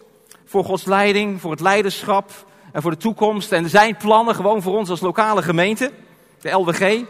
Voor 0.57 0.65
Gods 0.65 0.85
leiding, 0.85 1.41
voor 1.41 1.51
het 1.51 1.61
leiderschap 1.61 2.31
en 2.73 2.83
voor 2.83 2.91
de 2.91 2.97
toekomst. 2.97 3.53
En 3.53 3.69
zijn 3.69 3.97
plannen 3.97 4.35
gewoon 4.35 4.63
voor 4.63 4.77
ons 4.77 4.91
als 4.91 5.01
lokale 5.01 5.43
gemeente. 5.43 5.93
De 6.41 6.51
LWG. 6.51 6.81
En 6.81 7.07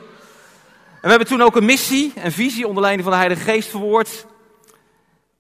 we 1.01 1.09
hebben 1.09 1.26
toen 1.26 1.42
ook 1.42 1.57
een 1.57 1.64
missie 1.64 2.12
en 2.14 2.32
visie 2.32 2.66
onder 2.66 2.82
leiding 2.82 3.05
van 3.05 3.12
de 3.12 3.18
Heilige 3.18 3.51
Geest 3.51 3.68
verwoord. 3.68 4.26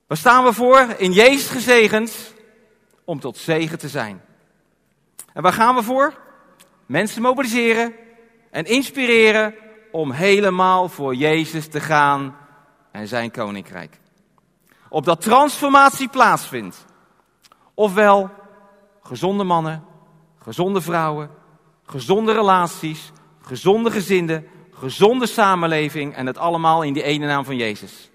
Waar 0.06 0.16
staan 0.16 0.44
we 0.44 0.52
voor? 0.52 0.94
In 0.96 1.12
Jezus 1.12 1.48
gezegend 1.48 2.34
om 3.04 3.20
tot 3.20 3.36
zegen 3.36 3.78
te 3.78 3.88
zijn. 3.88 4.22
En 5.32 5.42
waar 5.42 5.52
gaan 5.52 5.74
we 5.74 5.82
voor? 5.82 6.14
Mensen 6.86 7.22
mobiliseren 7.22 7.94
en 8.50 8.64
inspireren 8.64 9.54
om 9.92 10.10
helemaal 10.10 10.88
voor 10.88 11.14
Jezus 11.14 11.68
te 11.68 11.80
gaan 11.80 12.36
en 12.92 13.08
zijn 13.08 13.30
koninkrijk. 13.30 13.98
Opdat 14.88 15.20
transformatie 15.20 16.08
plaatsvindt. 16.08 16.84
Ofwel 17.78 18.30
gezonde 19.02 19.44
mannen, 19.44 19.84
gezonde 20.38 20.80
vrouwen, 20.80 21.30
gezonde 21.84 22.32
relaties, 22.32 23.12
gezonde 23.40 23.90
gezinnen, 23.90 24.46
gezonde 24.70 25.26
samenleving 25.26 26.14
en 26.14 26.26
het 26.26 26.38
allemaal 26.38 26.82
in 26.82 26.92
die 26.92 27.02
ene 27.02 27.26
naam 27.26 27.44
van 27.44 27.56
Jezus. 27.56 28.10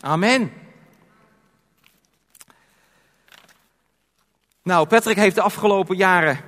Amen. 0.00 0.52
Nou, 4.62 4.86
Patrick 4.86 5.16
heeft 5.16 5.34
de 5.34 5.42
afgelopen 5.42 5.96
jaren, 5.96 6.40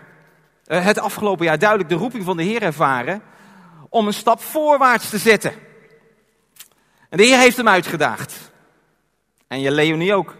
uh, 0.66 0.84
het 0.84 0.98
afgelopen 0.98 1.44
jaar 1.44 1.58
duidelijk 1.58 1.88
de 1.88 1.94
roeping 1.94 2.24
van 2.24 2.36
de 2.36 2.42
Heer 2.42 2.62
ervaren 2.62 3.22
om 3.88 4.06
een 4.06 4.12
stap 4.12 4.40
voorwaarts 4.40 5.10
te 5.10 5.18
zetten. 5.18 5.52
En 7.08 7.18
de 7.18 7.24
Heer 7.24 7.38
heeft 7.38 7.56
hem 7.56 7.68
uitgedaagd. 7.68 8.50
En 9.46 9.60
je 9.60 9.70
Leonie 9.70 10.14
ook. 10.14 10.36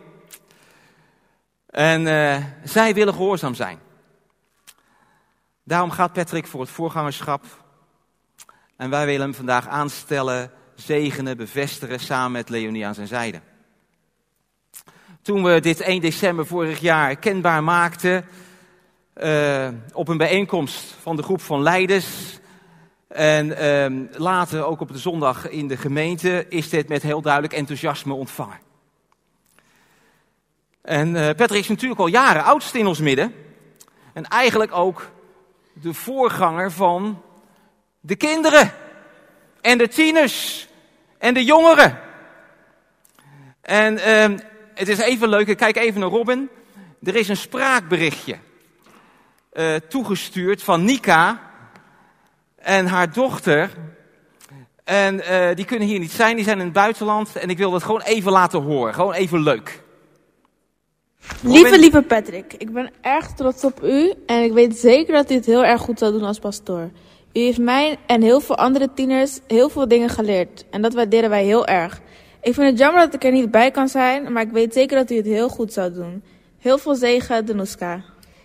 En 1.70 2.06
uh, 2.06 2.36
zij 2.64 2.94
willen 2.94 3.14
gehoorzaam 3.14 3.54
zijn. 3.54 3.78
Daarom 5.64 5.90
gaat 5.90 6.12
Patrick 6.12 6.46
voor 6.46 6.60
het 6.60 6.70
voorgangerschap. 6.70 7.44
En 8.76 8.90
wij 8.90 9.06
willen 9.06 9.20
hem 9.20 9.34
vandaag 9.34 9.68
aanstellen, 9.68 10.50
zegenen, 10.74 11.36
bevestigen 11.36 12.00
samen 12.00 12.32
met 12.32 12.48
Leonie 12.48 12.86
aan 12.86 12.94
zijn 12.94 13.06
zijde. 13.06 13.40
Toen 15.22 15.42
we 15.42 15.60
dit 15.60 15.80
1 15.80 16.00
december 16.00 16.46
vorig 16.46 16.80
jaar 16.80 17.16
kenbaar 17.16 17.64
maakten 17.64 18.24
uh, 19.16 19.68
op 19.92 20.08
een 20.08 20.16
bijeenkomst 20.16 20.94
van 21.00 21.16
de 21.16 21.22
groep 21.22 21.40
van 21.40 21.62
leiders 21.62 22.38
en 23.08 23.46
uh, 23.46 24.08
later 24.18 24.64
ook 24.64 24.80
op 24.80 24.92
de 24.92 24.98
zondag 24.98 25.48
in 25.48 25.68
de 25.68 25.76
gemeente, 25.76 26.46
is 26.48 26.68
dit 26.68 26.88
met 26.88 27.02
heel 27.02 27.22
duidelijk 27.22 27.52
enthousiasme 27.52 28.14
ontvangen. 28.14 28.69
En 30.82 31.14
uh, 31.14 31.28
Patrick 31.36 31.60
is 31.60 31.68
natuurlijk 31.68 32.00
al 32.00 32.06
jaren 32.06 32.44
oudst 32.44 32.74
in 32.74 32.86
ons 32.86 32.98
midden. 32.98 33.34
En 34.12 34.24
eigenlijk 34.24 34.72
ook 34.74 35.10
de 35.72 35.94
voorganger 35.94 36.72
van 36.72 37.22
de 38.00 38.16
kinderen. 38.16 38.72
En 39.60 39.78
de 39.78 39.88
tieners. 39.88 40.68
En 41.18 41.34
de 41.34 41.44
jongeren. 41.44 41.98
En 43.60 43.94
uh, 43.94 44.38
het 44.74 44.88
is 44.88 44.98
even 44.98 45.28
leuk, 45.28 45.46
ik 45.46 45.56
kijk 45.56 45.76
even 45.76 46.00
naar 46.00 46.08
Robin. 46.08 46.48
Er 47.02 47.16
is 47.16 47.28
een 47.28 47.36
spraakberichtje 47.36 48.38
uh, 49.52 49.74
toegestuurd 49.74 50.62
van 50.62 50.84
Nika 50.84 51.40
en 52.56 52.86
haar 52.86 53.12
dochter. 53.12 53.70
En 54.84 55.14
uh, 55.14 55.54
die 55.54 55.64
kunnen 55.64 55.88
hier 55.88 55.98
niet 55.98 56.12
zijn, 56.12 56.36
die 56.36 56.44
zijn 56.44 56.58
in 56.58 56.64
het 56.64 56.72
buitenland. 56.72 57.36
En 57.36 57.50
ik 57.50 57.58
wil 57.58 57.70
dat 57.70 57.82
gewoon 57.82 58.02
even 58.02 58.32
laten 58.32 58.62
horen, 58.62 58.94
gewoon 58.94 59.12
even 59.12 59.42
leuk. 59.42 59.82
Lieve, 61.42 61.78
lieve 61.78 62.02
Patrick, 62.02 62.54
ik 62.58 62.72
ben 62.72 62.90
erg 63.00 63.32
trots 63.32 63.64
op 63.64 63.84
u 63.84 64.12
en 64.26 64.42
ik 64.42 64.52
weet 64.52 64.76
zeker 64.76 65.14
dat 65.14 65.30
u 65.30 65.34
het 65.34 65.46
heel 65.46 65.64
erg 65.64 65.80
goed 65.80 65.98
zal 65.98 66.12
doen 66.12 66.22
als 66.22 66.38
pastoor. 66.38 66.90
U 67.32 67.40
heeft 67.40 67.58
mij 67.58 67.96
en 68.06 68.22
heel 68.22 68.40
veel 68.40 68.56
andere 68.56 68.88
tieners 68.94 69.40
heel 69.46 69.68
veel 69.68 69.88
dingen 69.88 70.08
geleerd 70.08 70.64
en 70.70 70.82
dat 70.82 70.94
waarderen 70.94 71.30
wij 71.30 71.44
heel 71.44 71.66
erg. 71.66 72.00
Ik 72.42 72.54
vind 72.54 72.66
het 72.66 72.78
jammer 72.78 73.04
dat 73.04 73.14
ik 73.14 73.24
er 73.24 73.32
niet 73.32 73.50
bij 73.50 73.70
kan 73.70 73.88
zijn, 73.88 74.32
maar 74.32 74.42
ik 74.42 74.50
weet 74.50 74.72
zeker 74.72 74.96
dat 74.96 75.10
u 75.10 75.16
het 75.16 75.26
heel 75.26 75.48
goed 75.48 75.72
zou 75.72 75.92
doen. 75.92 76.22
Heel 76.58 76.78
veel 76.78 76.94
zegen, 76.94 77.46
Danuska. 77.46 78.04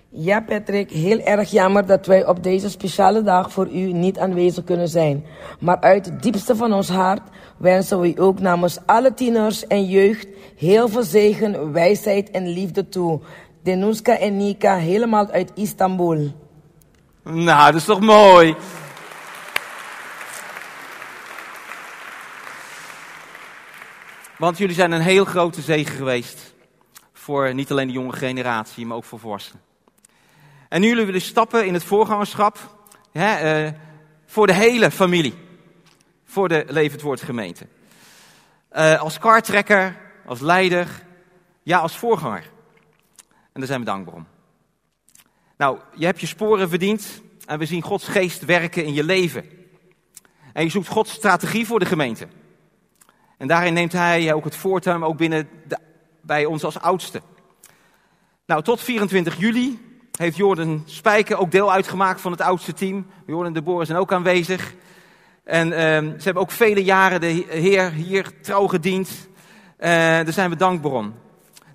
Ja, 0.10 0.42
Patrick, 0.42 0.92
heel 0.92 1.20
erg 1.20 1.52
jammer 1.52 1.86
dat 1.86 2.06
wij 2.06 2.28
op 2.28 2.44
deze 2.44 2.70
speciale 2.70 3.22
dag 3.22 3.52
voor 3.52 3.68
u 3.68 3.92
niet 3.92 4.20
aanwezig 4.20 4.64
kunnen 4.64 4.88
zijn. 4.88 5.26
Maar 5.60 5.80
uit 5.80 6.06
het 6.06 6.24
diepste 6.24 6.56
van 6.56 6.74
ons 6.74 6.90
hart 6.90 7.22
wensen 7.58 8.00
we 8.00 8.14
u 8.14 8.22
ook 8.22 8.40
namens 8.40 8.80
alle 8.86 9.14
tieners 9.14 9.68
en 9.68 9.86
jeugd 9.86 10.28
heel 10.58 10.88
veel 10.90 11.04
zegen, 11.04 11.72
wijsheid 11.72 12.32
en 12.32 12.48
liefde 12.48 12.90
toe. 12.90 13.20
Denuska 13.64 14.18
en 14.18 14.38
Nika 14.38 14.76
helemaal 14.76 15.30
uit 15.30 15.52
Istanbul. 15.56 16.32
Nou, 17.24 17.66
dat 17.72 17.76
is 17.76 17.86
toch 17.86 18.00
mooi. 18.00 18.56
Want 24.38 24.58
jullie 24.58 24.76
zijn 24.76 24.92
een 24.92 25.02
heel 25.02 25.26
grote 25.26 25.62
zegen 25.62 25.96
geweest. 25.96 26.54
Voor 27.14 27.54
niet 27.54 27.72
alleen 27.72 27.88
de 27.88 27.94
jonge 27.94 28.14
generatie, 28.14 28.86
maar 28.86 28.98
ook 28.98 29.04
voor 29.04 29.20
volwassenen. 29.20 29.65
En 30.70 30.82
nu 30.82 30.88
jullie 30.88 31.06
willen 31.06 31.22
stappen 31.22 31.66
in 31.66 31.74
het 31.74 31.84
voorgangerschap. 31.84 32.78
Hè, 33.12 33.66
uh, 33.66 33.72
voor 34.26 34.48
de 34.48 34.54
hele 34.54 34.92
familie. 34.92 35.34
Voor 36.24 36.50
de 36.50 36.66
Levend 36.68 37.02
Woord 37.02 37.22
gemeente. 37.22 37.68
Uh, 38.72 39.02
als 39.02 39.20
kartrekker, 39.20 39.98
als 40.26 40.40
leider, 40.40 41.04
ja 41.64 41.80
als 41.80 41.98
voorganger. 41.98 42.52
En 43.28 43.62
daar 43.62 43.68
zijn 43.68 43.80
we 43.80 43.86
dankbaar 43.86 44.14
om. 44.14 44.28
Nou, 45.58 45.80
je 45.96 46.06
hebt 46.06 46.20
je 46.20 46.28
sporen 46.28 46.70
verdiend 46.70 47.22
en 47.46 47.60
we 47.60 47.66
zien 47.66 47.82
Gods 47.82 48.08
geest 48.08 48.46
werken 48.46 48.86
in 48.86 48.94
je 48.94 49.04
leven. 49.04 49.46
En 50.54 50.64
je 50.64 50.70
zoekt 50.70 50.88
Gods 50.88 51.12
strategie 51.12 51.66
voor 51.66 51.80
de 51.80 51.86
gemeente. 51.86 52.28
En 53.38 53.48
daarin 53.48 53.74
neemt 53.74 53.92
hij 53.92 54.34
ook 54.34 54.44
het 54.44 54.56
voortuin, 54.56 55.04
ook 55.04 55.18
binnen 55.18 55.50
de, 55.68 55.78
bij 56.22 56.46
ons 56.46 56.64
als 56.64 56.80
oudste. 56.80 57.22
Nou, 58.46 58.64
tot 58.64 58.82
24 58.82 59.38
juli 59.38 59.80
heeft 60.16 60.38
Jordan 60.38 60.84
Spijker 60.86 61.38
ook 61.38 61.52
deel 61.52 61.72
uitgemaakt 61.72 62.22
van 62.22 62.32
het 62.32 62.42
oudste 62.42 62.74
team. 62.74 63.06
Jordan 63.26 63.54
de 63.54 63.62
Boer 63.62 63.86
zijn 63.86 63.98
ook 63.98 64.14
aanwezig. 64.14 64.74
En 65.44 65.68
uh, 65.68 65.78
ze 65.78 66.24
hebben 66.24 66.44
ook 66.44 66.52
vele 66.52 66.84
jaren 66.84 67.22
de 67.22 67.46
Heer 67.50 67.92
hier 67.92 68.32
trouw 68.42 68.68
gediend. 68.68 69.10
Uh, 69.80 69.90
daar 69.90 70.34
zijn 70.34 70.50
we 70.50 70.56
dankbaar 70.56 70.92
om. 70.92 71.14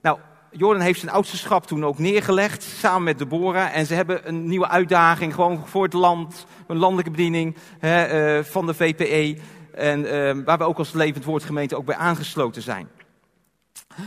Nou, 0.02 0.18
Jordan 0.50 0.82
heeft 0.82 1.00
zijn 1.00 1.12
oudste 1.12 1.60
toen 1.66 1.84
ook 1.84 1.98
neergelegd, 1.98 2.62
samen 2.62 3.02
met 3.02 3.18
Deborah. 3.18 3.76
En 3.76 3.86
ze 3.86 3.94
hebben 3.94 4.28
een 4.28 4.46
nieuwe 4.46 4.68
uitdaging, 4.68 5.34
gewoon 5.34 5.62
voor 5.66 5.82
het 5.82 5.92
land, 5.92 6.46
een 6.66 6.76
landelijke 6.76 7.10
bediening 7.10 7.56
hè, 7.78 8.36
uh, 8.38 8.44
van 8.44 8.66
de 8.66 8.74
VPE. 8.74 9.40
En 9.74 10.00
uh, 10.00 10.44
waar 10.44 10.58
we 10.58 10.64
ook 10.64 10.78
als 10.78 10.92
Levend 10.92 11.24
Woordgemeente 11.24 11.76
ook 11.76 11.84
bij 11.84 11.96
aangesloten 11.96 12.62
zijn. 12.62 12.88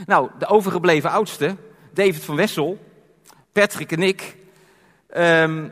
Nou, 0.05 0.29
de 0.39 0.47
overgebleven 0.47 1.09
oudste, 1.09 1.55
David 1.93 2.23
van 2.23 2.35
Wessel, 2.35 2.79
Patrick 3.53 3.91
en 3.91 4.01
ik. 4.01 4.35
Um, 5.17 5.71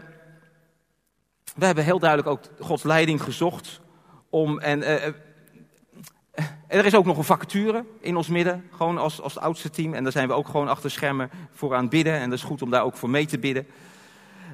we 1.55 1.65
hebben 1.65 1.84
heel 1.84 1.99
duidelijk 1.99 2.29
ook 2.29 2.41
Gods 2.59 2.84
leiding 2.84 3.23
gezocht 3.23 3.82
om. 4.29 4.59
En, 4.59 4.79
uh, 4.79 5.05
er 6.67 6.86
is 6.86 6.95
ook 6.95 7.05
nog 7.05 7.17
een 7.17 7.23
vacature 7.23 7.86
in 7.99 8.15
ons 8.15 8.27
midden, 8.27 8.69
gewoon 8.75 8.97
als, 8.97 9.21
als 9.21 9.38
oudste 9.38 9.69
team. 9.69 9.93
En 9.93 10.03
daar 10.03 10.11
zijn 10.11 10.27
we 10.27 10.34
ook 10.34 10.47
gewoon 10.47 10.67
achter 10.67 10.91
schermen 10.91 11.29
voor 11.51 11.75
aan 11.75 11.82
het 11.82 11.89
bidden. 11.89 12.13
En 12.13 12.29
dat 12.29 12.39
is 12.39 12.45
goed 12.45 12.61
om 12.61 12.69
daar 12.69 12.84
ook 12.84 12.97
voor 12.97 13.09
mee 13.09 13.25
te 13.25 13.39
bidden. 13.39 13.67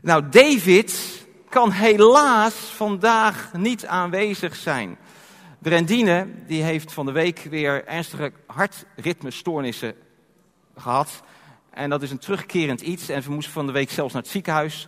Nou, 0.01 0.29
David 0.29 1.25
kan 1.49 1.71
helaas 1.71 2.53
vandaag 2.53 3.53
niet 3.53 3.85
aanwezig 3.85 4.55
zijn. 4.55 4.97
Brendine 5.59 6.27
die 6.45 6.63
heeft 6.63 6.93
van 6.93 7.05
de 7.05 7.11
week 7.11 7.47
weer 7.49 7.85
ernstige 7.85 8.31
hartritmestoornissen 8.45 9.95
gehad. 10.75 11.21
En 11.77 11.89
dat 11.89 12.01
is 12.01 12.11
een 12.11 12.17
terugkerend 12.17 12.81
iets. 12.81 13.09
En 13.09 13.23
ze 13.23 13.31
moest 13.31 13.49
van 13.49 13.65
de 13.65 13.71
week 13.71 13.91
zelfs 13.91 14.13
naar 14.13 14.21
het 14.21 14.31
ziekenhuis. 14.31 14.87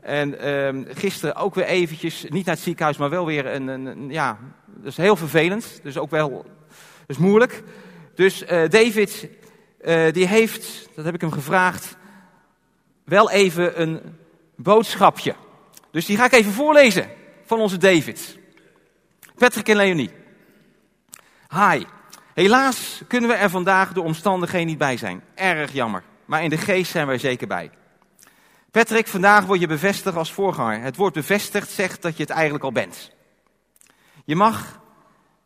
En 0.00 0.46
uh, 0.46 0.94
gisteren 0.94 1.34
ook 1.34 1.54
weer 1.54 1.64
eventjes, 1.64 2.24
niet 2.28 2.44
naar 2.44 2.54
het 2.54 2.64
ziekenhuis, 2.64 2.96
maar 2.96 3.10
wel 3.10 3.26
weer 3.26 3.46
een, 3.46 3.68
een, 3.68 4.10
ja, 4.10 4.38
dat 4.66 4.86
is 4.86 4.96
heel 4.96 5.16
vervelend. 5.16 5.80
Dus 5.82 5.98
ook 5.98 6.10
wel, 6.10 6.30
dat 7.06 7.06
is 7.06 7.16
moeilijk. 7.16 7.62
Dus 8.14 8.42
uh, 8.42 8.48
David, 8.48 9.28
uh, 9.80 10.12
die 10.12 10.26
heeft, 10.26 10.88
dat 10.94 11.04
heb 11.04 11.14
ik 11.14 11.20
hem 11.20 11.32
gevraagd, 11.32 11.96
wel 13.04 13.30
even 13.30 13.80
een 13.80 14.00
boodschapje. 14.56 15.34
Dus 15.90 16.06
die 16.06 16.16
ga 16.16 16.24
ik 16.24 16.32
even 16.32 16.52
voorlezen 16.52 17.10
van 17.44 17.60
onze 17.60 17.76
David. 17.76 18.38
Patrick 19.34 19.68
en 19.68 19.76
Leonie. 19.76 20.10
Hi. 21.48 21.84
Helaas 22.38 23.02
kunnen 23.06 23.30
we 23.30 23.36
er 23.36 23.50
vandaag 23.50 23.92
door 23.92 24.04
omstandigheden 24.04 24.66
niet 24.66 24.78
bij 24.78 24.96
zijn. 24.96 25.22
Erg 25.34 25.72
jammer. 25.72 26.02
Maar 26.24 26.42
in 26.42 26.50
de 26.50 26.56
geest 26.56 26.90
zijn 26.90 27.06
we 27.06 27.12
er 27.12 27.18
zeker 27.18 27.46
bij. 27.46 27.70
Patrick, 28.70 29.06
vandaag 29.06 29.44
word 29.44 29.60
je 29.60 29.66
bevestigd 29.66 30.16
als 30.16 30.32
voorganger. 30.32 30.80
Het 30.80 30.96
woord 30.96 31.14
bevestigd 31.14 31.70
zegt 31.70 32.02
dat 32.02 32.16
je 32.16 32.22
het 32.22 32.32
eigenlijk 32.32 32.64
al 32.64 32.72
bent. 32.72 33.10
Je 34.24 34.36
mag 34.36 34.80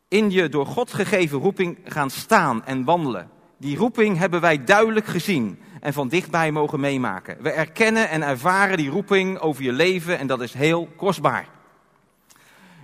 in 0.08 0.30
je 0.30 0.48
door 0.48 0.66
God 0.66 0.92
gegeven 0.92 1.38
roeping 1.38 1.78
gaan 1.84 2.10
staan 2.10 2.64
en 2.64 2.84
wandelen. 2.84 3.30
Die 3.58 3.76
roeping 3.76 4.18
hebben 4.18 4.40
wij 4.40 4.64
duidelijk 4.64 5.06
gezien 5.06 5.58
en 5.80 5.92
van 5.92 6.08
dichtbij 6.08 6.52
mogen 6.52 6.80
meemaken. 6.80 7.42
We 7.42 7.50
erkennen 7.50 8.08
en 8.08 8.22
ervaren 8.22 8.76
die 8.76 8.90
roeping 8.90 9.38
over 9.38 9.62
je 9.62 9.72
leven 9.72 10.18
en 10.18 10.26
dat 10.26 10.40
is 10.40 10.52
heel 10.52 10.88
kostbaar. 10.96 11.48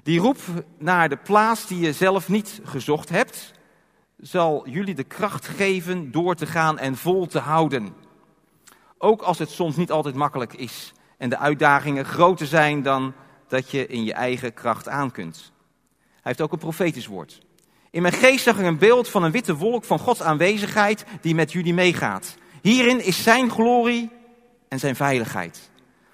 Die 0.02 0.20
roep 0.20 0.38
naar 0.78 1.08
de 1.08 1.16
plaats 1.16 1.66
die 1.66 1.80
je 1.80 1.92
zelf 1.92 2.28
niet 2.28 2.60
gezocht 2.64 3.08
hebt, 3.08 3.56
zal 4.20 4.68
jullie 4.68 4.94
de 4.94 5.04
kracht 5.04 5.46
geven 5.46 6.10
door 6.10 6.34
te 6.34 6.46
gaan 6.46 6.78
en 6.78 6.96
vol 6.96 7.26
te 7.26 7.38
houden. 7.38 7.94
Ook 8.98 9.22
als 9.22 9.38
het 9.38 9.50
soms 9.50 9.76
niet 9.76 9.90
altijd 9.90 10.14
makkelijk 10.14 10.54
is 10.54 10.92
en 11.18 11.28
de 11.28 11.38
uitdagingen 11.38 12.04
groter 12.04 12.46
zijn 12.46 12.82
dan 12.82 13.12
dat 13.48 13.70
je 13.70 13.86
in 13.86 14.04
je 14.04 14.12
eigen 14.12 14.54
kracht 14.54 14.88
aan 14.88 15.10
kunt. 15.10 15.52
Hij 15.96 16.20
heeft 16.22 16.40
ook 16.40 16.52
een 16.52 16.58
profetisch 16.58 17.06
woord. 17.06 17.40
In 17.90 18.02
mijn 18.02 18.14
geest 18.14 18.44
zag 18.44 18.58
ik 18.58 18.66
een 18.66 18.78
beeld 18.78 19.08
van 19.08 19.22
een 19.22 19.30
witte 19.30 19.56
wolk 19.56 19.84
van 19.84 19.98
Gods 19.98 20.22
aanwezigheid 20.22 21.04
die 21.20 21.34
met 21.34 21.52
jullie 21.52 21.74
meegaat. 21.74 22.36
Hierin 22.62 23.04
is 23.04 23.22
zijn 23.22 23.50
glorie 23.50 24.10
en 24.68 24.78
zijn 24.78 24.96
veiligheid. 24.96 25.70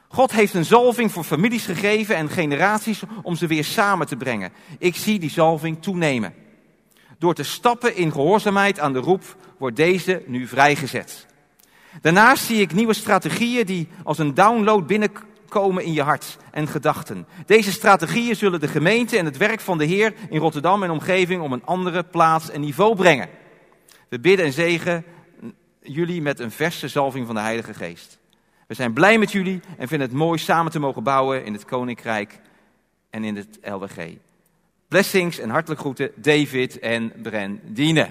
God 0.09 0.33
heeft 0.33 0.55
een 0.55 0.65
zalving 0.65 1.13
voor 1.13 1.25
families 1.25 1.65
gegeven 1.65 2.17
en 2.17 2.29
generaties 2.29 3.03
om 3.23 3.37
ze 3.37 3.47
weer 3.47 3.65
samen 3.65 4.07
te 4.07 4.17
brengen. 4.17 4.53
Ik 4.79 4.97
zie 4.97 5.19
die 5.19 5.31
zalving 5.31 5.83
toenemen. 5.83 6.35
Door 7.25 7.35
te 7.35 7.43
stappen 7.43 7.97
in 7.97 8.13
gehoorzaamheid 8.13 8.81
aan 8.81 8.93
de 8.93 8.99
roep 8.99 9.37
wordt 9.59 9.77
deze 9.77 10.23
nu 10.27 10.47
vrijgezet. 10.47 11.27
Daarnaast 12.01 12.45
zie 12.45 12.61
ik 12.61 12.73
nieuwe 12.73 12.95
strategieën 12.95 13.67
die 13.67 13.89
als 14.03 14.19
een 14.19 14.35
download 14.35 14.87
binnenkomen 14.87 15.85
in 15.85 15.93
je 15.93 16.03
hart 16.03 16.37
en 16.51 16.67
gedachten. 16.67 17.27
Deze 17.47 17.73
strategieën 17.73 18.37
zullen 18.37 18.61
de 18.61 18.69
gemeente 18.69 19.19
en 19.19 19.25
het 19.25 19.37
werk 19.37 19.61
van 19.61 19.79
de 19.79 19.85
Heer 19.85 20.15
in 20.29 20.39
Rotterdam 20.39 20.83
en 20.83 20.91
omgeving 20.91 21.43
om 21.43 21.53
een 21.53 21.65
andere 21.65 22.03
plaats 22.03 22.51
en 22.51 22.61
niveau 22.61 22.97
brengen. 22.97 23.29
We 24.09 24.21
bidden 24.21 24.47
en 24.47 24.53
zegen 24.53 25.05
jullie 25.83 26.23
met 26.23 26.41
een 26.41 26.51
verse 26.51 26.89
zalving 26.89 27.27
van 27.27 27.35
de 27.35 27.41
Heilige 27.41 27.75
Geest. 27.75 28.19
We 28.67 28.75
zijn 28.75 28.93
blij 28.93 29.19
met 29.19 29.33
jullie 29.33 29.61
en 29.79 29.89
vinden 29.89 30.09
het 30.09 30.17
mooi 30.17 30.39
samen 30.39 30.73
te 30.73 30.79
mogen 30.79 31.03
bouwen 31.03 31.45
in 31.45 31.53
het 31.53 31.65
Koninkrijk 31.65 32.41
en 33.11 33.25
in 33.25 33.37
het 33.37 33.59
LWG. 33.63 34.17
Blessings 34.95 35.39
en 35.39 35.51
hartelijk 35.51 35.81
groeten 35.81 36.11
David 36.15 36.79
en 36.79 37.13
Bren 37.23 37.61
Diene. 37.63 38.09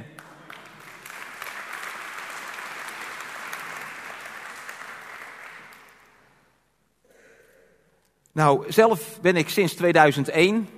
Nou, 8.31 8.71
zelf 8.71 9.21
ben 9.21 9.35
ik 9.35 9.49
sinds 9.49 9.73
2001 9.73 10.69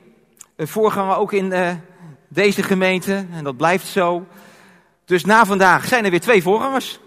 een 0.55 0.67
voorganger 0.67 1.17
ook 1.17 1.33
in 1.33 1.51
uh, 1.51 1.71
deze 2.27 2.63
gemeente 2.63 3.25
en 3.31 3.43
dat 3.43 3.57
blijft 3.57 3.87
zo. 3.87 4.27
Dus 5.05 5.25
na 5.25 5.45
vandaag 5.45 5.85
zijn 5.85 6.05
er 6.05 6.11
weer 6.11 6.19
twee 6.21 6.41
voorgangers. 6.41 6.99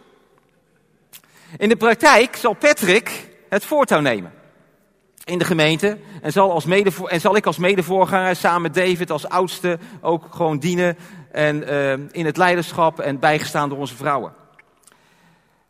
In 1.58 1.68
de 1.68 1.76
praktijk 1.76 2.36
zal 2.36 2.54
Patrick 2.54 3.28
het 3.48 3.64
voortouw 3.64 4.00
nemen 4.00 4.37
in 5.28 5.38
de 5.38 5.44
gemeente 5.44 5.98
en 6.22 6.32
zal, 6.32 6.52
als 6.52 6.64
mede, 6.64 6.92
en 7.06 7.20
zal 7.20 7.36
ik 7.36 7.46
als 7.46 7.58
medevoorganger 7.58 8.36
samen 8.36 8.62
met 8.62 8.74
David 8.74 9.10
als 9.10 9.28
oudste 9.28 9.78
ook 10.00 10.24
gewoon 10.30 10.58
dienen 10.58 10.96
en, 11.32 11.56
uh, 11.56 11.92
in 11.92 12.26
het 12.26 12.36
leiderschap 12.36 13.00
en 13.00 13.18
bijgestaan 13.18 13.68
door 13.68 13.78
onze 13.78 13.96
vrouwen. 13.96 14.32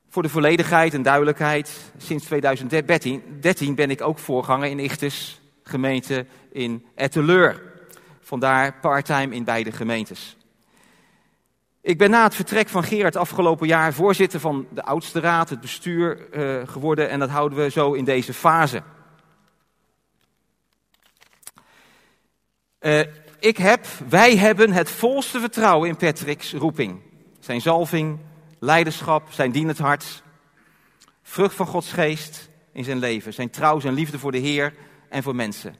Voor 0.08 0.22
de 0.22 0.28
volledigheid 0.28 0.94
en 0.94 1.02
duidelijkheid, 1.02 1.92
sinds 1.96 2.24
2013 2.24 3.74
ben 3.74 3.90
ik 3.90 4.02
ook 4.02 4.18
voorganger 4.18 4.68
in 4.68 4.78
Ichtes, 4.78 5.40
gemeente 5.62 6.26
in 6.52 6.86
Etteleur. 6.94 7.62
Vandaar 8.20 8.74
parttime 8.80 9.34
in 9.34 9.44
beide 9.44 9.72
gemeentes. 9.72 10.36
Ik 11.80 11.98
ben 11.98 12.10
na 12.10 12.22
het 12.22 12.34
vertrek 12.34 12.68
van 12.68 12.84
Gerard 12.84 13.16
afgelopen 13.16 13.66
jaar 13.66 13.92
voorzitter 13.92 14.40
van 14.40 14.66
de 14.70 14.82
oudste 14.82 15.20
raad, 15.20 15.50
het 15.50 15.60
bestuur, 15.60 16.18
uh, 16.32 16.68
geworden. 16.68 17.08
En 17.08 17.18
dat 17.18 17.28
houden 17.28 17.58
we 17.58 17.70
zo 17.70 17.92
in 17.92 18.04
deze 18.04 18.34
fase. 18.34 18.82
Uh, 22.80 23.00
ik 23.38 23.56
heb, 23.56 23.86
wij 24.08 24.36
hebben 24.36 24.72
het 24.72 24.90
volste 24.90 25.40
vertrouwen 25.40 25.88
in 25.88 25.96
Patrick's 25.96 26.52
roeping. 26.52 27.00
Zijn 27.40 27.60
zalving, 27.60 28.18
leiderschap, 28.58 29.22
zijn 29.30 29.50
dienend 29.50 29.78
hart. 29.78 30.22
Vrucht 31.22 31.54
van 31.54 31.66
Gods 31.66 31.92
geest 31.92 32.48
in 32.72 32.84
zijn 32.84 32.98
leven. 32.98 33.34
Zijn 33.34 33.50
trouw, 33.50 33.80
zijn 33.80 33.94
liefde 33.94 34.18
voor 34.18 34.32
de 34.32 34.38
Heer 34.38 34.74
en 35.08 35.22
voor 35.22 35.34
mensen. 35.34 35.76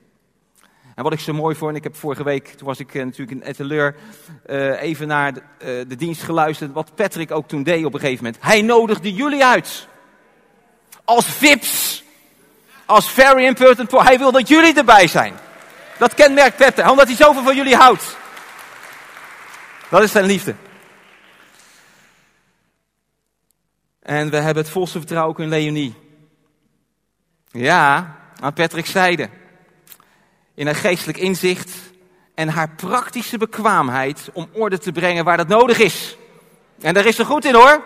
En 0.94 1.02
wat 1.02 1.12
ik 1.12 1.20
zo 1.20 1.32
mooi 1.32 1.54
vond, 1.56 1.76
ik 1.76 1.82
heb 1.82 1.96
vorige 1.96 2.24
week, 2.24 2.48
toen 2.48 2.66
was 2.66 2.78
ik 2.78 2.94
uh, 2.94 3.04
natuurlijk 3.04 3.30
in 3.30 3.42
Etteleur, 3.42 3.94
uh, 4.46 4.82
even 4.82 5.06
naar 5.08 5.32
de, 5.34 5.84
de, 5.88 5.96
dienst 5.96 6.22
geluisterd. 6.22 6.72
Wat 6.72 6.94
Patrick 6.94 7.30
ook 7.30 7.48
toen 7.48 7.62
deed 7.62 7.84
op 7.84 7.94
een 7.94 8.00
gegeven 8.00 8.24
moment. 8.24 8.42
Hij 8.42 8.62
nodigde 8.62 9.12
jullie 9.12 9.44
uit. 9.44 9.88
Als 11.04 11.26
VIPs. 11.26 12.04
Als 12.86 13.10
very 13.10 13.44
important. 13.44 13.90
Hij 13.90 14.18
wil 14.18 14.32
dat 14.32 14.48
jullie 14.48 14.74
erbij 14.74 15.06
zijn. 15.06 15.34
Dat 15.98 16.14
kenmerkt 16.14 16.56
Patrick, 16.56 16.90
omdat 16.90 17.06
hij 17.06 17.16
zoveel 17.16 17.42
van 17.42 17.56
jullie 17.56 17.76
houdt. 17.76 18.16
Dat 19.88 20.02
is 20.02 20.12
zijn 20.12 20.24
liefde. 20.24 20.54
En 24.02 24.30
we 24.30 24.36
hebben 24.36 24.62
het 24.62 24.72
volste 24.72 24.98
vertrouwen 24.98 25.34
ook 25.34 25.40
in 25.40 25.48
Leonie. 25.48 25.94
Ja, 27.50 28.16
aan 28.40 28.52
Patrick 28.52 28.86
zijde 28.86 29.28
in 30.54 30.66
haar 30.66 30.74
geestelijk 30.74 31.18
inzicht 31.18 31.70
en 32.34 32.48
haar 32.48 32.70
praktische 32.70 33.38
bekwaamheid 33.38 34.30
om 34.32 34.48
orde 34.52 34.78
te 34.78 34.92
brengen 34.92 35.24
waar 35.24 35.36
dat 35.36 35.48
nodig 35.48 35.78
is. 35.78 36.16
En 36.80 36.94
daar 36.94 37.06
is 37.06 37.16
ze 37.16 37.24
goed 37.24 37.44
in 37.44 37.54
hoor. 37.54 37.84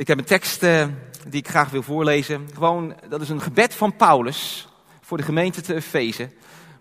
Ik 0.00 0.06
heb 0.06 0.18
een 0.18 0.24
tekst 0.24 0.62
uh, 0.62 0.86
die 1.28 1.40
ik 1.40 1.48
graag 1.48 1.70
wil 1.70 1.82
voorlezen. 1.82 2.48
Gewoon, 2.54 2.96
dat 3.08 3.20
is 3.20 3.28
een 3.28 3.40
gebed 3.40 3.74
van 3.74 3.96
Paulus 3.96 4.68
voor 5.00 5.16
de 5.16 5.22
gemeente 5.22 5.60
te 5.60 5.74
Efeze. 5.74 6.30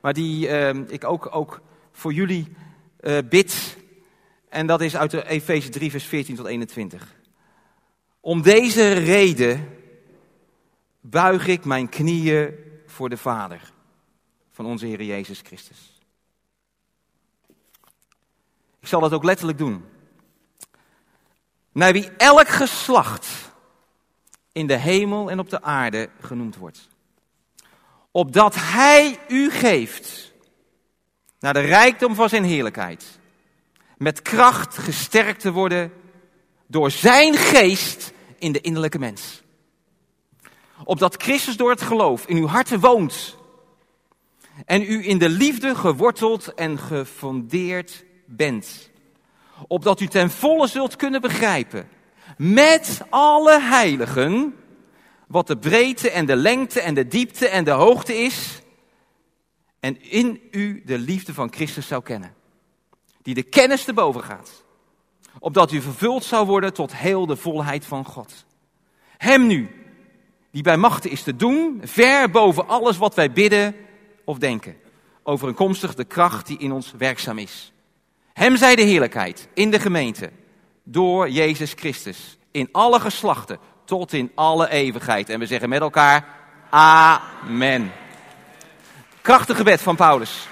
Maar 0.01 0.13
die 0.13 0.47
uh, 0.47 0.70
ik 0.70 1.03
ook, 1.03 1.36
ook 1.36 1.61
voor 1.91 2.13
jullie 2.13 2.55
uh, 3.01 3.17
bid. 3.30 3.78
En 4.49 4.67
dat 4.67 4.82
is 4.82 4.95
uit 4.95 5.13
Efeze 5.13 5.70
3, 5.70 5.91
vers 5.91 6.03
14 6.03 6.36
tot 6.36 6.45
21. 6.45 7.15
Om 8.20 8.41
deze 8.41 8.91
reden 8.91 9.67
buig 11.01 11.47
ik 11.47 11.65
mijn 11.65 11.89
knieën 11.89 12.55
voor 12.86 13.09
de 13.09 13.17
Vader 13.17 13.72
van 14.51 14.65
onze 14.65 14.86
Heer 14.86 15.03
Jezus 15.03 15.41
Christus. 15.43 16.01
Ik 18.80 18.88
zal 18.88 19.01
dat 19.01 19.13
ook 19.13 19.24
letterlijk 19.24 19.57
doen. 19.57 19.84
Naar 21.80 21.94
wie 21.94 22.10
elk 22.18 22.48
geslacht 22.48 23.28
in 24.52 24.68
de 24.68 24.76
hemel 24.76 25.30
en 25.30 25.40
op 25.40 25.50
de 25.50 25.62
aarde 25.62 26.10
genoemd 26.20 26.56
wordt. 26.56 26.88
Opdat 28.12 28.56
Hij 28.56 29.20
u 29.28 29.52
geeft 29.52 30.32
naar 31.40 31.54
de 31.54 31.60
rijkdom 31.60 32.16
van 32.16 32.30
zijn 32.30 32.44
heerlijkheid. 32.44 33.20
Met 33.98 34.22
kracht 34.22 34.78
gesterkt 34.78 35.40
te 35.40 35.52
worden 35.52 35.92
door 36.68 36.92
zijn 36.92 37.34
geest 37.34 38.14
in 38.40 38.52
de 38.52 38.62
innerlijke 38.62 39.00
mens. 39.00 39.42
Opdat 40.84 41.24
Christus 41.24 41.58
door 41.58 41.70
het 41.70 41.82
geloof 41.82 42.26
in 42.26 42.38
uw 42.38 42.48
harten 42.48 42.80
woont. 42.80 43.38
En 44.66 44.82
u 44.82 45.08
in 45.08 45.18
de 45.18 45.30
liefde 45.30 45.76
geworteld 45.76 46.54
en 46.54 46.80
gefondeerd 46.80 48.06
bent. 48.26 48.90
Opdat 49.68 49.99
u 49.99 50.07
ten 50.07 50.30
volle 50.30 50.68
zult 50.68 50.95
kunnen 50.95 51.22
begrijpen. 51.22 51.89
Met 52.38 53.01
alle 53.10 53.60
heiligen. 53.62 54.55
Wat 55.28 55.47
de 55.47 55.57
breedte 55.57 56.10
en 56.10 56.26
de 56.26 56.36
lengte 56.36 56.82
en 56.82 56.93
de 56.93 57.07
diepte 57.07 57.47
en 57.47 57.64
de 57.64 57.72
hoogte 57.72 58.18
is. 58.18 58.62
En 59.80 60.01
in 60.01 60.41
u 60.51 60.82
de 60.86 60.97
liefde 60.97 61.34
van 61.34 61.53
Christus 61.53 61.88
zou 61.88 62.03
kennen. 62.03 62.34
Die 63.22 63.34
de 63.34 63.43
kennis 63.43 63.84
te 63.84 63.93
boven 63.93 64.24
gaat 64.24 64.64
opdat 65.39 65.72
u 65.72 65.82
vervuld 65.82 66.24
zou 66.24 66.45
worden 66.45 66.74
tot 66.74 66.95
heel 66.95 67.26
de 67.26 67.36
volheid 67.36 67.86
van 67.86 68.05
God. 68.05 68.45
Hem 69.18 69.47
nu, 69.47 69.70
die 70.51 70.64
bij 70.64 70.78
machten 70.78 71.12
is 71.12 71.24
te 71.24 71.36
doen, 71.36 71.82
ver 71.84 72.30
boven 72.30 72.68
alles 72.68 72.97
wat 72.97 73.16
wij 73.16 73.32
bidden 73.32 73.76
of 74.24 74.38
denken, 74.38 74.76
overeenkomstig 75.24 75.95
de 75.95 76.05
kracht 76.05 76.47
die 76.47 76.57
in 76.57 76.72
ons 76.72 76.93
werkzaam 76.97 77.38
is. 77.38 77.72
Hem 78.40 78.58
zij 78.58 78.76
de 78.76 78.82
heerlijkheid 78.82 79.48
in 79.54 79.72
de 79.72 79.80
gemeente 79.80 80.32
door 80.84 81.30
Jezus 81.30 81.74
Christus 81.74 82.38
in 82.52 82.70
alle 82.72 83.00
geslachten 83.00 83.60
tot 83.86 84.14
in 84.14 84.32
alle 84.36 84.70
eeuwigheid. 84.70 85.30
En 85.30 85.40
we 85.40 85.46
zeggen 85.46 85.70
met 85.70 85.82
elkaar 85.82 86.26
Amen. 86.70 87.92
Krachtig 89.22 89.58
gebed 89.58 89.82
van 89.82 89.96
Paulus. 89.96 90.48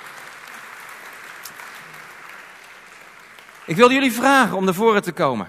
Ik 3.65 3.75
wil 3.75 3.91
jullie 3.91 4.13
vragen 4.13 4.57
om 4.57 4.65
naar 4.65 4.73
voren 4.73 5.01
te 5.01 5.11
komen. 5.11 5.47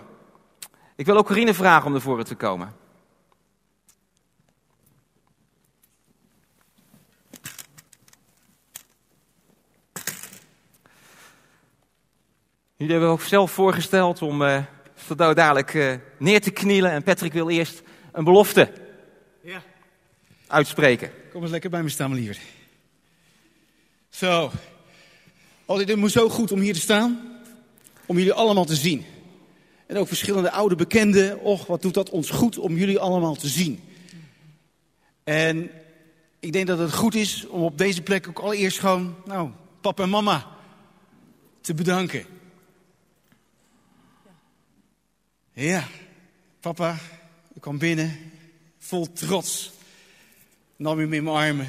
Ik 0.96 1.06
wil 1.06 1.16
ook 1.16 1.26
Corine 1.26 1.54
vragen 1.54 1.86
om 1.86 1.92
naar 1.92 2.00
voren 2.00 2.24
te 2.24 2.34
komen. 2.34 2.72
Jullie 12.78 12.92
hebben 12.92 13.12
ook 13.12 13.22
zelf 13.22 13.50
voorgesteld 13.50 14.22
om 14.22 14.42
uh, 14.42 14.62
dadelijk 15.16 15.74
uh, 15.74 15.94
neer 16.18 16.40
te 16.40 16.50
knielen. 16.50 16.90
En 16.90 17.02
Patrick 17.02 17.32
wil 17.32 17.50
eerst 17.50 17.82
een 18.12 18.24
belofte 18.24 18.72
ja. 19.40 19.62
uitspreken. 20.46 21.10
Kom 21.32 21.42
eens 21.42 21.50
lekker 21.50 21.70
bij 21.70 21.82
me 21.82 21.88
staan, 21.88 22.10
mijn 22.10 22.22
liever. 22.22 22.42
Zo. 24.08 24.50
Altijd, 25.66 25.88
het 25.88 25.98
moet 25.98 26.10
zo 26.10 26.28
goed 26.28 26.52
om 26.52 26.60
hier 26.60 26.74
te 26.74 26.80
staan. 26.80 27.40
Om 28.06 28.16
jullie 28.16 28.32
allemaal 28.32 28.64
te 28.64 28.76
zien. 28.76 29.04
En 29.86 29.96
ook 29.96 30.08
verschillende 30.08 30.50
oude 30.50 30.74
bekenden. 30.74 31.40
Och, 31.40 31.66
wat 31.66 31.82
doet 31.82 31.94
dat 31.94 32.10
ons 32.10 32.30
goed 32.30 32.58
om 32.58 32.76
jullie 32.76 32.98
allemaal 32.98 33.34
te 33.34 33.48
zien. 33.48 33.82
En 35.24 35.70
ik 36.40 36.52
denk 36.52 36.66
dat 36.66 36.78
het 36.78 36.94
goed 36.94 37.14
is 37.14 37.46
om 37.46 37.62
op 37.62 37.78
deze 37.78 38.02
plek 38.02 38.28
ook 38.28 38.38
allereerst 38.38 38.78
gewoon, 38.78 39.14
nou, 39.24 39.50
papa 39.80 40.02
en 40.02 40.10
mama 40.10 40.46
te 41.60 41.74
bedanken. 41.74 42.36
Ja, 45.60 45.84
papa, 46.60 46.96
ik 47.54 47.60
kwam 47.60 47.78
binnen, 47.78 48.18
vol 48.78 49.12
trots. 49.12 49.72
Nam 50.76 50.98
u 50.98 51.06
me 51.06 51.16
in 51.16 51.24
mijn 51.24 51.36
armen. 51.36 51.68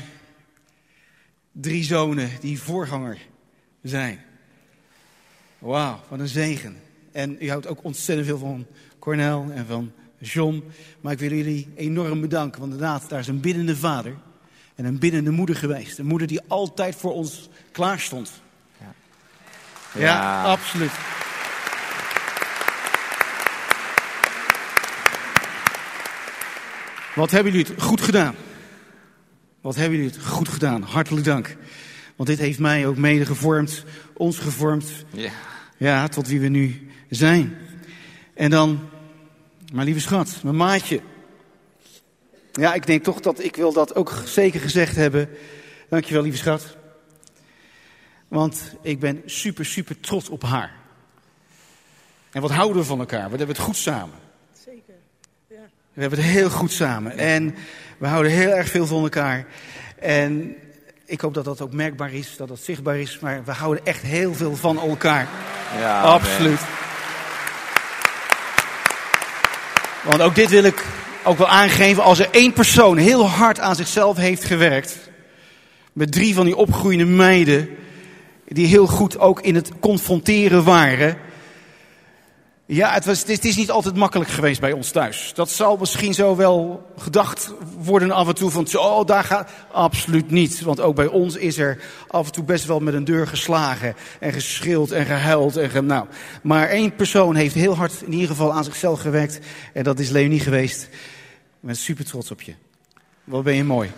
Drie 1.51 1.83
zonen 1.83 2.31
die 2.39 2.61
voorganger 2.61 3.17
zijn. 3.81 4.19
Wauw, 5.59 5.99
wat 6.07 6.19
een 6.19 6.27
zegen. 6.27 6.81
En 7.11 7.37
u 7.39 7.49
houdt 7.49 7.67
ook 7.67 7.83
ontzettend 7.83 8.27
veel 8.27 8.37
van 8.37 8.65
Cornel 8.99 9.51
en 9.51 9.65
van 9.65 9.91
John. 10.19 10.71
Maar 11.01 11.13
ik 11.13 11.19
wil 11.19 11.33
jullie 11.33 11.69
enorm 11.75 12.21
bedanken, 12.21 12.59
want 12.59 12.73
inderdaad, 12.73 13.09
daar 13.09 13.19
is 13.19 13.27
een 13.27 13.41
biddende 13.41 13.75
vader 13.75 14.15
en 14.75 14.85
een 14.85 14.99
biddende 14.99 15.31
moeder 15.31 15.55
geweest. 15.55 15.97
Een 15.97 16.05
moeder 16.05 16.27
die 16.27 16.41
altijd 16.47 16.95
voor 16.95 17.13
ons 17.13 17.49
klaar 17.71 17.99
stond. 17.99 18.41
Ja, 18.79 18.93
ja, 19.93 20.01
ja 20.01 20.43
absoluut. 20.43 20.91
Wat 27.15 27.31
hebben 27.31 27.51
jullie 27.51 27.67
het 27.67 27.81
goed 27.83 28.01
gedaan? 28.01 28.35
Wat 29.61 29.75
hebben 29.75 29.97
jullie 29.97 30.13
het 30.13 30.25
goed 30.25 30.47
gedaan? 30.47 30.81
Hartelijk 30.81 31.25
dank. 31.25 31.57
Want 32.15 32.29
dit 32.29 32.39
heeft 32.39 32.59
mij 32.59 32.87
ook 32.87 32.97
mede 32.97 33.25
gevormd, 33.25 33.83
ons 34.13 34.37
gevormd. 34.37 34.91
Ja. 35.11 35.31
Ja, 35.77 36.07
tot 36.07 36.27
wie 36.27 36.39
we 36.39 36.47
nu 36.47 36.89
zijn. 37.09 37.57
En 38.33 38.49
dan, 38.49 38.89
mijn 39.73 39.85
lieve 39.85 39.99
schat, 39.99 40.39
mijn 40.43 40.55
maatje. 40.55 41.01
Ja, 42.51 42.73
ik 42.73 42.85
denk 42.85 43.03
toch 43.03 43.19
dat 43.19 43.43
ik 43.43 43.55
wil 43.55 43.73
dat 43.73 43.95
ook 43.95 44.13
zeker 44.25 44.59
gezegd 44.59 44.95
hebben. 44.95 45.29
Dankjewel, 45.89 46.23
lieve 46.23 46.37
schat. 46.37 46.77
Want 48.27 48.75
ik 48.81 48.99
ben 48.99 49.21
super, 49.25 49.65
super 49.65 49.99
trots 49.99 50.29
op 50.29 50.43
haar. 50.43 50.75
En 52.31 52.41
wat 52.41 52.51
houden 52.51 52.77
we 52.77 52.87
van 52.87 52.99
elkaar? 52.99 53.23
We 53.23 53.37
hebben 53.37 53.55
het 53.55 53.65
goed 53.65 53.77
samen. 53.77 54.28
We 55.93 56.01
hebben 56.01 56.19
het 56.19 56.27
heel 56.27 56.49
goed 56.49 56.71
samen. 56.71 57.17
En 57.17 57.55
we 57.97 58.07
houden 58.07 58.31
heel 58.31 58.49
erg 58.49 58.69
veel 58.69 58.85
van 58.85 59.03
elkaar. 59.03 59.45
En 59.99 60.55
ik 61.05 61.21
hoop 61.21 61.33
dat 61.33 61.45
dat 61.45 61.61
ook 61.61 61.73
merkbaar 61.73 62.13
is, 62.13 62.35
dat 62.37 62.47
dat 62.47 62.59
zichtbaar 62.59 62.97
is. 62.97 63.19
Maar 63.19 63.41
we 63.45 63.51
houden 63.51 63.85
echt 63.85 64.01
heel 64.01 64.33
veel 64.33 64.55
van 64.55 64.79
elkaar. 64.79 65.27
Ja, 65.79 66.01
Absoluut. 66.01 66.59
Want 70.03 70.21
ook 70.21 70.35
dit 70.35 70.49
wil 70.49 70.63
ik 70.63 70.85
ook 71.23 71.37
wel 71.37 71.47
aangeven. 71.47 72.03
Als 72.03 72.19
er 72.19 72.27
één 72.31 72.53
persoon 72.53 72.97
heel 72.97 73.27
hard 73.27 73.59
aan 73.59 73.75
zichzelf 73.75 74.17
heeft 74.17 74.43
gewerkt. 74.43 74.97
Met 75.93 76.11
drie 76.11 76.33
van 76.33 76.45
die 76.45 76.55
opgroeiende 76.55 77.05
meiden. 77.05 77.69
Die 78.47 78.67
heel 78.67 78.87
goed 78.87 79.19
ook 79.19 79.41
in 79.41 79.55
het 79.55 79.71
confronteren 79.79 80.63
waren. 80.63 81.17
Ja, 82.71 82.93
het, 82.93 83.05
was, 83.05 83.23
het, 83.25 83.45
is 83.45 83.55
niet 83.55 83.71
altijd 83.71 83.95
makkelijk 83.95 84.29
geweest 84.29 84.59
bij 84.59 84.71
ons 84.71 84.91
thuis. 84.91 85.31
Dat 85.35 85.49
zal 85.49 85.77
misschien 85.77 86.13
zo 86.13 86.35
wel 86.35 86.87
gedacht 86.97 87.53
worden 87.79 88.11
af 88.11 88.27
en 88.27 88.35
toe 88.35 88.49
van, 88.49 88.67
oh, 88.73 89.05
daar 89.05 89.23
gaat... 89.23 89.51
Absoluut 89.71 90.31
niet, 90.31 90.61
want 90.61 90.79
ook 90.79 90.95
bij 90.95 91.07
ons 91.07 91.35
is 91.35 91.57
er 91.57 91.81
af 92.07 92.25
en 92.25 92.31
toe 92.31 92.43
best 92.43 92.65
wel 92.65 92.79
met 92.79 92.93
een 92.93 93.03
deur 93.03 93.27
geslagen 93.27 93.95
en 94.19 94.33
geschild 94.33 94.91
en 94.91 95.05
gehuild. 95.05 95.57
En 95.57 95.69
ge, 95.69 95.81
nou. 95.81 96.07
Maar 96.41 96.67
één 96.67 96.95
persoon 96.95 97.35
heeft 97.35 97.55
heel 97.55 97.75
hard 97.75 98.01
in 98.05 98.13
ieder 98.13 98.27
geval 98.27 98.53
aan 98.53 98.63
zichzelf 98.63 99.01
gewerkt 99.01 99.39
en 99.73 99.83
dat 99.83 99.99
is 99.99 100.09
Leonie 100.09 100.39
geweest. 100.39 100.83
Ik 100.83 100.89
ben 101.59 101.75
super 101.75 102.05
trots 102.05 102.31
op 102.31 102.41
je. 102.41 102.53
Wat 103.23 103.43
ben 103.43 103.55
je 103.55 103.63
mooi. 103.63 103.91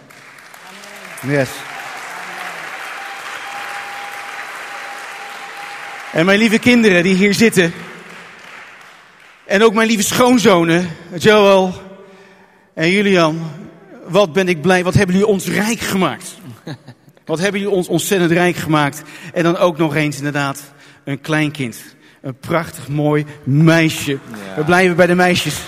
Yes. 1.28 1.50
En 6.14 6.26
mijn 6.26 6.40
lieve 6.40 6.60
kinderen 6.60 7.04
die 7.04 7.16
hier 7.16 7.34
zitten... 7.34 7.74
En 9.52 9.64
ook 9.64 9.74
mijn 9.74 9.88
lieve 9.88 10.04
schoonzonen, 10.04 10.90
Joel 11.18 11.74
en 12.74 12.90
Julian. 12.90 13.40
Wat 14.08 14.34
ben 14.34 14.48
ik 14.48 14.62
blij, 14.62 14.84
wat 14.84 14.94
hebben 14.94 15.16
jullie 15.16 15.32
ons 15.32 15.48
rijk 15.48 15.80
gemaakt. 15.80 16.38
Wat 17.26 17.40
hebben 17.40 17.62
jullie 17.62 17.76
ons 17.76 17.88
ontzettend 17.88 18.32
rijk 18.32 18.56
gemaakt. 18.56 19.02
En 19.34 19.44
dan 19.44 19.58
ook 19.58 19.78
nog 19.78 19.96
eens 19.96 20.18
inderdaad 20.18 20.62
een 21.04 21.22
kleinkind. 21.22 21.78
Een 22.22 22.36
prachtig 22.36 22.88
mooi 22.88 23.26
meisje. 23.44 24.18
We 24.56 24.64
blijven 24.64 24.96
bij 24.96 25.08
de 25.08 25.16
meisjes. 25.16 25.60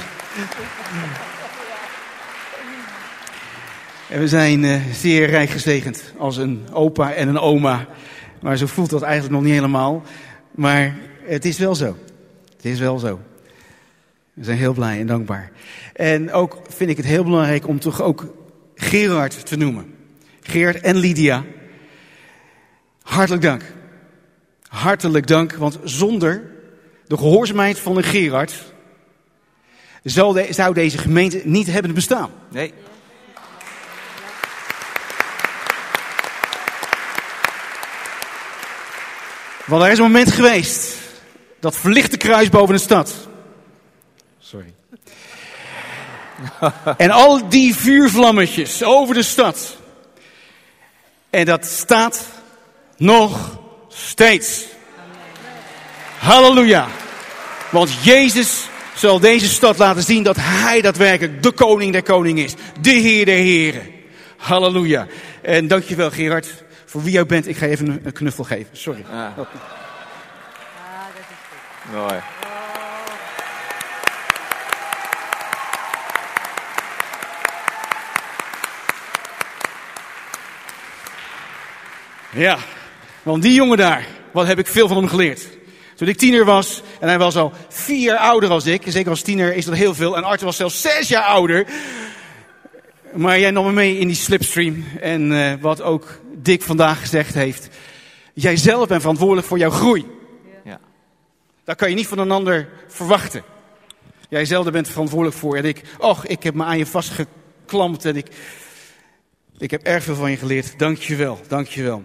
En 4.10 4.20
we 4.20 4.28
zijn 4.28 4.64
uh, 4.64 4.82
zeer 4.94 5.30
rijk 5.30 5.50
gezegend 5.50 6.14
als 6.18 6.38
een 6.38 6.68
opa 6.72 7.14
en 7.14 7.28
een 7.28 7.40
oma. 7.40 7.88
Maar 8.42 8.58
zo 8.58 8.66
voelt 8.66 8.90
dat 8.90 9.02
eigenlijk 9.02 9.34
nog 9.34 9.44
niet 9.44 9.54
helemaal. 9.54 10.04
Maar 10.52 10.96
het 11.26 11.46
is 11.46 11.58
wel 11.58 11.76
zo. 11.76 11.98
Het 12.56 12.66
is 12.66 12.80
wel 12.80 13.00
zo. 13.00 13.20
We 14.34 14.44
zijn 14.44 14.58
heel 14.58 14.74
blij 14.74 15.00
en 15.00 15.08
dankbaar. 15.08 15.52
En 15.94 16.32
ook 16.32 16.62
vind 16.70 16.90
ik 16.90 16.98
het 16.98 17.06
heel 17.06 17.24
belangrijk 17.24 17.68
om 17.68 17.80
toch 17.80 18.02
ook 18.02 18.26
Gerard 18.76 19.46
te 19.46 19.58
noemen. 19.58 19.96
Gerard 20.42 20.82
en 20.82 20.96
Lydia. 20.96 21.44
Hartelijk 23.02 23.44
dank. 23.44 23.64
Hartelijk 24.68 25.28
dank, 25.28 25.54
want 25.54 25.80
zonder 25.84 26.52
de 27.08 27.18
gehoorzaamheid 27.18 27.80
van 27.80 27.96
de 27.96 28.04
Gerard 28.04 28.74
zou 30.04 30.74
deze 30.74 30.98
gemeente 30.98 31.42
niet 31.44 31.68
hebben 31.68 31.94
bestaan. 31.94 32.30
Nee. 32.50 32.74
Want 39.66 39.84
er 39.84 39.92
is 39.92 39.98
een 39.98 40.04
moment 40.04 40.32
geweest 40.32 40.98
dat 41.60 41.76
verlichte 41.76 42.18
kruis 42.18 42.50
boven 42.50 42.76
de 42.76 42.82
stad 42.82 43.32
Sorry. 44.54 44.74
en 46.98 47.12
al 47.12 47.50
die 47.50 47.76
vuurvlammetjes 47.76 48.84
over 48.84 49.16
de 49.16 49.24
stad. 49.24 49.78
En 51.30 51.46
dat 51.46 51.66
staat 51.66 52.26
nog 52.98 53.60
steeds. 53.88 54.66
Halleluja. 56.20 56.88
Want 57.72 58.04
Jezus 58.04 58.68
zal 58.96 59.20
deze 59.20 59.50
stad 59.50 59.78
laten 59.78 60.04
zien 60.04 60.24
dat 60.24 60.36
Hij 60.40 60.82
daadwerkelijk 60.82 61.44
de 61.44 61.52
koning 61.52 61.92
der 61.92 62.04
koningen 62.04 62.44
is. 62.44 62.54
De 62.82 62.92
Heer 62.92 63.26
der 63.26 63.36
heren. 63.36 63.92
Halleluja. 64.38 65.08
En 65.42 65.68
dankjewel 65.68 66.12
Gerard 66.12 66.64
voor 66.86 67.04
wie 67.04 67.12
jij 67.12 67.26
bent. 67.26 67.48
Ik 67.48 67.58
ga 67.58 67.66
even 67.66 67.88
een 68.04 68.14
knuffel 68.14 68.44
geven. 68.44 68.78
Sorry. 68.78 69.06
Ah. 69.12 69.18
Ah, 69.18 69.36
dat 69.38 69.48
is 71.86 71.92
Mooi. 71.92 72.22
Ja, 82.36 82.58
want 83.24 83.42
die 83.42 83.54
jongen 83.54 83.78
daar, 83.78 84.06
wat 84.32 84.48
heb 84.48 84.60
ik 84.60 84.68
veel 84.68 84.88
van 84.88 84.98
hem 84.98 85.08
geleerd. 85.08 85.48
Toen 85.96 86.08
ik 86.08 86.18
tiener 86.18 86.46
was, 86.46 86.82
en 87.00 87.08
hij 87.08 87.18
was 87.18 87.36
al 87.36 87.54
vier 87.70 88.00
jaar 88.00 88.18
ouder 88.18 88.50
als 88.50 88.66
ik, 88.66 88.82
zeker 88.86 89.10
als 89.10 89.22
tiener 89.22 89.56
is 89.56 89.66
dat 89.66 89.76
heel 89.76 89.94
veel, 89.94 90.18
en 90.18 90.24
Arthur 90.24 90.46
was 90.46 90.56
zelfs 90.56 90.82
zes 90.82 91.08
jaar 91.08 91.24
ouder. 91.24 91.66
Maar 93.14 93.40
jij 93.40 93.52
nam 93.52 93.66
me 93.66 93.72
mee 93.72 93.98
in 93.98 94.08
die 94.08 94.16
slipstream. 94.16 94.86
En 95.02 95.32
uh, 95.32 95.54
wat 95.62 95.82
ook 95.82 96.20
Dick 96.36 96.62
vandaag 96.62 97.00
gezegd 97.00 97.34
heeft. 97.34 97.70
Jij 98.34 98.58
zelf 98.58 98.88
bent 98.88 99.02
verantwoordelijk 99.02 99.48
voor 99.48 99.58
jouw 99.58 99.70
groei. 99.70 100.06
Ja. 100.64 100.80
Dat 101.64 101.76
kan 101.76 101.90
je 101.90 101.96
niet 101.96 102.08
van 102.08 102.18
een 102.18 102.32
ander 102.32 102.70
verwachten. 102.88 103.44
Jij 104.30 104.46
zelf 104.46 104.72
bent 104.72 104.88
verantwoordelijk 104.88 105.38
voor. 105.38 105.58
En 105.58 105.66
ik, 105.66 105.82
och, 105.98 106.26
ik 106.26 106.44
heb 106.44 106.54
me 106.54 106.64
aan 106.64 106.78
je 106.78 106.86
vastgeklampt 106.86 108.06
en 108.06 108.16
ik, 108.16 108.28
ik 109.58 109.72
heb 109.72 109.84
erg 109.84 110.04
veel 110.04 110.16
van 110.16 110.32
je 110.32 110.38
geleerd. 110.38 110.80
Dank 110.80 110.98
je 110.98 111.16
wel, 111.16 111.40
dank 111.48 111.68
je 111.68 111.84
wel. 111.84 112.04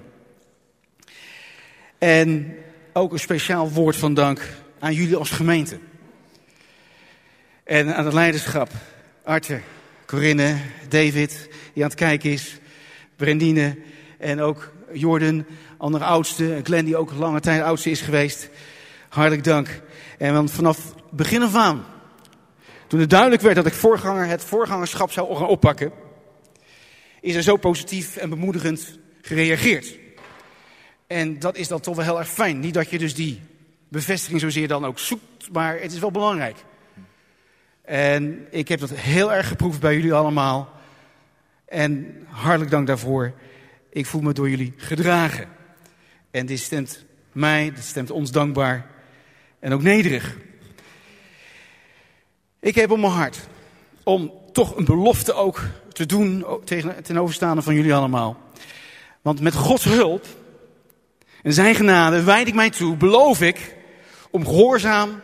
En 1.98 2.56
ook 2.92 3.12
een 3.12 3.18
speciaal 3.18 3.70
woord 3.70 3.96
van 3.96 4.14
dank 4.14 4.40
aan 4.78 4.94
jullie 4.94 5.16
als 5.16 5.30
gemeente. 5.30 5.78
En 7.64 7.94
aan 7.94 8.04
het 8.04 8.14
leiderschap. 8.14 8.70
Arthur, 9.24 9.62
Corinne, 10.06 10.56
David, 10.88 11.48
die 11.72 11.82
aan 11.82 11.88
het 11.88 11.98
kijken 11.98 12.30
is. 12.30 12.58
Brendine 13.16 13.76
en 14.18 14.40
ook 14.40 14.72
Jordan, 14.92 15.46
andere 15.76 16.04
oudste. 16.04 16.60
Glenn, 16.62 16.84
die 16.84 16.96
ook 16.96 17.12
lange 17.12 17.40
tijd 17.40 17.62
oudste 17.62 17.90
is 17.90 18.00
geweest. 18.00 18.48
Hartelijk 19.08 19.44
dank. 19.44 19.82
En 20.18 20.32
want 20.32 20.50
vanaf 20.50 20.94
begin 21.10 21.42
af 21.42 21.54
aan, 21.54 21.84
toen 22.86 23.00
het 23.00 23.10
duidelijk 23.10 23.42
werd 23.42 23.56
dat 23.56 23.66
ik 23.66 23.72
voorganger, 23.72 24.26
het 24.26 24.44
voorgangerschap 24.44 25.10
zou 25.10 25.36
gaan 25.36 25.46
oppakken, 25.46 25.92
is 27.20 27.34
er 27.34 27.42
zo 27.42 27.56
positief 27.56 28.16
en 28.16 28.30
bemoedigend 28.30 28.98
gereageerd. 29.22 29.98
En 31.08 31.38
dat 31.38 31.56
is 31.56 31.68
dan 31.68 31.80
toch 31.80 31.96
wel 31.96 32.04
heel 32.04 32.18
erg 32.18 32.28
fijn. 32.28 32.60
Niet 32.60 32.74
dat 32.74 32.90
je 32.90 32.98
dus 32.98 33.14
die 33.14 33.40
bevestiging 33.88 34.40
zozeer 34.40 34.68
dan 34.68 34.84
ook 34.84 34.98
zoekt, 34.98 35.52
maar 35.52 35.80
het 35.80 35.92
is 35.92 35.98
wel 35.98 36.10
belangrijk. 36.10 36.56
En 37.82 38.46
ik 38.50 38.68
heb 38.68 38.80
dat 38.80 38.90
heel 38.90 39.32
erg 39.32 39.48
geproefd 39.48 39.80
bij 39.80 39.94
jullie 39.94 40.12
allemaal. 40.12 40.72
En 41.64 42.16
hartelijk 42.28 42.70
dank 42.70 42.86
daarvoor. 42.86 43.32
Ik 43.90 44.06
voel 44.06 44.20
me 44.20 44.32
door 44.32 44.50
jullie 44.50 44.74
gedragen. 44.76 45.48
En 46.30 46.46
dit 46.46 46.58
stemt 46.58 47.04
mij, 47.32 47.72
dit 47.74 47.84
stemt 47.84 48.10
ons 48.10 48.30
dankbaar 48.30 48.86
en 49.58 49.72
ook 49.72 49.82
nederig. 49.82 50.36
Ik 52.60 52.74
heb 52.74 52.90
op 52.90 52.98
mijn 52.98 53.12
hart 53.12 53.48
om 54.02 54.32
toch 54.52 54.76
een 54.76 54.84
belofte 54.84 55.32
ook 55.32 55.62
te 55.92 56.06
doen 56.06 56.44
ten 57.02 57.18
overstaande 57.18 57.62
van 57.62 57.74
jullie 57.74 57.94
allemaal. 57.94 58.40
Want 59.22 59.40
met 59.40 59.54
Gods 59.54 59.84
hulp 59.84 60.26
en 61.42 61.52
zijn 61.52 61.74
genade 61.74 62.22
wijd 62.22 62.48
ik 62.48 62.54
mij 62.54 62.70
toe, 62.70 62.96
beloof 62.96 63.40
ik, 63.40 63.76
om 64.30 64.44
gehoorzaam 64.46 65.20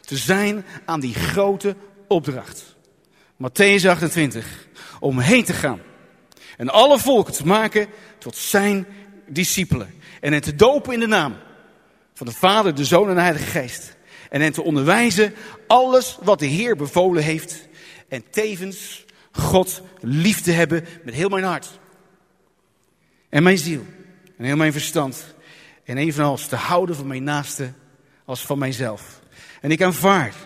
te 0.00 0.16
zijn 0.16 0.64
aan 0.84 1.00
die 1.00 1.14
grote 1.14 1.76
opdracht. 2.08 2.76
Matthäus 3.36 3.86
28, 3.86 4.66
om 5.00 5.18
heen 5.18 5.44
te 5.44 5.52
gaan. 5.52 5.80
En 6.56 6.68
alle 6.68 6.98
volken 6.98 7.32
te 7.32 7.46
maken 7.46 7.86
tot 8.18 8.36
zijn 8.36 8.86
discipelen. 9.26 9.94
En 10.20 10.32
hen 10.32 10.42
te 10.42 10.54
dopen 10.54 10.92
in 10.92 11.00
de 11.00 11.06
naam 11.06 11.36
van 12.14 12.26
de 12.26 12.32
Vader, 12.32 12.74
de 12.74 12.84
Zoon 12.84 13.08
en 13.08 13.14
de 13.14 13.20
Heilige 13.20 13.44
Geest. 13.44 13.96
En 14.30 14.40
hen 14.40 14.52
te 14.52 14.62
onderwijzen 14.62 15.34
alles 15.66 16.18
wat 16.22 16.38
de 16.38 16.46
Heer 16.46 16.76
bevolen 16.76 17.22
heeft. 17.22 17.68
En 18.08 18.24
tevens 18.30 19.04
God 19.32 19.82
lief 20.00 20.40
te 20.40 20.50
hebben 20.50 20.86
met 21.04 21.14
heel 21.14 21.28
mijn 21.28 21.44
hart. 21.44 21.78
En 23.28 23.42
mijn 23.42 23.58
ziel. 23.58 23.84
En 24.38 24.44
heel 24.44 24.56
mijn 24.56 24.72
verstand. 24.72 25.33
En 25.84 25.96
evenals 25.96 26.46
te 26.46 26.56
houden 26.56 26.96
van 26.96 27.06
mijn 27.06 27.24
naaste 27.24 27.72
als 28.24 28.46
van 28.46 28.58
mijzelf. 28.58 29.20
En 29.60 29.70
ik 29.70 29.82
aanvaard. 29.82 30.36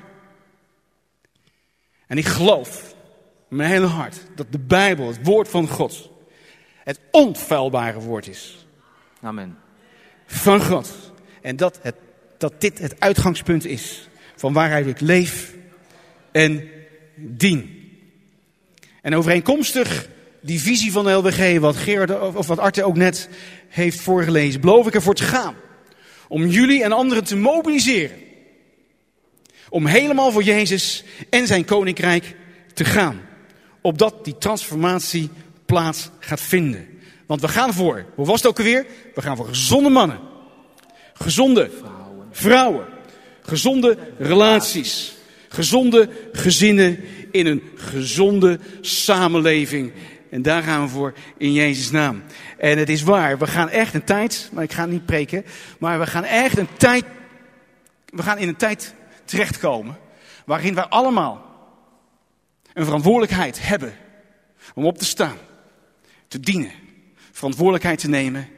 En 2.07 2.19
ik 2.19 2.27
geloof 2.27 2.95
met 3.49 3.59
mijn 3.59 3.71
hele 3.71 3.87
hart 3.87 4.17
dat 4.35 4.53
de 4.53 4.59
Bijbel, 4.59 5.07
het 5.07 5.25
woord 5.25 5.49
van 5.49 5.69
God, 5.69 6.11
het 6.85 7.01
onfeilbare 7.11 8.01
woord 8.01 8.27
is. 8.27 8.67
Amen. 9.21 9.59
Van 10.27 10.61
God. 10.61 11.13
En 11.43 11.57
dat, 11.57 11.79
het, 11.83 11.95
dat 12.39 12.61
dit 12.61 12.79
het 12.79 13.01
uitgangspunt 13.01 13.65
is 13.65 14.09
van 14.37 14.53
waaruit 14.53 14.87
ik 14.87 15.01
leef 15.01 15.55
en 16.33 16.69
dien. 17.17 17.77
En 19.03 19.15
overeenkomstig 19.15 20.09
die 20.41 20.61
visie 20.61 20.93
van 20.93 21.05
de 21.05 21.13
LWG, 21.13 21.59
wat 21.59 21.77
Gerard 21.77 22.35
of 22.35 22.47
wat 22.47 22.59
Arte 22.59 22.85
ook 22.85 22.97
net 22.97 23.29
heeft 23.69 24.01
voorgelezen, 24.01 24.61
beloof 24.61 24.87
ik 24.87 24.95
ervoor 24.95 25.15
te 25.15 25.25
gaan. 25.25 25.55
Om 26.29 26.47
jullie 26.47 26.85
en 26.85 26.93
anderen 26.93 27.25
te 27.25 27.37
mobiliseren. 27.37 28.17
Om 29.69 29.87
helemaal 29.87 30.33
voor 30.33 30.43
Jezus 30.43 31.05
en 31.31 31.47
zijn 31.47 31.65
koninkrijk 31.65 32.37
te 32.75 32.85
gaan. 32.85 33.21
Opdat 33.81 34.25
die 34.25 34.39
transformatie 34.39 35.31
plaats 35.67 36.11
gaat 36.19 36.41
vinden. 36.41 36.87
Want 37.27 37.41
we 37.41 37.49
gaan 37.49 37.73
voor, 37.73 38.05
hoe 38.15 38.27
was 38.27 38.37
het 38.37 38.47
ook 38.47 38.59
alweer? 38.59 38.87
We 39.15 39.23
gaan 39.23 39.37
voor 39.37 39.49
gezonde 39.49 39.89
mannen. 39.89 40.19
Gezonde 41.15 41.71
vrouwen. 42.31 42.87
Gezonde 43.43 43.99
relaties. 44.19 45.17
Gezonde 45.49 46.09
gezinnen 46.33 47.05
in 47.31 47.47
een 47.47 47.63
gezonde 47.75 48.59
samenleving. 48.81 49.93
En 50.31 50.43
daar 50.43 50.63
gaan 50.63 50.83
we 50.83 50.89
voor 50.89 51.15
in 51.37 51.53
Jezus' 51.53 51.91
naam. 51.91 52.23
En 52.59 52.79
het 52.79 52.89
is 52.89 53.03
waar, 53.03 53.39
we 53.39 53.47
gaan 53.47 53.69
echt 53.69 53.95
een 53.95 54.05
tijd, 54.05 54.51
maar 54.53 54.65
ik 54.65 54.73
ga 54.73 54.87
niet 54.87 55.07
preken, 55.07 55.45
maar 55.79 55.99
we 55.99 56.07
gaan 56.07 56.25
echt 56.25 56.59
een 56.59 56.69
tijd, 56.77 57.05
we 58.07 58.23
gaan 58.23 58.39
in 58.39 58.49
een 58.49 58.57
tijd 58.57 58.95
terechtkomen 59.25 59.99
waarin 60.45 60.75
wij 60.75 60.85
allemaal 60.85 61.45
een 62.73 62.85
verantwoordelijkheid 62.85 63.67
hebben 63.67 63.95
om 64.75 64.85
op 64.85 64.99
te 64.99 65.05
staan, 65.05 65.37
te 66.29 66.41
dienen, 66.41 66.73
verantwoordelijkheid 67.33 67.99
te 67.99 68.09
nemen. 68.09 68.49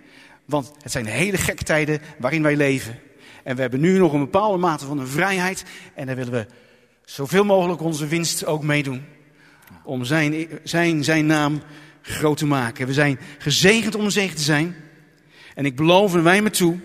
Want 0.45 0.73
het 0.83 0.93
zijn 0.93 1.07
hele 1.07 1.37
gekke 1.37 1.65
tijden 1.65 2.01
waarin 2.19 2.43
wij 2.43 2.57
leven. 2.57 2.99
En 3.45 3.55
we 3.55 3.61
hebben 3.61 3.81
nu 3.81 3.99
nog 3.99 4.13
een 4.13 4.21
bepaalde 4.21 4.59
mate 4.59 4.87
van 4.87 4.99
een 4.99 5.07
vrijheid. 5.07 5.65
En 5.95 6.07
daar 6.07 6.17
willen 6.17 6.33
we 6.33 6.47
zoveel 7.05 7.45
mogelijk 7.45 7.81
onze 7.81 8.07
winst 8.07 8.45
ook 8.45 8.63
meedoen. 8.63 9.05
Om 9.85 10.05
zijn, 10.05 10.49
zijn, 10.65 11.05
zijn 11.05 11.27
naam 11.27 11.63
groot 12.03 12.37
te 12.37 12.47
maken. 12.47 12.87
We 12.87 12.93
zijn 12.93 13.19
gezegend 13.39 13.95
om 13.95 14.05
een 14.05 14.11
zegen 14.11 14.37
te 14.37 14.43
zijn. 14.43 14.77
En 15.55 15.65
ik 15.65 15.77
beloof 15.77 16.15
en 16.15 16.23
wij 16.23 16.43
me 16.43 16.51
toe 16.51 16.79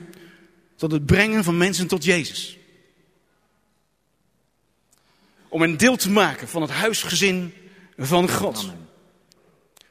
tot 0.76 0.92
het 0.92 1.06
brengen 1.06 1.44
van 1.44 1.58
mensen 1.58 1.88
tot 1.88 2.04
Jezus. 2.04 2.58
Om 5.48 5.62
een 5.62 5.78
deel 5.78 5.96
te 5.96 6.12
maken 6.12 6.48
van 6.48 6.62
het 6.62 6.72
huisgezin 6.72 7.54
van 7.98 8.30
God. 8.30 8.72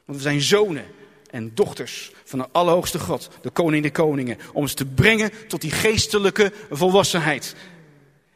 Want 0.05 0.17
we 0.17 0.23
zijn 0.23 0.41
zonen 0.41 0.85
en 1.29 1.51
dochters 1.53 2.11
van 2.23 2.39
de 2.39 2.47
Allerhoogste 2.51 2.99
God, 2.99 3.29
de 3.41 3.49
Koning 3.49 3.81
der 3.81 3.91
Koningen. 3.91 4.37
Om 4.53 4.67
ze 4.67 4.75
te 4.75 4.85
brengen 4.85 5.31
tot 5.47 5.61
die 5.61 5.71
geestelijke 5.71 6.51
volwassenheid. 6.69 7.55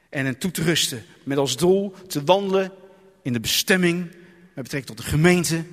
En 0.09 0.25
hen 0.25 0.37
toe 0.37 0.51
te 0.51 0.63
rusten 0.63 1.05
met 1.23 1.37
als 1.37 1.57
doel 1.57 1.93
te 2.07 2.23
wandelen 2.23 2.71
in 3.21 3.33
de 3.33 3.39
bestemming 3.39 4.11
met 4.53 4.63
betrekking 4.63 4.85
tot 4.85 5.05
de 5.05 5.11
gemeente, 5.11 5.63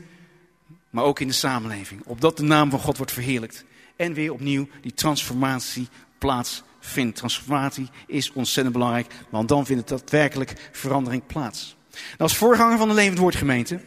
maar 0.91 1.05
ook 1.05 1.21
in 1.21 1.29
de 1.29 1.35
samenleving. 1.35 2.03
Opdat 2.05 2.37
de 2.37 2.43
naam 2.43 2.71
van 2.71 2.81
God 2.81 2.97
wordt 2.97 3.13
verheerlijkt. 3.13 3.65
En 3.97 4.13
weer 4.13 4.33
opnieuw 4.33 4.69
die 4.81 4.95
transformatie 4.95 5.89
plaatsvindt. 6.19 7.17
Transformatie 7.17 7.89
is 8.07 8.33
ontzettend 8.33 8.77
belangrijk, 8.77 9.15
want 9.31 9.49
dan 9.49 9.67
vindt 9.67 9.91
het 9.91 9.99
daadwerkelijk 9.99 10.69
verandering 10.73 11.27
plaats. 11.27 11.77
Nou, 11.91 12.19
als 12.19 12.37
voorganger 12.37 12.79
van 12.79 12.89
de 12.89 12.95
Levend 12.95 13.19
Woord 13.19 13.37
gemeente 13.37 13.81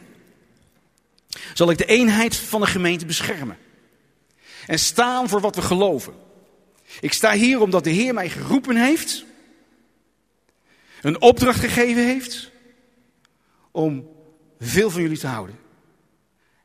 zal 1.54 1.70
ik 1.70 1.78
de 1.78 1.84
eenheid 1.86 2.36
van 2.36 2.60
de 2.60 2.66
gemeente 2.66 3.06
beschermen. 3.06 3.58
En 4.66 4.78
staan 4.78 5.28
voor 5.28 5.40
wat 5.40 5.54
we 5.54 5.62
geloven. 5.62 6.14
Ik 7.00 7.12
sta 7.12 7.32
hier 7.32 7.60
omdat 7.60 7.84
de 7.84 7.90
Heer 7.90 8.14
mij 8.14 8.28
geroepen 8.28 8.76
heeft, 8.76 9.24
een 11.00 11.20
opdracht 11.20 11.60
gegeven 11.60 12.04
heeft 12.04 12.50
om 13.70 14.08
veel 14.60 14.90
van 14.90 15.02
jullie 15.02 15.18
te 15.18 15.26
houden 15.26 15.58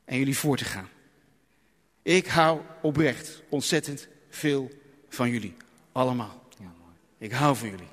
en 0.04 0.18
jullie 0.18 0.38
voor 0.38 0.56
te 0.56 0.64
gaan. 0.64 0.88
Ik 2.02 2.26
hou 2.26 2.60
oprecht 2.82 3.42
ontzettend 3.48 4.08
veel 4.28 4.70
van 5.08 5.30
jullie. 5.30 5.56
Allemaal. 5.92 6.44
Ik 7.18 7.32
hou 7.32 7.56
van 7.56 7.70
jullie. 7.70 7.88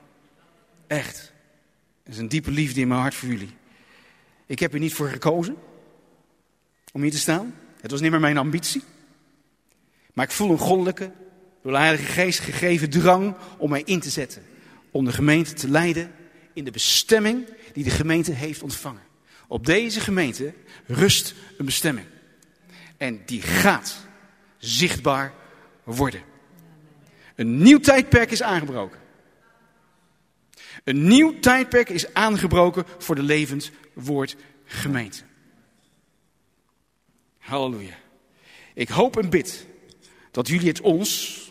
Echt. 0.88 1.32
Er 2.04 2.12
is 2.12 2.18
een 2.18 2.28
diepe 2.28 2.52
liefde 2.52 2.82
in 2.82 2.88
mijn 2.88 3.00
hart 3.00 3.16
voor 3.16 3.30
jullie. 3.30 3.54
Ik 4.46 4.60
heb 4.60 4.74
er 4.74 4.80
niet 4.80 4.94
voor 4.94 5.10
gekozen 5.10 5.56
om 6.92 7.02
hier 7.02 7.12
te 7.12 7.18
staan. 7.18 7.56
Het 7.82 7.92
was 7.92 8.02
niet 8.02 8.12
meer 8.12 8.20
mijn 8.20 8.38
ambitie. 8.38 8.84
Maar 10.14 10.26
ik 10.26 10.32
voel 10.32 10.52
een 10.52 10.58
goddelijke, 10.58 11.12
door 11.62 11.72
de 11.72 11.78
Heilige 11.78 12.12
Geest 12.12 12.40
gegeven 12.40 12.90
drang 12.90 13.36
om 13.58 13.70
mij 13.70 13.82
in 13.86 14.00
te 14.00 14.10
zetten. 14.10 14.44
Om 14.92 15.06
de 15.06 15.12
gemeente 15.12 15.54
te 15.54 15.70
leiden 15.70 16.12
in 16.54 16.64
de 16.64 16.72
bestemming 16.72 17.48
die 17.74 17.84
de 17.84 17.90
gemeente 17.90 18.32
heeft 18.32 18.64
ontvangen. 18.64 19.02
Op 19.54 19.66
deze 19.66 20.00
gemeente 20.00 20.54
rust 20.86 21.34
een 21.58 21.66
bestemming. 21.66 22.08
En 22.98 23.22
die 23.26 23.42
gaat 23.42 24.06
zichtbaar 24.58 25.34
worden. 25.84 26.22
Een 27.36 27.58
nieuw 27.58 27.80
tijdperk 27.80 28.32
is 28.32 28.42
aangebroken. 28.42 29.00
Een 30.84 31.08
nieuw 31.08 31.40
tijdperk 31.40 31.90
is 31.90 32.14
aangebroken 32.14 32.86
voor 32.98 33.16
de 33.16 33.24
levend 33.24 33.72
woord 33.94 34.36
gemeente. 34.66 35.24
Halleluja. 37.38 37.98
Ik 38.74 38.90
hoop 38.90 39.18
en 39.18 39.30
bid 39.30 39.66
dat 40.32 40.48
jullie 40.48 40.68
het 40.68 40.82
ons, 40.82 41.42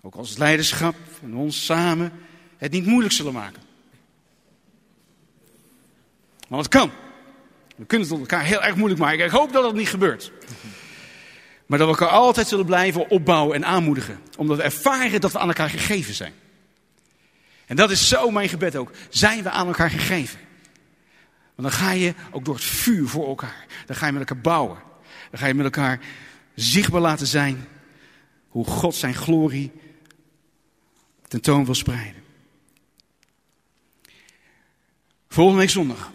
ook 0.00 0.14
als 0.14 0.36
leiderschap 0.36 0.96
en 1.22 1.34
ons 1.34 1.64
samen, 1.64 2.12
het 2.56 2.72
niet 2.72 2.86
moeilijk 2.86 3.14
zullen 3.14 3.32
maken. 3.32 3.62
Want 6.48 6.62
het 6.64 6.74
kan. 6.74 6.90
We 7.74 7.84
kunnen 7.84 8.08
het 8.08 8.18
elkaar 8.18 8.44
heel 8.44 8.62
erg 8.62 8.76
moeilijk 8.76 9.00
maken. 9.00 9.24
Ik 9.24 9.30
hoop 9.30 9.52
dat 9.52 9.62
dat 9.62 9.74
niet 9.74 9.88
gebeurt. 9.88 10.32
Maar 11.66 11.78
dat 11.78 11.88
we 11.88 11.94
elkaar 11.94 12.16
altijd 12.16 12.48
zullen 12.48 12.66
blijven 12.66 13.10
opbouwen 13.10 13.56
en 13.56 13.64
aanmoedigen. 13.64 14.20
Omdat 14.36 14.56
we 14.56 14.62
ervaren 14.62 15.20
dat 15.20 15.32
we 15.32 15.38
aan 15.38 15.48
elkaar 15.48 15.70
gegeven 15.70 16.14
zijn. 16.14 16.32
En 17.66 17.76
dat 17.76 17.90
is 17.90 18.08
zo 18.08 18.30
mijn 18.30 18.48
gebed 18.48 18.76
ook. 18.76 18.90
Zijn 19.08 19.42
we 19.42 19.50
aan 19.50 19.66
elkaar 19.66 19.90
gegeven? 19.90 20.38
Want 21.54 21.68
dan 21.68 21.78
ga 21.78 21.92
je 21.92 22.14
ook 22.30 22.44
door 22.44 22.54
het 22.54 22.64
vuur 22.64 23.08
voor 23.08 23.26
elkaar. 23.26 23.66
Dan 23.86 23.96
ga 23.96 24.06
je 24.06 24.12
met 24.12 24.20
elkaar 24.20 24.42
bouwen. 24.42 24.78
Dan 25.30 25.40
ga 25.40 25.46
je 25.46 25.54
met 25.54 25.64
elkaar 25.64 26.00
zichtbaar 26.54 27.00
laten 27.00 27.26
zijn 27.26 27.68
hoe 28.48 28.64
God 28.64 28.94
zijn 28.94 29.14
glorie 29.14 29.72
tentoon 31.28 31.64
wil 31.64 31.74
spreiden. 31.74 32.22
Volgende 35.28 35.60
week 35.60 35.70
zondag 35.70 36.12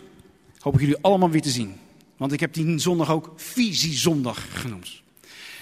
hoop 0.59 0.73
ik 0.73 0.79
jullie 0.79 0.97
allemaal 1.01 1.29
weer 1.29 1.41
te 1.41 1.49
zien. 1.49 1.79
Want 2.17 2.31
ik 2.31 2.39
heb 2.39 2.53
die 2.53 2.79
zondag 2.79 3.11
ook 3.11 3.33
Visiezondag 3.35 4.45
genoemd. 4.61 5.01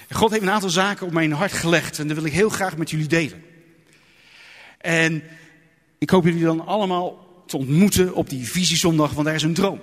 En 0.08 0.16
God 0.16 0.30
heeft 0.30 0.42
een 0.42 0.50
aantal 0.50 0.70
zaken 0.70 1.06
op 1.06 1.12
mijn 1.12 1.32
hart 1.32 1.52
gelegd 1.52 1.98
en 1.98 2.08
dat 2.08 2.16
wil 2.16 2.26
ik 2.26 2.32
heel 2.32 2.48
graag 2.48 2.76
met 2.76 2.90
jullie 2.90 3.06
delen. 3.06 3.42
En 4.78 5.22
ik 5.98 6.10
hoop 6.10 6.24
jullie 6.24 6.44
dan 6.44 6.66
allemaal 6.66 7.26
te 7.46 7.56
ontmoeten 7.56 8.14
op 8.14 8.28
die 8.28 8.48
Visiezondag, 8.48 9.12
want 9.12 9.26
daar 9.26 9.34
is 9.34 9.42
een 9.42 9.54
droom. 9.54 9.80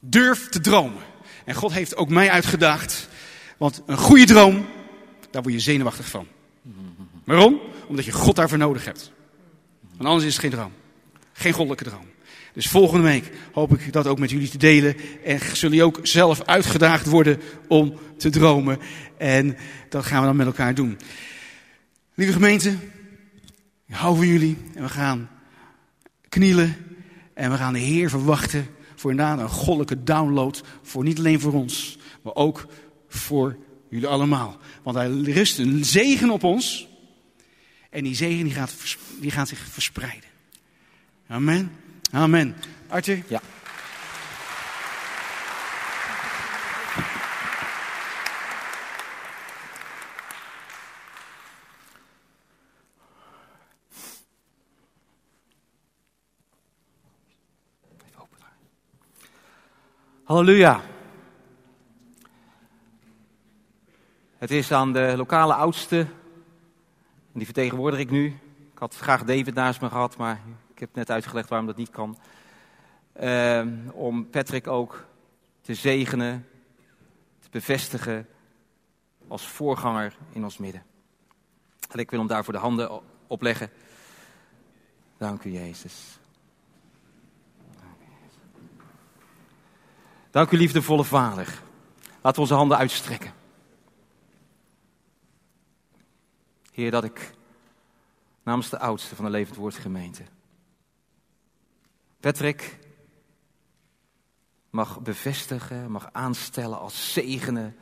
Durf 0.00 0.48
te 0.48 0.60
dromen. 0.60 1.02
En 1.44 1.54
God 1.54 1.72
heeft 1.72 1.96
ook 1.96 2.08
mij 2.08 2.30
uitgedaagd, 2.30 3.08
want 3.56 3.82
een 3.86 3.96
goede 3.96 4.24
droom, 4.24 4.66
daar 5.30 5.42
word 5.42 5.54
je 5.54 5.60
zenuwachtig 5.60 6.08
van. 6.08 6.26
Waarom? 7.24 7.60
Omdat 7.86 8.04
je 8.04 8.12
God 8.12 8.36
daarvoor 8.36 8.58
nodig 8.58 8.84
hebt. 8.84 9.12
Want 9.96 10.08
anders 10.08 10.24
is 10.24 10.32
het 10.32 10.40
geen 10.40 10.50
droom. 10.50 10.72
Geen 11.32 11.52
goddelijke 11.52 11.84
droom. 11.84 12.06
Dus 12.52 12.66
volgende 12.68 13.04
week 13.04 13.30
hoop 13.52 13.78
ik 13.78 13.92
dat 13.92 14.06
ook 14.06 14.18
met 14.18 14.30
jullie 14.30 14.48
te 14.48 14.58
delen. 14.58 14.96
En 15.24 15.38
zullen 15.38 15.76
jullie 15.76 15.84
ook 15.84 15.98
zelf 16.02 16.42
uitgedaagd 16.42 17.06
worden 17.06 17.40
om 17.68 17.98
te 18.16 18.30
dromen. 18.30 18.78
En 19.18 19.56
dat 19.88 20.04
gaan 20.04 20.20
we 20.20 20.26
dan 20.26 20.36
met 20.36 20.46
elkaar 20.46 20.74
doen. 20.74 20.98
Lieve 22.14 22.32
gemeente, 22.32 22.76
ik 23.86 23.94
hou 23.94 24.16
van 24.16 24.26
jullie. 24.26 24.56
En 24.74 24.82
we 24.82 24.88
gaan 24.88 25.30
knielen. 26.28 26.76
En 27.34 27.50
we 27.50 27.56
gaan 27.56 27.72
de 27.72 27.78
Heer 27.78 28.10
verwachten 28.10 28.66
voor 28.94 29.10
inderdaad 29.10 29.38
een 29.38 29.48
goddelijke 29.48 30.02
download. 30.02 30.62
Voor 30.82 31.04
niet 31.04 31.18
alleen 31.18 31.40
voor 31.40 31.52
ons, 31.52 31.98
maar 32.22 32.34
ook 32.34 32.66
voor 33.08 33.56
jullie 33.88 34.06
allemaal. 34.06 34.56
Want 34.82 34.96
hij 34.96 35.08
rust 35.10 35.58
een 35.58 35.84
zegen 35.84 36.30
op 36.30 36.44
ons. 36.44 36.88
En 37.90 38.04
die 38.04 38.14
zegen 38.14 38.44
die 38.44 38.54
gaat, 38.54 38.74
die 39.20 39.30
gaat 39.30 39.48
zich 39.48 39.58
verspreiden. 39.58 40.30
Amen. 41.26 41.70
Amen. 42.14 42.54
Arthur? 42.88 43.22
Ja. 43.28 43.40
Halleluja. 60.24 60.80
Het 64.38 64.50
is 64.50 64.72
aan 64.72 64.92
de 64.92 65.14
lokale 65.16 65.54
oudste, 65.54 65.98
en 65.98 66.08
die 67.32 67.44
vertegenwoordig 67.44 67.98
ik 67.98 68.10
nu. 68.10 68.26
Ik 68.72 68.78
had 68.78 68.96
graag 68.96 69.24
David 69.24 69.54
naast 69.54 69.80
me 69.80 69.88
gehad, 69.88 70.16
maar 70.16 70.40
heb 70.82 70.94
net 70.94 71.10
uitgelegd 71.10 71.48
waarom 71.48 71.66
dat 71.66 71.76
niet 71.76 71.90
kan. 71.90 72.18
Uh, 73.20 73.66
om 73.92 74.30
Patrick 74.30 74.66
ook 74.66 75.04
te 75.60 75.74
zegenen, 75.74 76.48
te 77.40 77.48
bevestigen 77.50 78.28
als 79.28 79.46
voorganger 79.46 80.16
in 80.32 80.44
ons 80.44 80.58
midden. 80.58 80.82
En 81.90 81.98
ik 81.98 82.10
wil 82.10 82.18
hem 82.18 82.28
daarvoor 82.28 82.52
de 82.52 82.58
handen 82.58 83.02
opleggen. 83.26 83.70
Dank 85.18 85.44
u, 85.44 85.50
Jezus. 85.50 86.18
Dank 90.30 90.50
u, 90.50 90.56
liefdevolle 90.56 91.04
Vader. 91.04 91.62
Laten 92.04 92.34
we 92.34 92.40
onze 92.40 92.54
handen 92.54 92.76
uitstrekken. 92.76 93.32
Heer, 96.72 96.90
dat 96.90 97.04
ik 97.04 97.34
namens 98.42 98.70
de 98.70 98.78
oudste 98.78 99.14
van 99.14 99.24
de 99.24 99.30
Levend 99.30 99.74
gemeente 99.74 100.22
Patrick 102.22 102.78
mag 104.70 105.00
bevestigen, 105.00 105.90
mag 105.90 106.08
aanstellen 106.12 106.78
als 106.78 107.12
zegenen, 107.12 107.76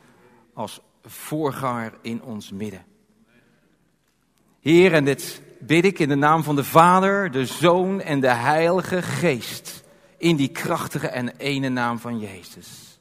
als 0.53 0.81
voorganger 1.03 1.93
in 2.01 2.23
ons 2.23 2.51
midden. 2.51 2.85
Heer, 4.59 4.93
en 4.93 5.05
dit 5.05 5.41
bid 5.59 5.85
ik 5.85 5.99
in 5.99 6.09
de 6.09 6.15
naam 6.15 6.43
van 6.43 6.55
de 6.55 6.63
Vader, 6.63 7.31
de 7.31 7.45
Zoon 7.45 8.01
en 8.01 8.19
de 8.19 8.33
Heilige 8.33 9.01
Geest, 9.01 9.83
in 10.17 10.35
die 10.35 10.49
krachtige 10.49 11.07
en 11.07 11.37
ene 11.37 11.69
naam 11.69 11.99
van 11.99 12.19
Jezus. 12.19 12.99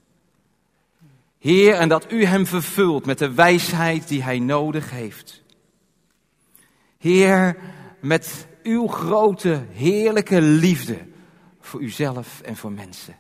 Heer, 1.39 1.75
en 1.75 1.89
dat 1.89 2.13
u 2.13 2.25
hem 2.25 2.47
vervult 2.47 3.07
met 3.07 3.19
de 3.19 3.35
wijsheid 3.35 4.09
die 4.09 4.23
hij 4.23 4.39
nodig 4.39 4.91
heeft. 4.91 5.43
Heer, 6.99 7.57
met 8.01 8.47
uw 8.63 8.87
grote, 8.87 9.65
heerlijke 9.73 10.41
liefde 10.41 11.09
voor 11.71 11.81
uzelf 11.81 12.41
en 12.41 12.57
voor 12.57 12.73
mensen. 12.73 13.17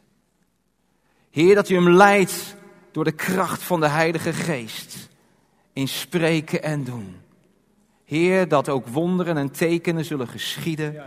Heer, 1.30 1.54
dat 1.54 1.68
u 1.68 1.74
hem 1.74 1.90
leidt 1.90 2.56
door 2.90 3.04
de 3.04 3.12
kracht 3.12 3.62
van 3.62 3.80
de 3.80 3.88
Heilige 3.88 4.32
Geest 4.32 5.08
in 5.72 5.88
spreken 5.88 6.62
en 6.62 6.84
doen. 6.84 7.16
Heer, 8.04 8.48
dat 8.48 8.68
ook 8.68 8.86
wonderen 8.86 9.36
en 9.36 9.50
tekenen 9.50 10.04
zullen 10.04 10.28
geschieden 10.28 11.02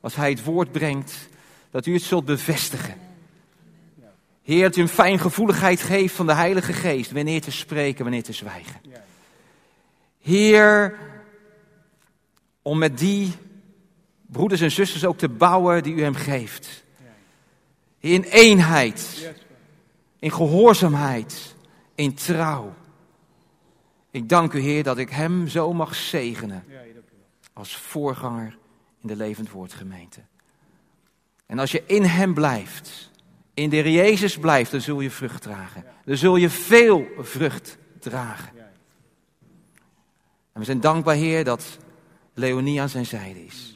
als 0.00 0.14
hij 0.16 0.30
het 0.30 0.44
woord 0.44 0.72
brengt, 0.72 1.28
dat 1.70 1.86
u 1.86 1.92
het 1.92 2.02
zult 2.02 2.24
bevestigen. 2.24 2.94
Heer, 4.42 4.62
dat 4.62 4.76
u 4.76 4.80
een 4.80 4.88
fijngevoeligheid 4.88 5.80
geeft 5.80 6.14
van 6.14 6.26
de 6.26 6.34
Heilige 6.34 6.72
Geest, 6.72 7.12
wanneer 7.12 7.40
te 7.40 7.50
spreken, 7.50 8.02
wanneer 8.02 8.22
te 8.22 8.32
zwijgen. 8.32 8.80
Heer, 10.20 10.98
om 12.62 12.78
met 12.78 12.98
die 12.98 13.32
broeders 14.26 14.60
en 14.60 14.70
zusters 14.70 15.04
ook 15.04 15.18
te 15.18 15.28
bouwen 15.28 15.82
die 15.82 15.94
u 15.94 16.02
hem 16.02 16.14
geeft. 16.14 16.84
In 17.98 18.22
eenheid, 18.22 19.32
in 20.18 20.30
gehoorzaamheid, 20.30 21.54
in 21.94 22.14
trouw. 22.14 22.74
Ik 24.10 24.28
dank 24.28 24.52
u, 24.52 24.60
Heer, 24.60 24.82
dat 24.82 24.98
ik 24.98 25.10
hem 25.10 25.48
zo 25.48 25.72
mag 25.72 25.94
zegenen 25.94 26.64
als 27.52 27.76
voorganger 27.76 28.58
in 29.02 29.08
de 29.08 29.16
Levend 29.16 29.50
Woord 29.50 29.72
gemeente. 29.72 30.20
En 31.46 31.58
als 31.58 31.72
je 31.72 31.82
in 31.86 32.02
hem 32.02 32.34
blijft, 32.34 33.10
in 33.54 33.70
de 33.70 33.92
Jezus 33.92 34.38
blijft, 34.38 34.70
dan 34.70 34.80
zul 34.80 35.00
je 35.00 35.10
vrucht 35.10 35.42
dragen. 35.42 35.84
Dan 36.04 36.16
zul 36.16 36.36
je 36.36 36.50
veel 36.50 37.06
vrucht 37.18 37.78
dragen. 37.98 38.50
En 40.52 40.62
we 40.62 40.64
zijn 40.64 40.80
dankbaar, 40.80 41.14
Heer, 41.14 41.44
dat 41.44 41.78
Leonie 42.34 42.80
aan 42.80 42.88
zijn 42.88 43.06
zijde 43.06 43.44
is. 43.44 43.75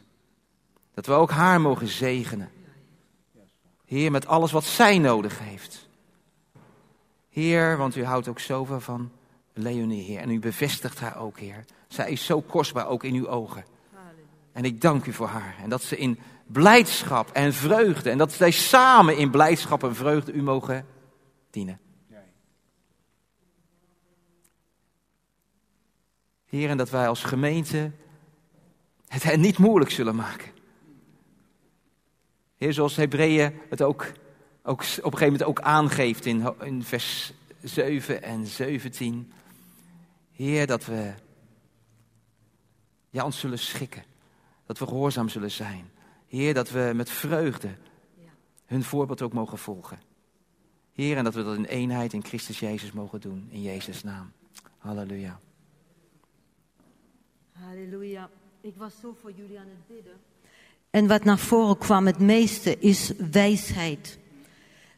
Dat 0.94 1.06
we 1.06 1.12
ook 1.12 1.30
haar 1.30 1.60
mogen 1.60 1.88
zegenen. 1.88 2.50
Heer, 3.84 4.10
met 4.10 4.26
alles 4.26 4.52
wat 4.52 4.64
zij 4.64 4.98
nodig 4.98 5.38
heeft. 5.38 5.88
Heer, 7.28 7.76
want 7.76 7.96
u 7.96 8.04
houdt 8.04 8.28
ook 8.28 8.38
zoveel 8.38 8.80
van 8.80 9.10
Leonie, 9.52 10.02
Heer. 10.02 10.20
En 10.20 10.30
u 10.30 10.38
bevestigt 10.38 11.00
haar 11.00 11.16
ook, 11.16 11.38
Heer. 11.38 11.64
Zij 11.88 12.10
is 12.10 12.24
zo 12.24 12.40
kostbaar, 12.40 12.86
ook 12.86 13.04
in 13.04 13.14
uw 13.14 13.28
ogen. 13.28 13.64
En 14.52 14.64
ik 14.64 14.80
dank 14.80 15.06
u 15.06 15.12
voor 15.12 15.26
haar. 15.26 15.56
En 15.62 15.70
dat 15.70 15.82
ze 15.82 15.96
in 15.96 16.18
blijdschap 16.46 17.30
en 17.30 17.52
vreugde, 17.52 18.10
en 18.10 18.18
dat 18.18 18.32
zij 18.32 18.50
samen 18.50 19.16
in 19.16 19.30
blijdschap 19.30 19.84
en 19.84 19.94
vreugde 19.94 20.32
u 20.32 20.42
mogen 20.42 20.86
dienen. 21.50 21.80
Heer, 26.46 26.68
en 26.68 26.76
dat 26.76 26.90
wij 26.90 27.08
als 27.08 27.22
gemeente 27.22 27.90
het 29.08 29.22
hen 29.22 29.40
niet 29.40 29.58
moeilijk 29.58 29.90
zullen 29.90 30.14
maken. 30.14 30.50
Heer, 32.60 32.72
zoals 32.72 32.96
Hebreeën 32.96 33.60
het 33.68 33.82
ook, 33.82 34.12
ook 34.62 34.80
op 34.80 34.86
een 34.86 35.02
gegeven 35.02 35.24
moment 35.24 35.42
ook 35.42 35.60
aangeeft 35.60 36.26
in, 36.26 36.54
in 36.62 36.82
vers 36.82 37.32
7 37.62 38.22
en 38.22 38.46
17. 38.46 39.32
Heer, 40.32 40.66
dat 40.66 40.84
we 40.84 41.12
ja, 43.10 43.24
ons 43.24 43.38
zullen 43.38 43.58
schikken. 43.58 44.04
Dat 44.66 44.78
we 44.78 44.86
gehoorzaam 44.86 45.28
zullen 45.28 45.50
zijn. 45.50 45.90
Heer, 46.26 46.54
dat 46.54 46.70
we 46.70 46.92
met 46.94 47.10
vreugde 47.10 47.68
hun 48.66 48.82
voorbeeld 48.82 49.22
ook 49.22 49.32
mogen 49.32 49.58
volgen. 49.58 49.98
Heer, 50.92 51.16
en 51.16 51.24
dat 51.24 51.34
we 51.34 51.42
dat 51.42 51.56
in 51.56 51.64
eenheid 51.64 52.12
in 52.12 52.24
Christus 52.24 52.58
Jezus 52.58 52.92
mogen 52.92 53.20
doen. 53.20 53.48
In 53.50 53.62
Jezus' 53.62 54.02
naam. 54.02 54.32
Halleluja. 54.78 55.40
Halleluja. 57.52 58.30
Ik 58.60 58.76
was 58.76 59.00
zo 59.00 59.16
voor 59.20 59.32
jullie 59.32 59.58
aan 59.58 59.68
het 59.68 59.86
bidden. 59.86 60.29
En 60.90 61.06
wat 61.06 61.24
naar 61.24 61.38
voren 61.38 61.78
kwam 61.78 62.06
het 62.06 62.18
meeste 62.18 62.78
is 62.78 63.10
wijsheid. 63.30 64.18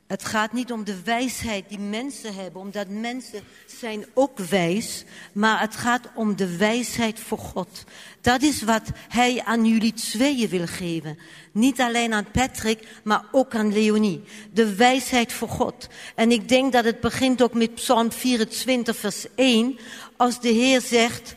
Het 0.07 0.25
gaat 0.25 0.53
niet 0.53 0.73
om 0.73 0.85
de 0.85 1.03
wijsheid 1.03 1.69
die 1.69 1.79
mensen 1.79 2.35
hebben, 2.35 2.61
omdat 2.61 2.89
mensen 2.89 3.41
zijn 3.67 4.05
ook 4.15 4.39
wijs, 4.39 5.05
maar 5.33 5.61
het 5.61 5.77
gaat 5.77 6.09
om 6.15 6.37
de 6.37 6.57
wijsheid 6.57 7.21
voor 7.21 7.39
God. 7.39 7.85
Dat 8.21 8.43
is 8.43 8.63
wat 8.63 8.83
Hij 9.09 9.43
aan 9.45 9.67
jullie 9.67 9.93
tweeën 9.93 10.49
wil 10.49 10.67
geven. 10.67 11.19
Niet 11.53 11.81
alleen 11.81 12.13
aan 12.13 12.31
Patrick, 12.31 12.89
maar 13.05 13.25
ook 13.31 13.55
aan 13.55 13.73
Leonie. 13.73 14.23
De 14.53 14.75
wijsheid 14.75 15.33
voor 15.33 15.49
God. 15.49 15.89
En 16.15 16.31
ik 16.31 16.49
denk 16.49 16.73
dat 16.73 16.85
het 16.85 17.01
begint 17.01 17.43
ook 17.43 17.55
met 17.55 17.75
Psalm 17.75 18.13
24, 18.13 18.97
vers 18.97 19.27
1, 19.35 19.79
als 20.17 20.41
de 20.41 20.49
Heer 20.49 20.81
zegt, 20.81 21.35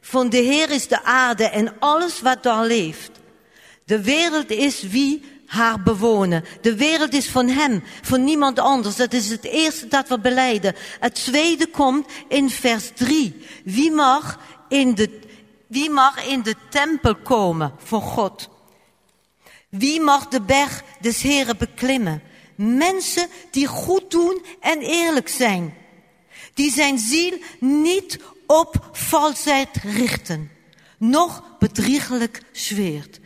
van 0.00 0.28
de 0.28 0.36
Heer 0.36 0.70
is 0.70 0.88
de 0.88 1.02
aarde 1.02 1.44
en 1.44 1.78
alles 1.78 2.20
wat 2.20 2.42
daar 2.42 2.66
leeft. 2.66 3.22
De 3.84 4.02
wereld 4.02 4.50
is 4.50 4.82
wie 4.82 5.22
haar 5.46 5.82
bewonen. 5.82 6.44
De 6.60 6.74
wereld 6.74 7.12
is 7.12 7.28
van 7.28 7.48
hem, 7.48 7.82
van 8.02 8.24
niemand 8.24 8.58
anders. 8.58 8.96
Dat 8.96 9.12
is 9.12 9.30
het 9.30 9.44
eerste 9.44 9.88
dat 9.88 10.08
we 10.08 10.20
beleiden. 10.20 10.74
Het 11.00 11.14
tweede 11.14 11.66
komt 11.66 12.06
in 12.28 12.50
vers 12.50 12.90
3. 12.94 13.46
Wie 13.64 13.90
mag 13.90 14.38
in 14.68 14.94
de, 14.94 15.20
wie 15.66 15.90
mag 15.90 16.26
in 16.26 16.42
de 16.42 16.54
tempel 16.70 17.14
komen 17.14 17.72
voor 17.78 18.02
God? 18.02 18.48
Wie 19.68 20.00
mag 20.00 20.28
de 20.28 20.40
berg 20.40 20.82
des 21.00 21.22
Heren 21.22 21.56
beklimmen? 21.58 22.22
Mensen 22.56 23.28
die 23.50 23.66
goed 23.66 24.10
doen 24.10 24.44
en 24.60 24.78
eerlijk 24.80 25.28
zijn. 25.28 25.74
Die 26.54 26.72
zijn 26.72 26.98
ziel 26.98 27.38
niet 27.60 28.18
op 28.46 28.88
valsheid 28.92 29.76
richten. 29.82 30.50
Nog 30.98 31.42
bedriegelijk 31.58 32.40
zweert. 32.52 33.20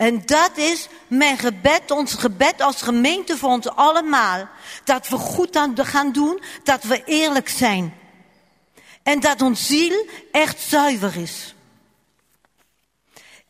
En 0.00 0.22
dat 0.26 0.56
is 0.56 0.88
mijn 1.06 1.38
gebed, 1.38 1.90
ons 1.90 2.14
gebed 2.14 2.62
als 2.62 2.82
gemeente 2.82 3.36
voor 3.36 3.50
ons 3.50 3.68
allemaal. 3.68 4.48
Dat 4.84 5.08
we 5.08 5.16
goed 5.16 5.56
aan 5.56 5.74
gaan 5.86 6.12
doen, 6.12 6.42
dat 6.62 6.82
we 6.82 7.04
eerlijk 7.04 7.48
zijn. 7.48 7.94
En 9.02 9.20
dat 9.20 9.42
ons 9.42 9.66
ziel 9.66 10.06
echt 10.32 10.60
zuiver 10.60 11.16
is. 11.16 11.54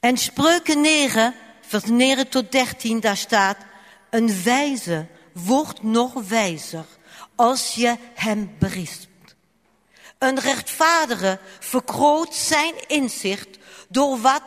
En 0.00 0.16
spreuken 0.16 0.80
9, 0.80 1.34
vers 1.60 1.84
9 1.84 2.28
tot 2.28 2.52
13, 2.52 3.00
daar 3.00 3.16
staat, 3.16 3.56
een 4.10 4.42
wijze 4.42 5.06
wordt 5.32 5.82
nog 5.82 6.12
wijzer 6.28 6.84
als 7.34 7.74
je 7.74 7.96
hem 8.14 8.54
berispt. 8.58 9.36
Een 10.18 10.38
rechtvaardige 10.38 11.38
vergroot 11.58 12.34
zijn 12.34 12.74
inzicht 12.86 13.58
door 13.88 14.20
wat 14.20 14.42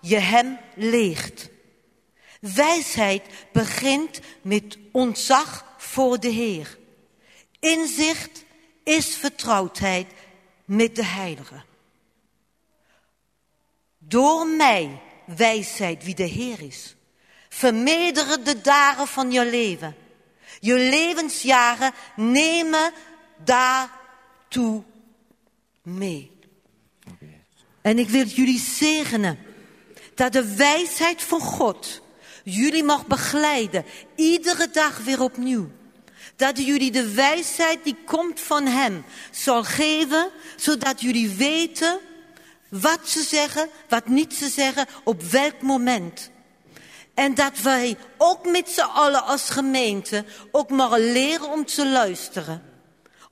je 0.00 0.18
hem 0.18 0.58
leert. 0.74 1.50
Wijsheid 2.40 3.22
begint 3.52 4.20
met 4.42 4.78
ontzag 4.92 5.74
voor 5.76 6.20
de 6.20 6.28
Heer. 6.28 6.78
Inzicht 7.60 8.44
is 8.84 9.16
vertrouwdheid 9.16 10.06
met 10.64 10.96
de 10.96 11.04
Heilige. 11.04 11.62
Door 13.98 14.46
mij, 14.46 15.00
wijsheid 15.26 16.04
wie 16.04 16.14
de 16.14 16.24
Heer 16.24 16.60
is, 16.60 16.96
vermeerderen 17.48 18.44
de 18.44 18.60
dagen 18.60 19.06
van 19.06 19.32
je 19.32 19.50
leven. 19.50 19.96
Je 20.60 20.74
levensjaren 20.74 21.92
nemen 22.16 22.92
daartoe 23.44 24.84
mee. 25.82 26.38
En 27.82 27.98
ik 27.98 28.08
wil 28.08 28.24
jullie 28.24 28.58
zegenen 28.58 29.38
dat 30.18 30.32
de 30.32 30.54
wijsheid 30.54 31.22
van 31.22 31.40
God 31.40 32.00
jullie 32.44 32.84
mag 32.84 33.06
begeleiden, 33.06 33.84
iedere 34.14 34.70
dag 34.70 34.98
weer 34.98 35.22
opnieuw. 35.22 35.70
Dat 36.36 36.58
jullie 36.58 36.90
de 36.90 37.14
wijsheid 37.14 37.84
die 37.84 37.96
komt 38.04 38.40
van 38.40 38.66
Hem 38.66 39.04
zal 39.30 39.64
geven, 39.64 40.28
zodat 40.56 41.00
jullie 41.00 41.30
weten 41.30 41.98
wat 42.68 43.00
ze 43.08 43.22
zeggen, 43.22 43.68
wat 43.88 44.06
niet 44.06 44.34
ze 44.34 44.48
zeggen, 44.48 44.86
op 45.04 45.22
welk 45.22 45.62
moment. 45.62 46.30
En 47.14 47.34
dat 47.34 47.60
wij 47.60 47.96
ook 48.16 48.46
met 48.46 48.68
z'n 48.70 48.80
allen 48.80 49.24
als 49.24 49.50
gemeente 49.50 50.24
ook 50.50 50.70
maar 50.70 51.00
leren 51.00 51.50
om 51.50 51.64
te 51.64 51.88
luisteren. 51.88 52.62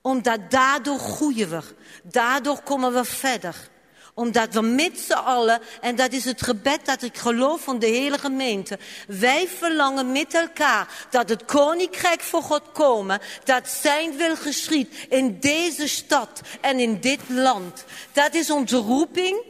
Omdat 0.02 0.50
daardoor 0.50 0.98
groeien 0.98 1.50
we, 1.50 1.60
daardoor 2.02 2.62
komen 2.62 2.92
we 2.92 3.04
verder 3.04 3.74
omdat 4.16 4.54
we 4.54 4.60
met 4.60 4.98
z'n 4.98 5.12
allen, 5.12 5.60
en 5.80 5.96
dat 5.96 6.12
is 6.12 6.24
het 6.24 6.42
gebed 6.42 6.80
dat 6.84 7.02
ik 7.02 7.16
geloof 7.16 7.60
van 7.60 7.78
de 7.78 7.86
hele 7.86 8.18
gemeente, 8.18 8.78
wij 9.08 9.48
verlangen 9.48 10.12
met 10.12 10.34
elkaar 10.34 11.06
dat 11.10 11.28
het 11.28 11.44
koninkrijk 11.44 12.20
voor 12.20 12.42
God 12.42 12.62
komen, 12.72 13.20
dat 13.44 13.68
zijn 13.68 14.16
wil 14.16 14.36
geschiet 14.36 15.06
in 15.08 15.40
deze 15.40 15.88
stad 15.88 16.40
en 16.60 16.78
in 16.78 17.00
dit 17.00 17.20
land. 17.28 17.84
Dat 18.12 18.34
is 18.34 18.50
onze 18.50 18.76
roeping 18.76 19.42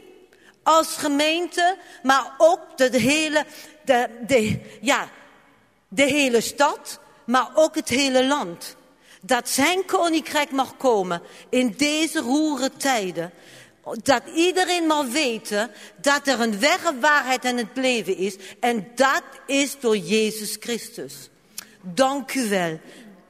als 0.63 0.95
gemeente, 0.95 1.77
maar 2.03 2.33
ook 2.37 2.77
de 2.77 2.99
hele, 2.99 3.45
de, 4.27 4.59
ja, 4.81 5.09
de 5.87 6.03
hele 6.03 6.41
stad, 6.41 6.99
maar 7.25 7.49
ook 7.53 7.75
het 7.75 7.89
hele 7.89 8.25
land. 8.25 8.75
Dat 9.21 9.49
zijn 9.49 9.85
koninkrijk 9.85 10.51
mag 10.51 10.77
komen 10.77 11.21
in 11.49 11.73
deze 11.77 12.19
roere 12.19 12.71
tijden 12.77 13.33
dat 13.95 14.23
iedereen 14.35 14.85
mag 14.87 15.05
weten 15.05 15.71
dat 16.01 16.27
er 16.27 16.39
een 16.39 16.59
weg, 16.59 16.83
een 16.83 16.99
waarheid 16.99 17.45
en 17.45 17.57
het 17.57 17.67
leven 17.73 18.17
is. 18.17 18.35
En 18.59 18.87
dat 18.95 19.23
is 19.45 19.79
door 19.79 19.97
Jezus 19.97 20.57
Christus. 20.59 21.29
Dank 21.81 22.33
u 22.33 22.49
wel. 22.49 22.79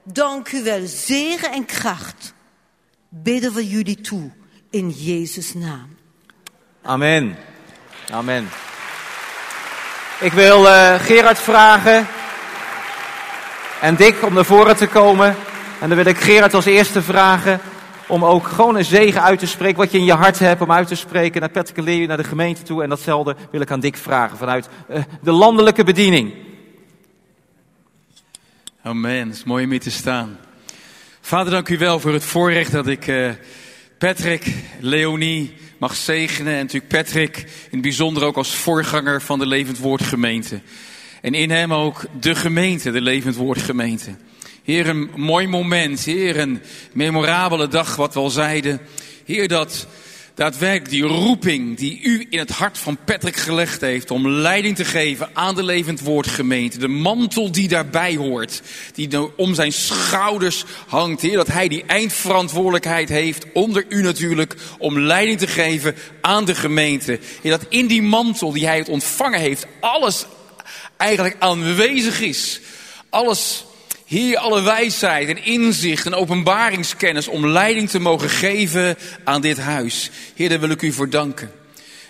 Dank 0.03 0.51
u 0.51 0.63
wel. 0.63 0.81
Zegen 0.85 1.51
en 1.51 1.65
kracht 1.65 2.33
bidden 3.09 3.53
we 3.53 3.67
jullie 3.67 4.01
toe 4.01 4.31
in 4.69 4.89
Jezus' 4.89 5.53
naam. 5.53 5.95
Amen. 6.81 7.37
Amen. 8.11 8.49
Ik 10.19 10.31
wil 10.31 10.65
uh, 10.65 10.99
Gerard 10.99 11.39
vragen 11.39 12.07
en 13.81 13.95
Dick 13.95 14.23
om 14.23 14.33
naar 14.33 14.45
voren 14.45 14.77
te 14.77 14.87
komen. 14.87 15.35
En 15.81 15.87
dan 15.87 15.97
wil 15.97 16.05
ik 16.05 16.17
Gerard 16.17 16.53
als 16.53 16.65
eerste 16.65 17.01
vragen 17.01 17.61
om 18.07 18.25
ook 18.25 18.47
gewoon 18.47 18.75
een 18.75 18.85
zegen 18.85 19.21
uit 19.21 19.39
te 19.39 19.47
spreken, 19.47 19.77
wat 19.77 19.91
je 19.91 19.97
in 19.97 20.05
je 20.05 20.13
hart 20.13 20.39
hebt 20.39 20.61
om 20.61 20.71
uit 20.71 20.87
te 20.87 20.95
spreken 20.95 21.41
naar 21.41 21.49
Patrick 21.49 21.85
Leeuw, 21.85 22.07
naar 22.07 22.17
de 22.17 22.23
gemeente 22.23 22.63
toe. 22.63 22.83
En 22.83 22.89
datzelfde 22.89 23.35
wil 23.51 23.61
ik 23.61 23.71
aan 23.71 23.79
Dick 23.79 23.97
vragen 23.97 24.37
vanuit 24.37 24.69
uh, 24.89 25.03
de 25.21 25.31
landelijke 25.31 25.83
bediening. 25.83 26.33
Amen, 28.81 29.27
het 29.27 29.35
is 29.35 29.43
mooi 29.43 29.63
om 29.63 29.71
hier 29.71 29.79
te 29.79 29.91
staan. 29.91 30.37
Vader, 31.21 31.51
dank 31.51 31.69
u 31.69 31.77
wel 31.77 31.99
voor 31.99 32.13
het 32.13 32.23
voorrecht 32.23 32.71
dat 32.71 32.87
ik 32.87 33.07
uh, 33.07 33.29
Patrick, 33.97 34.53
Leonie 34.79 35.53
mag 35.77 35.95
zegenen. 35.95 36.53
En 36.53 36.59
natuurlijk 36.59 36.93
Patrick 36.93 37.37
in 37.37 37.47
het 37.69 37.81
bijzonder 37.81 38.23
ook 38.23 38.37
als 38.37 38.55
voorganger 38.55 39.21
van 39.21 39.39
de 39.39 39.45
Levend 39.45 39.77
Woord 39.77 40.03
gemeente. 40.03 40.61
En 41.21 41.33
in 41.33 41.51
hem 41.51 41.73
ook 41.73 42.05
de 42.19 42.35
gemeente, 42.35 42.91
de 42.91 43.01
Levend 43.01 43.35
Woord 43.35 43.61
gemeente. 43.61 44.15
Heer, 44.67 44.87
een 44.87 45.09
mooi 45.15 45.47
moment. 45.47 46.03
Heer, 46.03 46.39
een 46.39 46.61
memorabele 46.93 47.67
dag, 47.67 47.95
wat 47.95 48.13
we 48.13 48.19
al 48.19 48.29
zeiden. 48.29 48.79
Heer, 49.25 49.47
dat 49.47 49.87
daadwerkelijk 50.35 50.89
die 50.89 51.03
roeping 51.03 51.77
die 51.77 52.01
u 52.01 52.27
in 52.29 52.39
het 52.39 52.49
hart 52.49 52.77
van 52.77 52.97
Patrick 53.05 53.35
gelegd 53.35 53.81
heeft 53.81 54.11
om 54.11 54.27
leiding 54.27 54.75
te 54.75 54.85
geven 54.85 55.29
aan 55.33 55.55
de 55.55 55.63
levend 55.63 55.99
woord 55.99 56.27
gemeente. 56.27 56.77
De 56.77 56.87
mantel 56.87 57.51
die 57.51 57.67
daarbij 57.67 58.15
hoort, 58.15 58.61
die 58.93 59.35
om 59.37 59.53
zijn 59.53 59.71
schouders 59.73 60.63
hangt. 60.87 61.21
Heer, 61.21 61.35
dat 61.35 61.47
hij 61.47 61.67
die 61.67 61.83
eindverantwoordelijkheid 61.85 63.09
heeft, 63.09 63.45
onder 63.53 63.85
u 63.89 64.01
natuurlijk, 64.01 64.55
om 64.77 64.99
leiding 64.99 65.39
te 65.39 65.47
geven 65.47 65.95
aan 66.21 66.45
de 66.45 66.55
gemeente. 66.55 67.19
Heer, 67.41 67.51
dat 67.51 67.65
in 67.69 67.87
die 67.87 68.01
mantel 68.01 68.51
die 68.51 68.67
hij 68.67 68.77
het 68.77 68.89
ontvangen 68.89 69.39
heeft, 69.39 69.65
alles 69.79 70.25
eigenlijk 70.97 71.35
aanwezig 71.39 72.21
is. 72.21 72.59
Alles 73.09 73.65
hier 74.07 74.37
alle 74.37 74.61
wijsheid 74.61 75.29
en 75.29 75.45
inzicht 75.45 76.05
en 76.05 76.13
openbaringskennis 76.13 77.27
om 77.27 77.47
leiding 77.47 77.89
te 77.89 77.99
mogen 77.99 78.29
geven 78.29 78.97
aan 79.23 79.41
dit 79.41 79.57
huis. 79.57 80.09
Heer, 80.35 80.49
daar 80.49 80.59
wil 80.59 80.69
ik 80.69 80.81
u 80.81 80.91
voor 80.91 81.09
danken. 81.09 81.51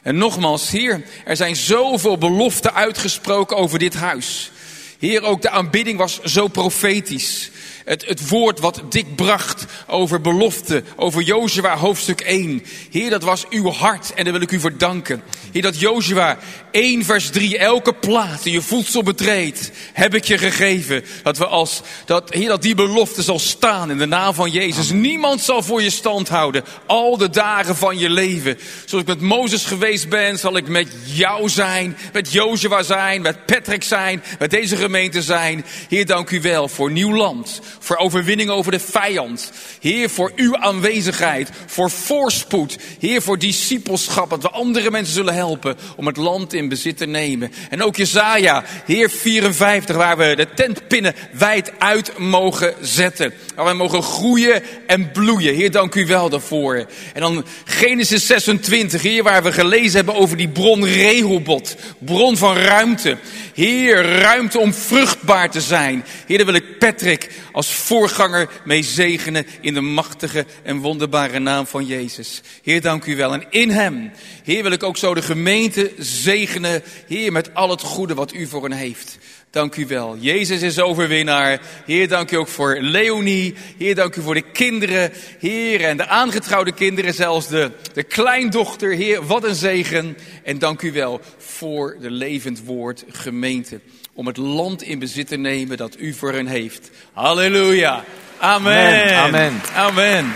En 0.03 0.17
nogmaals, 0.17 0.69
Heer, 0.69 1.03
er 1.25 1.35
zijn 1.35 1.55
zoveel 1.55 2.17
beloften 2.17 2.73
uitgesproken 2.73 3.57
over 3.57 3.79
dit 3.79 3.93
huis. 3.93 4.51
Heer, 4.99 5.23
ook 5.23 5.41
de 5.41 5.49
aanbidding 5.49 5.97
was 5.97 6.21
zo 6.21 6.47
profetisch. 6.47 7.51
Het, 7.88 8.05
het 8.05 8.30
woord 8.30 8.59
wat 8.59 8.81
Dick 8.89 9.15
bracht 9.15 9.65
over 9.85 10.22
belofte, 10.22 10.84
over 10.95 11.22
Jozua 11.22 11.77
hoofdstuk 11.77 12.22
1. 12.22 12.64
Heer, 12.91 13.09
dat 13.09 13.23
was 13.23 13.45
uw 13.49 13.72
hart 13.72 14.14
en 14.14 14.23
daar 14.23 14.34
wil 14.34 14.41
ik 14.41 14.51
u 14.51 14.59
voor 14.59 14.77
danken. 14.77 15.23
Heer, 15.51 15.61
dat 15.61 15.80
Jozua 15.80 16.38
1 16.72 17.05
vers 17.05 17.30
3, 17.30 17.57
elke 17.57 17.93
plaats 17.93 18.43
die 18.43 18.53
je 18.53 18.61
voedsel 18.61 19.03
betreedt, 19.03 19.72
heb 19.93 20.15
ik 20.15 20.23
je 20.23 20.38
gegeven. 20.38 21.03
Dat 21.23 21.38
we 21.38 21.45
als, 21.45 21.81
dat, 22.05 22.34
Heer, 22.34 22.47
dat 22.47 22.61
die 22.61 22.76
belofte 22.76 23.22
zal 23.22 23.39
staan 23.39 23.91
in 23.91 23.97
de 23.97 24.05
naam 24.05 24.34
van 24.34 24.51
Jezus. 24.51 24.89
Niemand 24.89 25.41
zal 25.41 25.64
voor 25.64 25.81
je 25.81 25.89
stand 25.89 26.30
houden, 26.30 26.64
al 26.85 27.18
de 27.18 27.30
dagen 27.30 27.76
van 27.76 27.97
je 27.97 28.09
leven. 28.09 28.57
Zoals 28.85 29.03
ik 29.03 29.09
met 29.09 29.22
Mozes 29.22 29.65
geweest 29.65 30.09
ben, 30.09 30.39
zal 30.39 30.57
ik 30.57 30.68
met 30.68 30.88
jou 31.03 31.49
zijn, 31.49 31.97
met 32.14 32.31
Jozua 32.31 32.84
zijn, 32.84 33.22
met 33.22 33.45
Patrick 33.45 33.84
zijn, 33.84 34.23
met 34.39 34.49
deze 34.49 34.76
gemeente 34.76 35.22
zijn. 35.22 35.65
Heer, 35.89 36.05
dank 36.05 36.30
u 36.30 36.41
wel 36.41 36.68
voor 36.68 36.91
nieuw 36.91 37.15
land, 37.15 37.61
voor 37.79 37.97
overwinning 37.97 38.49
over 38.49 38.71
de 38.71 38.79
vijand. 38.79 39.51
Heer, 39.79 40.09
voor 40.09 40.31
uw 40.35 40.57
aanwezigheid, 40.57 41.49
voor 41.65 41.91
voorspoed. 41.91 42.77
Heer, 42.99 43.21
voor 43.21 43.39
discipelschap, 43.39 44.29
dat 44.29 44.41
we 44.41 44.49
andere 44.49 44.91
mensen 44.91 45.13
zullen 45.13 45.33
helpen 45.33 45.77
om 45.95 46.07
het 46.07 46.17
land 46.17 46.53
in 46.53 46.69
bezit 46.69 46.97
te 46.97 47.05
nemen. 47.05 47.51
En 47.69 47.83
ook 47.83 47.95
Jezaja, 47.95 48.63
Heer 48.85 49.09
54, 49.09 49.95
waar 49.95 50.17
we 50.17 50.35
de 50.35 50.47
tentpinnen 50.55 51.15
wijd 51.31 51.71
uit 51.79 52.17
mogen 52.17 52.73
zetten. 52.81 53.33
Waar 53.55 53.65
we 53.65 53.73
mogen 53.73 54.03
groeien 54.03 54.63
en 54.87 55.11
bloeien. 55.11 55.55
Heer, 55.55 55.71
dank 55.71 55.95
u 55.95 56.05
wel 56.05 56.29
daarvoor. 56.29 56.85
En 57.13 57.21
dan 57.21 57.45
Genesis 57.65 58.25
26, 58.25 59.01
Heer, 59.01 59.23
waar 59.23 59.43
we 59.43 59.51
gelezen 59.51 59.95
hebben 59.95 60.15
over 60.15 60.37
die 60.37 60.49
bron 60.49 60.85
Rehobot. 60.85 61.75
Bron 61.99 62.37
van 62.37 62.55
ruimte. 62.55 63.17
Heer, 63.53 64.19
ruimte 64.19 64.59
om 64.59 64.73
vruchtbaar 64.73 65.51
te 65.51 65.61
zijn. 65.61 66.05
Heer, 66.25 66.37
daar 66.37 66.45
wil 66.45 66.55
ik 66.55 66.77
Patrick 66.79 67.31
als 67.51 67.66
voorganger 67.69 68.49
mee 68.65 68.84
zegenen 68.84 69.45
in 69.61 69.73
de 69.73 69.81
machtige 69.81 70.45
en 70.64 70.77
wonderbare 70.77 71.39
naam 71.39 71.68
van 71.68 71.85
Jezus. 71.85 72.41
Heer, 72.64 72.81
dank 72.81 73.06
u 73.06 73.15
wel. 73.15 73.34
En 73.34 73.45
in 73.49 73.69
hem, 73.69 74.11
Heer, 74.44 74.64
wil 74.64 74.72
ik 74.72 74.84
ook 74.84 74.98
zo 74.98 75.14
de 75.14 75.22
gemeente 75.22 75.91
zegenen. 75.98 76.84
Heer, 77.07 77.31
met 77.31 77.53
al 77.53 77.69
het 77.69 77.81
goede 77.81 78.14
wat 78.14 78.34
u 78.34 78.48
voor 78.48 78.64
hen 78.64 78.72
heeft. 78.72 79.18
Dank 79.49 79.76
u 79.76 79.88
wel. 79.88 80.18
Jezus 80.19 80.61
is 80.61 80.80
overwinnaar. 80.80 81.61
Heer, 81.85 82.07
dank 82.07 82.31
u 82.31 82.35
ook 82.35 82.48
voor 82.48 82.77
Leonie. 82.80 83.53
Heer, 83.77 83.95
dank 83.95 84.15
u 84.15 84.22
voor 84.22 84.34
de 84.34 84.52
kinderen. 84.52 85.11
Heer, 85.39 85.84
en 85.84 85.98
de 85.98 86.07
aangetrouwde 86.07 86.72
kinderen, 86.72 87.14
zelfs 87.14 87.48
de, 87.48 87.72
de 87.94 88.03
kleindochter. 88.03 88.95
Heer, 88.95 89.26
wat 89.26 89.44
een 89.44 89.56
zegen. 89.56 90.18
En 90.44 90.60
dank 90.60 90.81
u 90.81 90.91
wel 90.91 91.22
voor 91.38 91.98
de 92.02 92.11
levend 92.11 92.64
woord 92.64 93.03
gemeente. 93.07 93.80
Om 94.18 94.27
het 94.27 94.38
land 94.38 94.81
in 94.81 94.99
bezit 94.99 95.27
te 95.27 95.35
nemen 95.35 95.77
dat 95.77 95.99
u 95.99 96.14
voor 96.14 96.34
hen 96.34 96.48
heeft. 96.48 96.91
Halleluja. 97.14 98.03
Amen. 98.38 99.15
Amen. 99.15 99.61
Amen. 99.76 100.34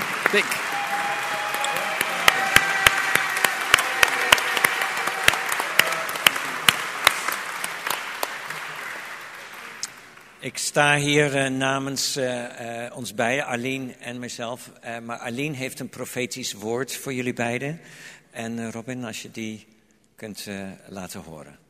Ik 10.40 10.58
sta 10.58 10.96
hier 10.96 11.36
uh, 11.36 11.58
namens 11.58 12.18
uh, 12.18 12.26
uh, 12.26 12.98
ons 12.98 13.14
beiden, 13.14 13.46
Arlene 13.46 13.94
en 14.00 14.20
mezelf. 14.20 14.72
maar 15.04 15.18
Arlene 15.18 15.56
heeft 15.56 15.80
een 15.80 15.90
profetisch 15.90 16.54
woord 16.54 16.96
voor 16.96 17.14
jullie 17.14 17.34
beiden. 17.34 17.82
En 18.32 18.72
Robin, 18.72 19.04
als 19.04 19.22
je 19.22 19.32
die 19.32 19.68
kunt 20.16 20.48
laten 20.88 21.20
horen. 21.20 21.61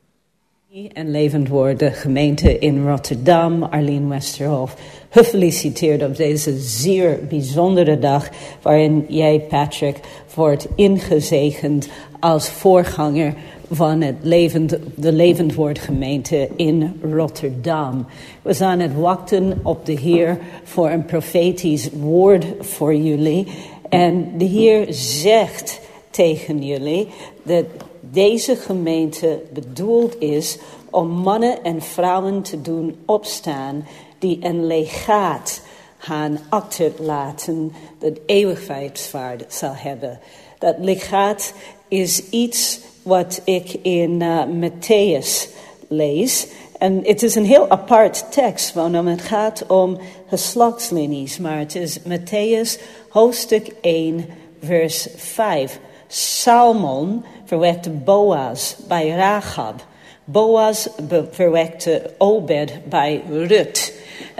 En 0.94 1.12
levend 1.12 1.48
woord, 1.48 1.80
de 1.80 1.92
gemeente 1.92 2.60
in 2.60 2.88
Rotterdam, 2.88 3.64
Arlene 3.64 4.08
Westerhof, 4.08 4.76
gefeliciteerd 5.10 6.04
op 6.04 6.16
deze 6.16 6.58
zeer 6.60 7.20
bijzondere 7.30 8.00
dag 8.00 8.30
waarin 8.62 9.06
jij, 9.08 9.40
Patrick, 9.50 10.00
wordt 10.34 10.68
ingezegend 10.76 11.90
als 12.20 12.50
voorganger 12.50 13.34
van 13.72 14.02
het 14.02 14.16
levend, 14.22 14.78
de 14.96 15.12
levendwoordgemeente 15.12 16.50
in 16.56 17.00
Rotterdam. 17.14 18.06
We 18.42 18.54
zijn 18.54 18.80
het 18.80 18.96
wachten 18.96 19.60
op 19.64 19.86
de 19.86 19.98
Heer 20.00 20.38
voor 20.64 20.90
een 20.90 21.06
profetisch 21.06 21.90
woord 21.90 22.46
voor 22.60 22.96
jullie. 22.96 23.48
En 23.90 24.32
de 24.38 24.46
Heer 24.46 24.86
zegt 24.94 25.80
tegen 26.10 26.66
jullie 26.66 27.08
dat 27.44 27.66
deze 28.12 28.56
gemeente 28.56 29.42
bedoeld 29.54 30.20
is 30.20 30.58
om 30.90 31.08
mannen 31.08 31.64
en 31.64 31.82
vrouwen 31.82 32.42
te 32.42 32.62
doen 32.62 32.98
opstaan 33.06 33.88
die 34.20 34.38
een 34.42 34.66
legaat 34.66 35.62
gaan 35.98 36.40
achterlaten 36.50 37.74
dat 38.00 38.20
eeuwigheidswaarde 38.26 39.46
zal 39.48 39.74
hebben. 39.76 40.20
Dat 40.60 40.76
legaat 40.80 41.54
is 41.88 42.30
iets 42.30 42.80
wat 43.02 43.42
ik 43.44 43.74
in 43.74 44.22
uh, 44.22 44.44
Matthäus 44.46 45.50
lees. 45.88 46.48
En 46.78 47.02
het 47.04 47.24
is 47.24 47.36
een 47.36 47.46
heel 47.46 47.70
apart 47.70 48.32
tekst, 48.32 48.74
want 48.74 49.08
het 49.08 49.22
gaat 49.22 49.66
om 49.68 49.98
geslachtslinies. 50.28 51.38
Maar 51.38 51.58
het 51.58 51.76
is 51.76 52.00
Matthäus 52.00 52.82
hoofdstuk 53.10 53.72
1, 53.82 54.26
vers 54.64 55.08
5. 55.16 55.80
Salmon 56.14 57.24
verwekte 57.46 57.90
Boaz 57.90 58.76
bij 58.88 59.10
Rahab. 59.10 59.86
Boaz 60.24 60.88
verwekte 61.32 62.14
Obed 62.18 62.90
bij 62.90 63.22
Rut. 63.30 63.94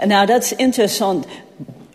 Nou, 0.06 0.26
dat 0.26 0.42
is 0.42 0.54
interessant. 0.54 1.26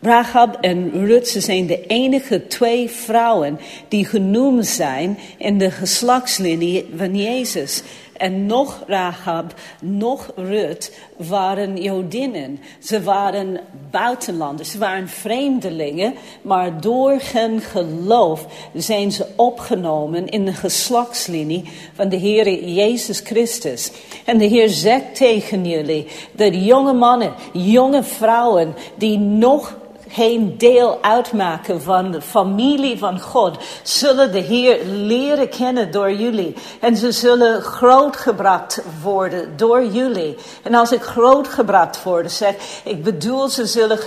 Rahab 0.02 0.58
en 0.62 1.06
Ruth 1.06 1.28
zijn 1.28 1.66
de 1.68 1.86
enige 1.86 2.48
twee 2.48 2.90
vrouwen 2.90 3.60
die 3.88 4.06
genoemd 4.06 4.66
zijn 4.66 5.18
in 5.38 5.58
de 5.58 5.72
geslachtslinie 5.72 6.90
van 6.95 7.16
Jezus. 7.16 7.82
En 8.18 8.45
nog 8.45 8.84
Rahab, 8.88 9.53
nog 9.81 10.31
Ruth 10.35 10.91
waren 11.18 11.81
Jodinnen. 11.81 12.60
Ze 12.80 13.03
waren 13.03 13.60
buitenlanders, 13.91 14.72
ze 14.72 14.77
waren 14.77 15.10
vreemdelingen. 15.10 16.14
Maar 16.41 16.81
door 16.81 17.22
hun 17.34 17.61
geloof 17.61 18.45
zijn 18.73 19.11
ze 19.11 19.26
opgenomen 19.35 20.27
in 20.27 20.45
de 20.45 20.53
geslachtslinie 20.53 21.64
van 21.94 22.10
de 22.10 22.15
Heer 22.15 22.64
Jezus 22.73 23.19
Christus. 23.19 23.91
En 24.26 24.38
de 24.38 24.45
Heer 24.45 24.69
zegt 24.69 25.15
tegen 25.15 25.65
jullie 25.65 26.07
dat 26.31 26.56
jonge 26.65 26.94
mannen, 26.94 27.34
jonge 27.53 28.03
vrouwen 28.03 28.76
die 28.98 29.18
nog 29.18 29.76
geen 30.07 30.57
deel 30.57 30.97
uitmaken 31.01 31.81
van 31.81 32.11
de 32.11 32.21
familie 32.21 32.97
van 32.97 33.19
God, 33.19 33.57
zullen 33.84 34.31
de 34.31 34.39
Heer 34.39 34.85
leren 34.85 35.49
kennen 35.49 35.91
door 35.91 36.11
jullie. 36.11 36.55
En 36.79 36.97
ze 36.97 37.11
zullen 37.11 37.61
grootgebracht 37.61 38.81
worden 39.01 39.57
door 39.57 39.85
jullie. 39.85 40.35
En 40.63 40.73
als 40.73 40.91
ik 40.91 41.01
grootgebracht 41.01 42.03
worden 42.03 42.31
zeg, 42.31 42.55
ik 42.84 43.03
bedoel 43.03 43.47
ze 43.47 43.65
zullen 43.65 43.99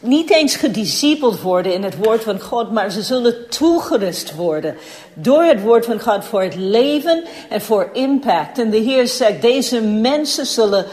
niet 0.00 0.30
eens 0.30 0.56
gediscipeld 0.56 1.40
worden 1.40 1.74
in 1.74 1.82
het 1.82 1.96
woord 2.04 2.22
van 2.22 2.40
God, 2.40 2.72
maar 2.72 2.90
ze 2.90 3.02
zullen 3.02 3.48
toegerust 3.48 4.34
worden 4.34 4.76
door 5.14 5.42
het 5.42 5.62
woord 5.62 5.84
van 5.84 6.00
God 6.00 6.24
voor 6.24 6.42
het 6.42 6.54
leven 6.54 7.24
en 7.48 7.60
voor 7.60 7.90
impact. 7.92 8.58
En 8.58 8.70
de 8.70 8.76
Heer 8.76 9.06
zegt, 9.06 9.42
deze 9.42 9.80
mensen 9.80 10.46
zullen 10.46 10.86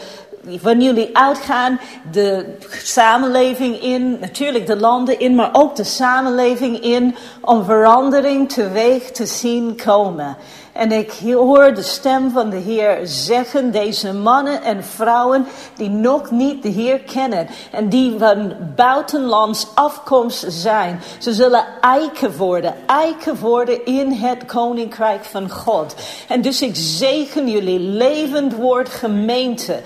van 0.48 0.82
jullie 0.82 1.16
uitgaan 1.16 1.80
de 2.12 2.56
samenleving 2.82 3.82
in, 3.82 4.18
natuurlijk 4.20 4.66
de 4.66 4.76
landen 4.76 5.20
in, 5.20 5.34
maar 5.34 5.50
ook 5.52 5.76
de 5.76 5.84
samenleving 5.84 6.80
in, 6.80 7.16
om 7.40 7.64
verandering 7.64 8.52
teweeg 8.52 9.10
te 9.10 9.26
zien 9.26 9.76
komen. 9.84 10.36
En 10.72 10.92
ik 10.92 11.12
hoor 11.22 11.74
de 11.74 11.82
stem 11.82 12.30
van 12.30 12.50
de 12.50 12.56
Heer 12.56 12.98
zeggen, 13.02 13.70
deze 13.70 14.12
mannen 14.12 14.62
en 14.62 14.84
vrouwen 14.84 15.46
die 15.76 15.88
nog 15.88 16.30
niet 16.30 16.62
de 16.62 16.68
Heer 16.68 16.98
kennen 16.98 17.48
en 17.72 17.88
die 17.88 18.18
van 18.18 18.54
buitenlands 18.76 19.66
afkomst 19.74 20.44
zijn, 20.48 21.00
ze 21.18 21.32
zullen 21.32 21.64
eiken 21.80 22.36
worden, 22.36 22.74
eiken 22.86 23.36
worden 23.36 23.84
in 23.84 24.12
het 24.12 24.44
koninkrijk 24.44 25.24
van 25.24 25.50
God. 25.50 25.94
En 26.28 26.40
dus 26.40 26.62
ik 26.62 26.76
zegen 26.76 27.50
jullie 27.50 27.80
levend 27.80 28.54
woord 28.54 28.88
gemeente. 28.88 29.80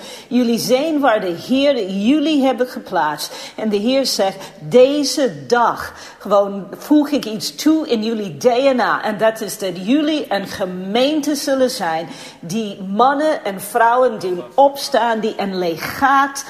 Zijn 0.52 1.00
waar 1.00 1.20
de 1.20 1.36
Heer 1.46 1.90
jullie 1.90 2.42
hebben 2.42 2.66
geplaatst. 2.66 3.52
En 3.56 3.68
de 3.68 3.76
Heer 3.76 4.06
zegt, 4.06 4.36
deze 4.60 5.46
dag 5.46 5.92
gewoon 6.18 6.66
voeg 6.76 7.08
ik 7.08 7.24
iets 7.24 7.54
toe 7.54 7.88
in 7.88 8.02
jullie 8.02 8.36
DNA. 8.36 9.02
En 9.02 9.18
dat 9.18 9.40
is 9.40 9.58
dat 9.58 9.86
jullie 9.86 10.24
een 10.28 10.46
gemeente 10.46 11.34
zullen 11.34 11.70
zijn 11.70 12.08
die 12.40 12.82
mannen 12.82 13.44
en 13.44 13.60
vrouwen 13.60 14.18
doen 14.18 14.42
opstaan, 14.54 15.20
die 15.20 15.34
een 15.36 15.58
legaat 15.58 16.44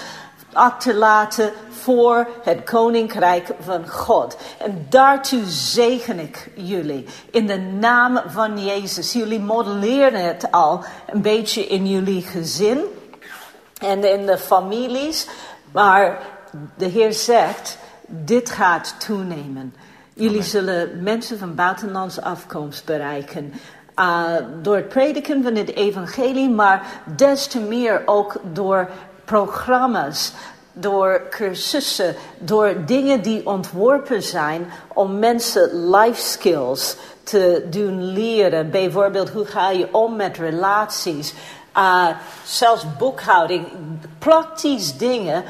achterlaten 0.55 1.53
voor 1.69 2.29
het 2.43 2.65
koninkrijk 2.65 3.51
van 3.61 3.89
God. 3.89 4.37
En 4.59 4.87
daartoe 4.89 5.45
zegen 5.47 6.19
ik 6.19 6.51
jullie 6.55 7.05
in 7.31 7.47
de 7.47 7.59
naam 7.59 8.21
van 8.27 8.65
Jezus. 8.65 9.13
Jullie 9.13 9.41
modelleren 9.41 10.27
het 10.27 10.51
al 10.51 10.85
een 11.07 11.23
beetje 11.23 11.67
in 11.67 11.87
jullie 11.87 12.23
gezin 12.23 12.85
en 13.85 14.05
in 14.05 14.27
de 14.27 14.39
families, 14.39 15.27
maar 15.73 16.19
de 16.77 16.87
Heer 16.87 17.13
zegt, 17.13 17.79
dit 18.07 18.51
gaat 18.51 18.95
toenemen. 18.99 19.75
Jullie 20.15 20.43
zullen 20.43 21.03
mensen 21.03 21.39
van 21.39 21.55
buitenlandse 21.55 22.23
afkomst 22.23 22.85
bereiken. 22.85 23.53
Uh, 23.99 24.25
door 24.63 24.77
het 24.77 24.89
prediken 24.89 25.43
van 25.43 25.55
het 25.55 25.75
evangelie, 25.75 26.49
maar 26.49 26.87
des 27.17 27.47
te 27.47 27.61
meer 27.61 28.03
ook 28.05 28.41
door 28.53 28.89
programma's, 29.25 30.33
door 30.73 31.23
cursussen, 31.31 32.15
door 32.39 32.75
dingen 32.87 33.23
die 33.23 33.47
ontworpen 33.47 34.23
zijn 34.23 34.71
om 34.95 35.19
mensen 35.19 35.91
life 35.91 36.21
skills 36.21 36.97
te 37.23 37.67
doen 37.71 38.13
leren. 38.13 38.71
Bijvoorbeeld, 38.71 39.31
hoe 39.31 39.45
ga 39.45 39.71
je 39.71 39.95
om 39.95 40.17
met 40.17 40.37
relaties? 40.37 41.35
Uh, 41.77 42.09
zelfs 42.45 42.85
boekhouding, 42.99 43.67
praktisch 44.19 44.97
dingen, 44.97 45.45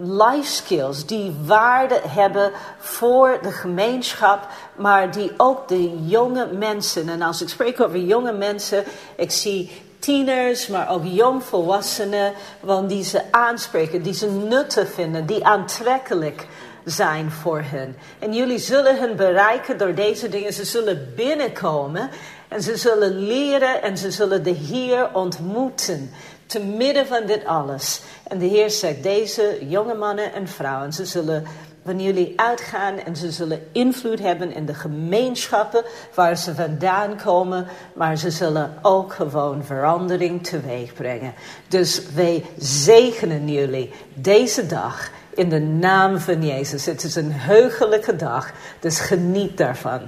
life 0.00 0.52
skills 0.52 1.06
die 1.06 1.34
waarde 1.44 2.00
hebben 2.08 2.52
voor 2.78 3.38
de 3.42 3.52
gemeenschap, 3.52 4.46
maar 4.76 5.10
die 5.10 5.32
ook 5.36 5.68
de 5.68 6.04
jonge 6.04 6.46
mensen, 6.46 7.08
en 7.08 7.22
als 7.22 7.42
ik 7.42 7.48
spreek 7.48 7.80
over 7.80 7.98
jonge 7.98 8.32
mensen, 8.32 8.84
ik 9.16 9.30
zie 9.30 9.82
tieners, 9.98 10.66
maar 10.66 10.90
ook 10.90 11.04
jongvolwassenen, 11.04 12.32
want 12.60 12.88
die 12.88 13.04
ze 13.04 13.22
aanspreken, 13.30 14.02
die 14.02 14.14
ze 14.14 14.30
nuttig 14.30 14.92
vinden, 14.92 15.26
die 15.26 15.44
aantrekkelijk 15.44 16.46
zijn 16.84 17.30
voor 17.30 17.60
hen. 17.64 17.96
En 18.18 18.32
jullie 18.32 18.58
zullen 18.58 18.98
hen 18.98 19.16
bereiken 19.16 19.78
door 19.78 19.94
deze 19.94 20.28
dingen. 20.28 20.52
Ze 20.52 20.64
zullen 20.64 21.12
binnenkomen 21.16 22.10
en 22.48 22.62
ze 22.62 22.76
zullen 22.76 23.26
leren 23.26 23.82
en 23.82 23.98
ze 23.98 24.10
zullen 24.10 24.42
de 24.42 24.50
Heer 24.50 25.14
ontmoeten. 25.14 26.10
Te 26.46 26.60
midden 26.60 27.06
van 27.06 27.26
dit 27.26 27.44
alles. 27.44 28.00
En 28.22 28.38
de 28.38 28.46
Heer 28.46 28.70
zegt, 28.70 29.02
deze 29.02 29.58
jonge 29.68 29.94
mannen 29.94 30.32
en 30.32 30.48
vrouwen, 30.48 30.92
ze 30.92 31.04
zullen 31.04 31.46
van 31.88 32.00
jullie 32.00 32.32
uitgaan 32.36 32.98
en 32.98 33.16
ze 33.16 33.30
zullen 33.30 33.66
invloed 33.72 34.18
hebben 34.18 34.52
in 34.52 34.66
de 34.66 34.74
gemeenschappen 34.74 35.84
waar 36.14 36.36
ze 36.36 36.54
vandaan 36.54 37.16
komen, 37.16 37.66
maar 37.94 38.16
ze 38.16 38.30
zullen 38.30 38.78
ook 38.82 39.12
gewoon 39.12 39.64
verandering 39.64 40.46
teweeg 40.46 40.92
brengen. 40.92 41.34
Dus 41.68 42.02
wij 42.14 42.44
zegenen 42.58 43.48
jullie 43.48 43.92
deze 44.14 44.66
dag 44.66 45.10
in 45.34 45.48
de 45.48 45.60
naam 45.60 46.18
van 46.18 46.46
Jezus. 46.46 46.86
Het 46.86 47.04
is 47.04 47.14
een 47.14 47.32
heugelijke 47.32 48.16
dag, 48.16 48.52
dus 48.80 49.00
geniet 49.00 49.56
daarvan. 49.56 50.00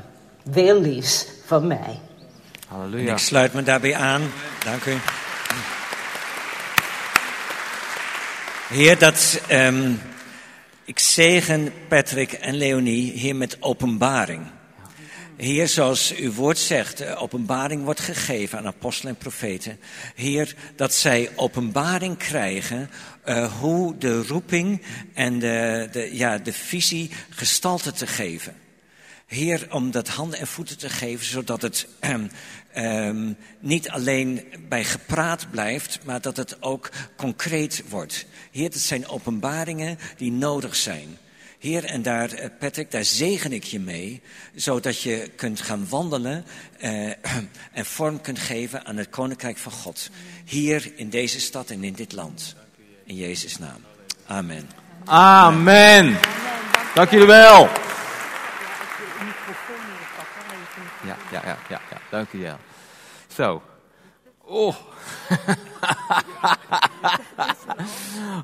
Veel 0.50 0.80
liefs 0.80 1.26
van 1.44 1.66
mij. 1.66 2.10
Halleluja. 2.70 3.12
ik 3.12 3.18
sluit 3.18 3.52
me 3.52 3.62
daarbij 3.62 3.94
aan. 3.94 4.30
Dank 4.64 4.84
u. 4.84 4.97
Heer, 8.68 8.98
dat 8.98 9.40
um, 9.51 10.01
ik 10.84 10.98
zegen 10.98 11.72
Patrick 11.88 12.32
en 12.32 12.55
Leonie 12.55 13.12
hier 13.12 13.36
met 13.36 13.56
openbaring. 13.62 14.47
Heer, 15.36 15.68
zoals 15.68 16.14
uw 16.14 16.32
woord 16.32 16.59
zegt, 16.59 17.01
eh, 17.01 17.22
openbaring 17.22 17.84
wordt 17.84 18.01
gegeven 18.01 18.59
aan 18.59 18.66
apostelen 18.66 19.12
en 19.12 19.18
profeten. 19.18 19.80
Heer, 20.14 20.55
dat 20.76 20.92
zij 20.94 21.30
openbaring 21.36 22.16
krijgen 22.16 22.90
uh, 23.24 23.52
hoe 23.60 23.98
de 23.98 24.22
roeping 24.22 24.82
en 25.14 25.38
de, 25.38 25.88
de, 25.92 26.16
ja, 26.16 26.38
de 26.38 26.52
visie 26.52 27.10
gestalte 27.30 27.92
te 27.92 28.06
geven. 28.06 28.55
Heer, 29.31 29.66
om 29.70 29.90
dat 29.90 30.09
handen 30.09 30.39
en 30.39 30.47
voeten 30.47 30.78
te 30.78 30.89
geven, 30.89 31.27
zodat 31.27 31.62
het 31.62 31.86
um, 32.74 33.36
niet 33.61 33.90
alleen 33.90 34.44
bij 34.69 34.85
gepraat 34.85 35.51
blijft, 35.51 35.98
maar 36.05 36.20
dat 36.20 36.36
het 36.36 36.62
ook 36.62 36.90
concreet 37.16 37.82
wordt. 37.89 38.27
Heer, 38.51 38.65
het 38.65 38.78
zijn 38.78 39.09
openbaringen 39.09 39.98
die 40.16 40.32
nodig 40.32 40.77
zijn. 40.77 41.19
Heer, 41.59 41.85
en 41.85 42.02
daar, 42.02 42.32
eh, 42.32 42.48
Patrick, 42.59 42.90
daar 42.90 43.05
zegen 43.05 43.52
ik 43.52 43.65
je 43.65 43.81
mee, 43.81 44.23
zodat 44.55 45.02
je 45.02 45.31
kunt 45.36 45.61
gaan 45.61 45.89
wandelen 45.89 46.44
uh, 46.81 47.12
en 47.73 47.85
vorm 47.85 48.20
kunt 48.20 48.39
geven 48.39 48.86
aan 48.86 48.97
het 48.97 49.11
Koninkrijk 49.11 49.59
van 49.59 49.73
God. 49.73 50.11
Hier 50.44 50.93
in 50.97 51.11
deze 51.11 51.40
stad 51.40 51.70
en 51.70 51.85
in 51.85 51.94
dit 51.94 52.12
land. 52.12 52.55
In 53.05 53.16
Jezus' 53.16 53.59
naam. 53.59 53.85
Amen. 54.27 54.69
Amen. 55.05 56.19
Dank 56.94 57.11
jullie 57.11 57.27
wel. 57.27 57.69
Ja, 61.11 61.16
ja, 61.31 61.41
ja, 61.45 61.57
ja, 61.69 61.81
ja. 61.91 61.97
dank 62.11 62.32
u 62.32 62.41
wel. 62.41 62.57
Zo. 63.27 63.62
Oh. 64.39 64.74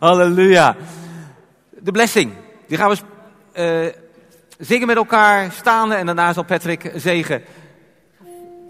Halleluja. 0.01 0.77
De 1.71 1.93
blessing. 1.93 2.33
Die 2.67 2.79
gaan 2.79 2.91
we 2.91 2.97
uh, 3.55 3.87
zingen 4.59 4.87
met 4.87 4.97
elkaar, 4.97 5.53
staande 5.53 5.95
en 5.95 6.07
daarna 6.07 6.33
zal 6.33 6.45
Patrick 6.45 6.93
zegen 6.95 7.43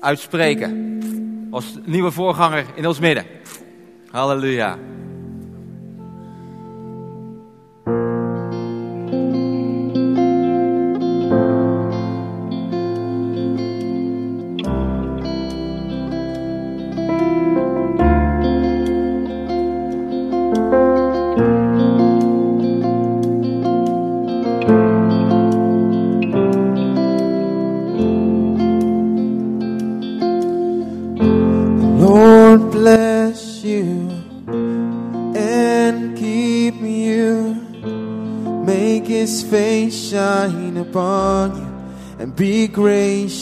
uitspreken. 0.00 0.98
Als 1.50 1.78
nieuwe 1.84 2.10
voorganger 2.10 2.64
in 2.74 2.86
ons 2.86 2.98
midden. 2.98 3.26
Halleluja. 4.10 4.78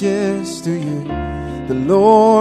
Gracious 0.00 0.60
to 0.60 0.72
you. 0.72 1.04
The 1.68 1.74
Lord 1.74 2.33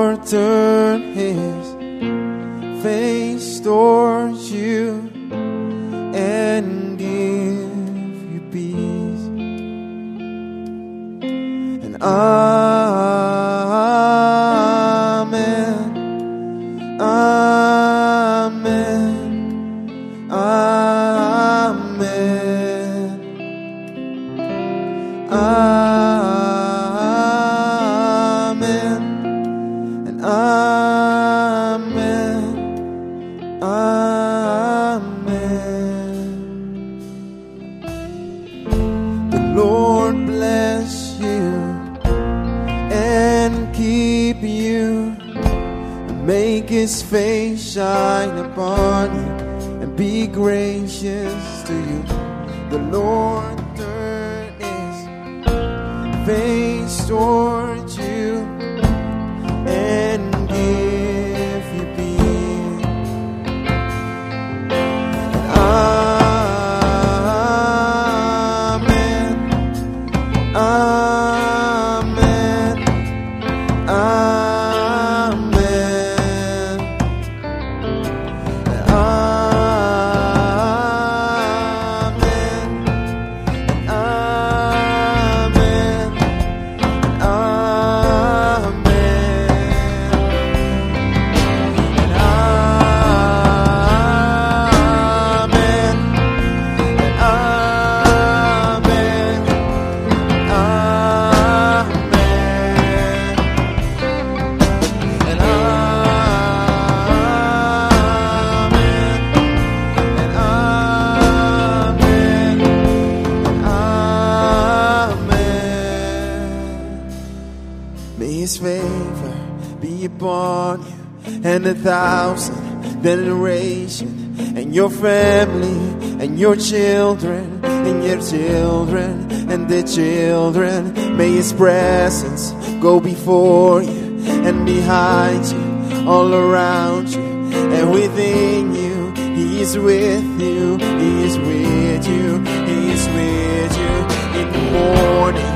your 124.83 124.89
family 124.89 125.79
and 126.21 126.37
your 126.37 126.57
children 126.57 127.63
and 127.63 128.03
your 128.03 128.21
children 128.21 129.31
and 129.49 129.69
their 129.69 129.83
children. 129.83 130.93
May 131.15 131.31
His 131.31 131.53
presence 131.53 132.51
go 132.81 132.99
before 132.99 133.81
you 133.81 134.19
and 134.47 134.65
behind 134.65 135.45
you, 135.45 136.09
all 136.09 136.33
around 136.33 137.07
you 137.13 137.29
and 137.77 137.91
within 137.93 138.75
you. 138.75 139.13
He 139.37 139.61
is 139.61 139.77
with 139.77 140.41
you, 140.41 140.77
He 140.77 141.11
is 141.27 141.37
with 141.37 142.03
you, 142.13 142.27
He 142.69 142.79
is 142.95 143.05
with 143.17 143.73
you 143.83 143.95
in 144.39 144.47
the 144.55 144.63
morning, 144.75 145.51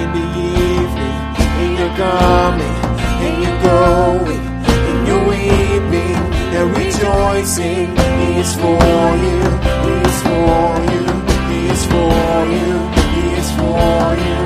in 0.00 0.08
the 0.18 0.26
evening, 0.72 1.16
in 1.64 1.70
your 1.80 1.92
coming, 2.00 2.76
in 3.26 3.34
your 3.44 3.56
going, 3.62 4.44
in 4.90 5.06
your 5.06 5.22
weeping 5.28 6.10
rejoicing. 7.00 7.96
Is 8.40 8.54
for 8.54 9.16
you, 9.24 9.40
is 10.04 10.22
for 10.22 10.70
you, 10.92 11.04
is 11.70 11.84
for 11.86 12.46
you, 12.46 12.76
is 13.36 13.50
for 13.52 14.16
you. 14.16 14.39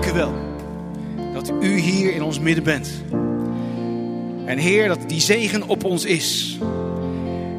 Dank 0.00 0.06
u 0.06 0.12
wel 0.12 0.34
dat 1.32 1.52
u 1.60 1.78
hier 1.78 2.14
in 2.14 2.22
ons 2.22 2.40
midden 2.40 2.64
bent. 2.64 2.90
En 4.44 4.58
Heer, 4.58 4.88
dat 4.88 4.98
die 5.06 5.20
zegen 5.20 5.68
op 5.68 5.84
ons 5.84 6.04
is. 6.04 6.58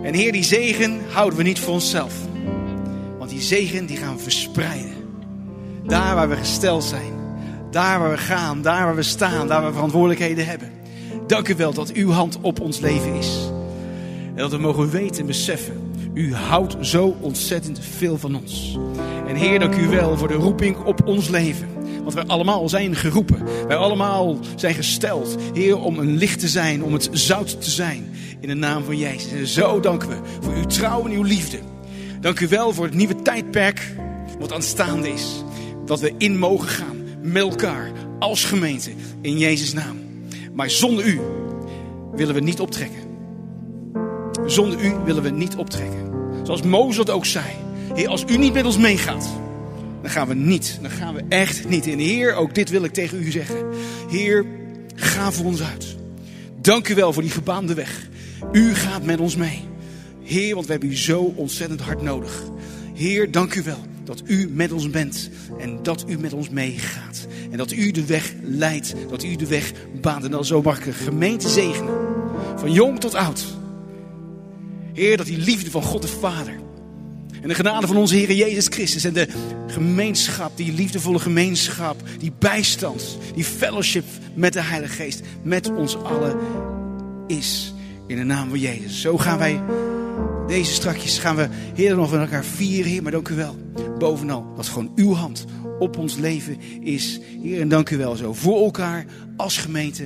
En 0.04 0.14
Heer, 0.14 0.32
die 0.32 0.44
zegen 0.44 1.02
houden 1.12 1.38
we 1.38 1.44
niet 1.44 1.60
voor 1.60 1.74
onszelf. 1.74 2.14
Want 3.18 3.30
die 3.30 3.42
zegen 3.42 3.86
die 3.86 3.98
gaan 3.98 4.16
we 4.16 4.22
verspreiden. 4.22 4.94
Daar 5.84 6.16
waar 6.16 6.30
we 6.30 6.36
gesteld 6.36 6.84
zijn. 6.84 7.14
Daar 7.72 8.00
waar 8.00 8.12
we 8.12 8.18
gaan, 8.18 8.62
daar 8.62 8.86
waar 8.86 8.96
we 8.96 9.04
staan, 9.04 9.48
daar 9.48 9.60
waar 9.60 9.70
we 9.70 9.74
verantwoordelijkheden 9.74 10.46
hebben. 10.46 10.72
Dank 11.28 11.48
u 11.48 11.56
wel 11.56 11.74
dat 11.74 11.92
uw 11.92 12.12
hand 12.12 12.38
op 12.42 12.60
ons 12.60 12.80
leven 12.80 13.14
is. 13.14 13.50
En 14.28 14.36
dat 14.36 14.52
we 14.52 14.58
mogen 14.58 14.90
weten 14.90 15.20
en 15.20 15.26
beseffen. 15.26 15.92
U 16.14 16.34
houdt 16.34 16.76
zo 16.82 17.16
ontzettend 17.22 17.80
veel 17.80 18.18
van 18.18 18.36
ons. 18.36 18.78
En 19.28 19.36
Heer, 19.36 19.60
dank 19.60 19.76
u 19.76 19.88
wel 19.88 20.18
voor 20.18 20.28
de 20.28 20.34
roeping 20.34 20.78
op 20.78 21.08
ons 21.08 21.30
leven. 21.30 21.76
Want 22.06 22.18
wij 22.18 22.26
allemaal 22.26 22.70
zijn 22.70 22.96
geroepen. 22.96 23.44
Wij 23.68 23.78
allemaal 23.78 24.38
zijn 24.56 24.76
gesteld. 24.76 25.36
Heer, 25.54 25.80
om 25.80 26.00
een 26.00 26.18
licht 26.18 26.40
te 26.40 26.48
zijn, 26.48 26.84
om 26.84 26.94
het 26.94 27.10
zout 27.12 27.62
te 27.62 27.70
zijn. 27.70 28.10
In 28.40 28.48
de 28.48 28.54
naam 28.54 28.84
van 28.84 28.98
Jezus. 28.98 29.32
En 29.32 29.48
zo 29.48 29.80
danken 29.80 30.10
we 30.10 30.16
voor 30.42 30.54
uw 30.54 30.66
trouw 30.66 31.06
en 31.06 31.12
uw 31.12 31.24
liefde. 31.24 31.60
Dank 32.22 32.40
u 32.40 32.48
wel 32.48 32.74
voor 32.74 32.86
het 32.86 32.94
nieuwe 32.94 33.22
tijdperk 33.22 33.96
wat 34.40 34.54
aanstaande 34.54 35.12
is. 35.12 35.44
Dat 35.86 36.00
we 36.00 36.14
in 36.18 36.38
mogen 36.38 36.68
gaan 36.68 36.98
met 37.22 37.42
elkaar 37.42 37.92
als 38.20 38.44
gemeente 38.44 38.92
in 39.22 39.38
Jezus' 39.38 39.74
naam. 39.74 39.98
Maar 40.54 40.70
zonder 40.70 41.06
u 41.06 41.20
willen 42.16 42.34
we 42.34 42.42
niet 42.42 42.60
optrekken. 42.60 43.02
Zonder 44.46 44.86
u 44.86 44.94
willen 45.06 45.24
we 45.24 45.30
niet 45.30 45.56
optrekken. 45.56 46.12
Zoals 46.44 46.62
Mozes 46.62 47.10
ook 47.10 47.26
zei. 47.26 47.46
Heer, 47.94 48.08
als 48.08 48.24
u 48.28 48.38
niet 48.38 48.54
met 48.54 48.66
ons 48.66 48.78
meegaat, 48.78 49.28
dan 50.06 50.14
gaan 50.14 50.28
we 50.28 50.34
niet. 50.34 50.78
Dan 50.82 50.92
gaan 50.92 51.14
we 51.14 51.24
echt 51.30 51.70
niet. 51.70 51.88
En 51.88 52.00
Heer, 52.00 52.34
ook 52.34 52.56
dit 52.56 52.70
wil 52.70 52.84
ik 52.84 52.94
tegen 52.94 53.22
u 53.22 53.32
zeggen. 53.32 53.66
Heer, 54.10 54.46
ga 54.96 55.32
voor 55.32 55.46
ons 55.46 55.62
uit. 55.62 55.96
Dank 56.62 56.90
u 56.90 56.96
wel 56.96 57.14
voor 57.14 57.22
die 57.22 57.32
gebaande 57.32 57.74
weg. 57.74 58.08
U 58.52 58.76
gaat 58.76 59.04
met 59.04 59.20
ons 59.20 59.36
mee. 59.36 59.64
Heer, 60.24 60.54
want 60.54 60.66
we 60.66 60.72
hebben 60.72 60.90
u 60.90 60.96
zo 60.96 61.22
ontzettend 61.22 61.82
hard 61.82 62.02
nodig. 62.02 62.44
Heer, 62.94 63.32
dank 63.32 63.56
u 63.56 63.64
wel 63.64 63.80
dat 64.04 64.22
u 64.26 64.50
met 64.50 64.72
ons 64.72 64.90
bent 64.90 65.30
en 65.58 65.84
dat 65.84 66.06
u 66.08 66.20
met 66.20 66.34
ons 66.34 66.50
meegaat. 66.50 67.28
En 67.52 67.58
dat 67.58 67.72
u 67.72 67.92
de 67.92 68.06
weg 68.06 68.34
leidt, 68.42 68.96
dat 69.10 69.24
u 69.24 69.36
de 69.36 69.48
weg 69.48 69.72
baant. 70.02 70.24
En 70.24 70.32
dan 70.32 70.46
zo 70.46 70.62
mag 70.62 70.78
ik 70.80 70.86
een 70.86 70.94
gemeente 70.94 71.50
zegenen. 71.50 71.94
Van 72.56 72.72
jong 72.72 73.00
tot 73.00 73.14
oud. 73.14 73.46
Heer, 74.94 75.18
dat 75.18 75.26
die 75.26 75.38
liefde 75.38 75.72
van 75.72 75.84
God 75.84 76.02
de 76.02 76.08
Vader. 76.08 76.65
En 77.46 77.52
de 77.52 77.58
genade 77.58 77.88
van 77.88 77.98
onze 77.98 78.16
Heer 78.16 78.32
Jezus 78.32 78.68
Christus. 78.68 79.04
En 79.04 79.14
de 79.14 79.28
gemeenschap, 79.68 80.58
die 80.58 80.74
liefdevolle 80.74 81.20
gemeenschap. 81.20 82.02
Die 82.20 82.34
bijstand, 82.40 83.18
die 83.36 83.44
fellowship 83.44 84.06
met 84.34 84.54
de 84.54 84.62
Heilige 84.62 84.94
Geest. 84.94 85.22
Met 85.42 85.72
ons 85.72 85.98
allen 85.98 86.38
is. 87.28 87.74
In 88.08 88.16
de 88.16 88.24
naam 88.24 88.50
van 88.50 88.60
Jezus. 88.60 89.02
Zo 89.02 89.18
gaan 89.18 89.38
wij 89.38 89.62
deze 90.48 90.72
strakjes, 90.72 91.18
gaan 91.18 91.36
we 91.36 91.48
Heer 91.76 91.96
nog 91.96 92.10
van 92.10 92.20
elkaar 92.20 92.46
vieren. 92.46 92.92
Heer, 92.92 93.04
maar 93.04 93.12
dank 93.12 93.30
u 93.30 93.36
wel. 93.36 93.58
Bovenal 93.98 94.54
dat 94.56 94.68
gewoon 94.68 94.92
uw 94.96 95.14
hand 95.14 95.46
op 95.80 95.98
ons 95.98 96.16
leven 96.16 96.58
is. 96.82 97.20
Heer, 97.42 97.62
en 97.62 97.70
dank 97.70 97.90
u 97.90 97.98
wel 97.98 98.16
zo 98.16 98.34
voor 98.34 98.64
elkaar 98.64 99.06
als 99.38 99.58
gemeente. 99.58 100.04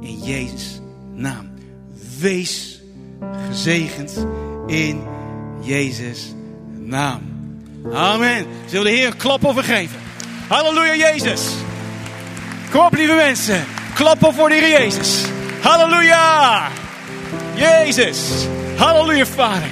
In 0.00 0.18
Jezus' 0.22 0.80
naam. 1.14 1.50
Wees 2.18 2.82
gezegend 3.48 4.26
in 4.66 5.00
Jezus' 5.60 6.34
naam. 6.84 7.20
Amen. 7.92 8.46
Zullen 8.66 8.84
de 8.84 8.90
Heer 8.90 9.06
een 9.06 9.16
klap 9.16 9.44
over 9.44 9.64
geven? 9.64 9.98
Halleluja, 10.48 10.94
Jezus. 10.94 11.42
Kom 12.70 12.80
op, 12.80 12.94
lieve 12.94 13.14
mensen. 13.14 13.64
Klappen 13.94 14.34
voor 14.34 14.48
de 14.48 14.54
Heer 14.54 14.80
Jezus. 14.80 15.24
Halleluja. 15.60 16.68
Jezus. 17.54 18.18
Halleluja, 18.76 19.26
Vader. 19.26 19.68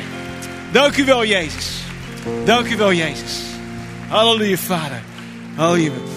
Dank 0.73 0.97
u 0.97 1.05
wel, 1.05 1.25
Jezus. 1.25 1.81
Dank 2.45 2.69
u 2.69 2.77
wel, 2.77 2.93
Jezus. 2.93 3.41
Halleluja, 4.09 4.57
Vader. 4.57 5.03
Halleluja. 5.55 6.11